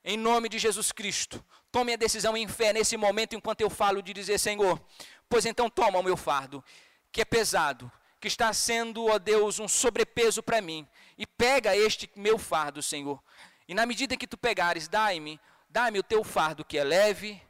Em 0.08 0.16
nome 0.16 0.48
de 0.48 0.56
Jesus 0.56 0.92
Cristo, 0.92 1.44
tome 1.76 1.92
a 1.92 1.96
decisão 1.96 2.34
em 2.36 2.48
fé 2.48 2.72
nesse 2.72 2.96
momento 2.96 3.36
enquanto 3.36 3.60
eu 3.60 3.68
falo 3.68 4.00
de 4.00 4.12
dizer, 4.12 4.38
Senhor, 4.38 4.80
Pois 5.28 5.44
então 5.44 5.68
toma 5.68 5.98
o 5.98 6.02
meu 6.02 6.16
fardo, 6.16 6.64
que 7.10 7.20
é 7.20 7.24
pesado, 7.24 7.90
que 8.20 8.28
está 8.28 8.52
sendo, 8.52 9.06
ó 9.06 9.18
Deus, 9.18 9.58
um 9.58 9.68
sobrepeso 9.68 10.42
para 10.42 10.60
mim, 10.60 10.86
e 11.18 11.26
pega 11.26 11.76
este 11.76 12.10
meu 12.14 12.38
fardo, 12.38 12.82
Senhor. 12.82 13.22
E 13.66 13.74
na 13.74 13.84
medida 13.84 14.16
que 14.16 14.26
tu 14.26 14.38
pegares, 14.38 14.86
dai-me, 14.86 15.40
dai-me 15.68 15.98
o 15.98 16.02
teu 16.02 16.22
fardo 16.22 16.64
que 16.64 16.78
é 16.78 16.84
leve, 16.84 17.42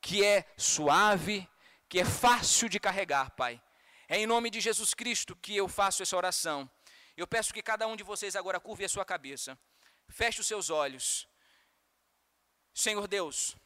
que 0.00 0.24
é 0.24 0.44
suave, 0.56 1.46
que 1.88 2.00
é 2.00 2.04
fácil 2.04 2.68
de 2.68 2.80
carregar, 2.80 3.30
Pai. 3.32 3.60
É 4.08 4.16
em 4.16 4.26
nome 4.26 4.48
de 4.48 4.60
Jesus 4.60 4.94
Cristo 4.94 5.36
que 5.36 5.54
eu 5.54 5.68
faço 5.68 6.02
essa 6.02 6.16
oração. 6.16 6.68
Eu 7.16 7.26
peço 7.26 7.52
que 7.52 7.62
cada 7.62 7.86
um 7.86 7.94
de 7.94 8.02
vocês 8.02 8.34
agora 8.34 8.58
curve 8.58 8.84
a 8.84 8.88
sua 8.88 9.04
cabeça. 9.04 9.58
Feche 10.08 10.40
os 10.40 10.46
seus 10.46 10.70
olhos. 10.70 11.28
Senhor 12.72 13.06
Deus, 13.06 13.56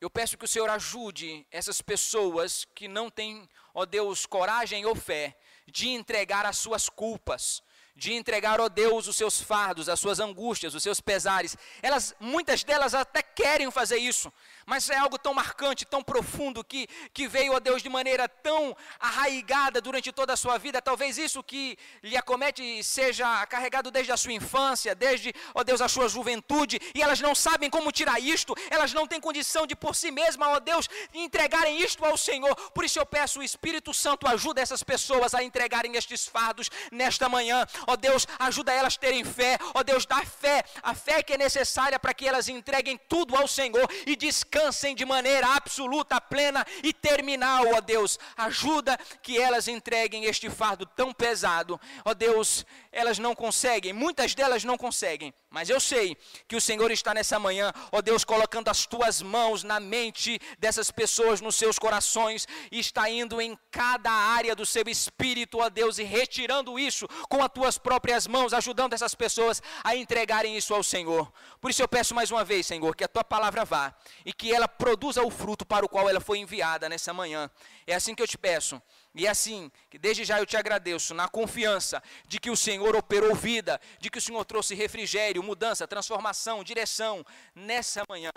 eu 0.00 0.08
peço 0.08 0.38
que 0.38 0.44
o 0.44 0.48
Senhor 0.48 0.70
ajude 0.70 1.46
essas 1.50 1.80
pessoas 1.82 2.64
que 2.74 2.86
não 2.86 3.10
têm, 3.10 3.48
ó 3.74 3.84
Deus, 3.84 4.26
coragem 4.26 4.86
ou 4.86 4.94
fé 4.94 5.36
de 5.66 5.88
entregar 5.88 6.46
as 6.46 6.56
suas 6.56 6.88
culpas, 6.88 7.62
de 7.96 8.12
entregar, 8.12 8.60
ó 8.60 8.68
Deus, 8.68 9.08
os 9.08 9.16
seus 9.16 9.40
fardos, 9.40 9.88
as 9.88 9.98
suas 9.98 10.20
angústias, 10.20 10.72
os 10.72 10.84
seus 10.84 11.00
pesares. 11.00 11.56
Elas, 11.82 12.14
muitas 12.20 12.62
delas 12.62 12.94
até 12.94 13.22
querem 13.22 13.68
fazer 13.72 13.96
isso, 13.96 14.32
mas 14.68 14.90
é 14.90 14.98
algo 14.98 15.18
tão 15.18 15.32
marcante, 15.32 15.86
tão 15.86 16.02
profundo, 16.04 16.62
que, 16.62 16.86
que 17.14 17.26
veio 17.26 17.56
a 17.56 17.58
Deus 17.58 17.82
de 17.82 17.88
maneira 17.88 18.28
tão 18.28 18.76
arraigada 19.00 19.80
durante 19.80 20.12
toda 20.12 20.34
a 20.34 20.36
sua 20.36 20.58
vida. 20.58 20.82
Talvez 20.82 21.16
isso 21.16 21.42
que 21.42 21.78
lhe 22.02 22.18
acomete 22.18 22.84
seja 22.84 23.46
carregado 23.46 23.90
desde 23.90 24.12
a 24.12 24.16
sua 24.16 24.34
infância, 24.34 24.94
desde, 24.94 25.34
ó 25.54 25.64
Deus, 25.64 25.80
a 25.80 25.88
sua 25.88 26.06
juventude, 26.06 26.78
e 26.94 27.02
elas 27.02 27.18
não 27.18 27.34
sabem 27.34 27.70
como 27.70 27.90
tirar 27.90 28.20
isto, 28.20 28.54
elas 28.68 28.92
não 28.92 29.06
têm 29.06 29.18
condição 29.18 29.66
de 29.66 29.74
por 29.74 29.96
si 29.96 30.10
mesmas, 30.10 30.48
ó 30.50 30.60
Deus, 30.60 30.86
entregarem 31.14 31.80
isto 31.80 32.04
ao 32.04 32.18
Senhor. 32.18 32.54
Por 32.72 32.84
isso 32.84 32.98
eu 32.98 33.06
peço, 33.06 33.40
o 33.40 33.42
Espírito 33.42 33.94
Santo 33.94 34.28
ajuda 34.28 34.60
essas 34.60 34.82
pessoas 34.82 35.32
a 35.32 35.42
entregarem 35.42 35.96
estes 35.96 36.26
fardos 36.26 36.70
nesta 36.92 37.26
manhã. 37.26 37.66
Ó 37.86 37.96
Deus, 37.96 38.28
ajuda 38.38 38.70
elas 38.70 38.96
a 38.96 39.00
terem 39.00 39.24
fé, 39.24 39.56
ó 39.72 39.82
Deus, 39.82 40.04
dá 40.04 40.22
fé, 40.26 40.62
a 40.82 40.94
fé 40.94 41.22
que 41.22 41.32
é 41.32 41.38
necessária 41.38 41.98
para 41.98 42.12
que 42.12 42.28
elas 42.28 42.50
entreguem 42.50 43.00
tudo 43.08 43.34
ao 43.34 43.48
Senhor 43.48 43.88
e 44.06 44.14
descansem 44.14 44.57
descansem 44.58 44.94
de 44.94 45.04
maneira 45.04 45.54
absoluta, 45.54 46.20
plena 46.20 46.66
e 46.82 46.92
terminal, 46.92 47.64
ó 47.74 47.80
Deus. 47.80 48.18
Ajuda 48.36 48.98
que 49.22 49.38
elas 49.38 49.68
entreguem 49.68 50.24
este 50.24 50.50
fardo 50.50 50.84
tão 50.84 51.12
pesado. 51.12 51.80
Ó 52.04 52.12
Deus, 52.12 52.66
elas 52.98 53.18
não 53.18 53.34
conseguem, 53.34 53.92
muitas 53.92 54.34
delas 54.34 54.64
não 54.64 54.76
conseguem, 54.76 55.32
mas 55.48 55.70
eu 55.70 55.78
sei 55.78 56.16
que 56.46 56.56
o 56.56 56.60
Senhor 56.60 56.90
está 56.90 57.14
nessa 57.14 57.38
manhã, 57.38 57.72
ó 57.92 58.02
Deus, 58.02 58.24
colocando 58.24 58.68
as 58.68 58.86
tuas 58.86 59.22
mãos 59.22 59.62
na 59.62 59.78
mente 59.78 60.40
dessas 60.58 60.90
pessoas, 60.90 61.40
nos 61.40 61.54
seus 61.54 61.78
corações, 61.78 62.46
e 62.72 62.78
está 62.80 63.08
indo 63.08 63.40
em 63.40 63.56
cada 63.70 64.10
área 64.10 64.54
do 64.54 64.66
seu 64.66 64.82
espírito, 64.88 65.58
ó 65.58 65.68
Deus, 65.68 65.98
e 65.98 66.02
retirando 66.02 66.78
isso 66.78 67.06
com 67.28 67.42
as 67.42 67.52
tuas 67.52 67.78
próprias 67.78 68.26
mãos, 68.26 68.52
ajudando 68.52 68.94
essas 68.94 69.14
pessoas 69.14 69.62
a 69.84 69.94
entregarem 69.94 70.56
isso 70.56 70.74
ao 70.74 70.82
Senhor. 70.82 71.32
Por 71.60 71.70
isso 71.70 71.82
eu 71.82 71.88
peço 71.88 72.14
mais 72.14 72.30
uma 72.30 72.44
vez, 72.44 72.66
Senhor, 72.66 72.96
que 72.96 73.04
a 73.04 73.08
tua 73.08 73.24
palavra 73.24 73.64
vá 73.64 73.94
e 74.24 74.32
que 74.32 74.52
ela 74.52 74.66
produza 74.66 75.22
o 75.22 75.30
fruto 75.30 75.64
para 75.64 75.86
o 75.86 75.88
qual 75.88 76.08
ela 76.08 76.20
foi 76.20 76.38
enviada 76.38 76.88
nessa 76.88 77.12
manhã. 77.14 77.48
É 77.86 77.94
assim 77.94 78.14
que 78.14 78.22
eu 78.22 78.26
te 78.26 78.36
peço. 78.36 78.82
E 79.18 79.26
é 79.26 79.30
assim, 79.30 79.68
que 79.90 79.98
desde 79.98 80.24
já 80.24 80.38
eu 80.38 80.46
te 80.46 80.56
agradeço, 80.56 81.12
na 81.12 81.28
confiança 81.28 82.00
de 82.28 82.38
que 82.38 82.50
o 82.50 82.56
Senhor 82.56 82.94
operou 82.94 83.34
vida, 83.34 83.80
de 83.98 84.08
que 84.08 84.18
o 84.18 84.20
Senhor 84.20 84.44
trouxe 84.44 84.76
refrigério, 84.76 85.42
mudança, 85.42 85.88
transformação, 85.88 86.62
direção 86.62 87.26
nessa 87.52 88.04
manhã. 88.08 88.30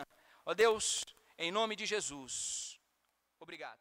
Ó 0.43 0.55
Deus, 0.55 1.05
em 1.38 1.51
nome 1.51 1.75
de 1.75 1.86
Jesus. 1.86 2.79
Obrigado. 3.39 3.79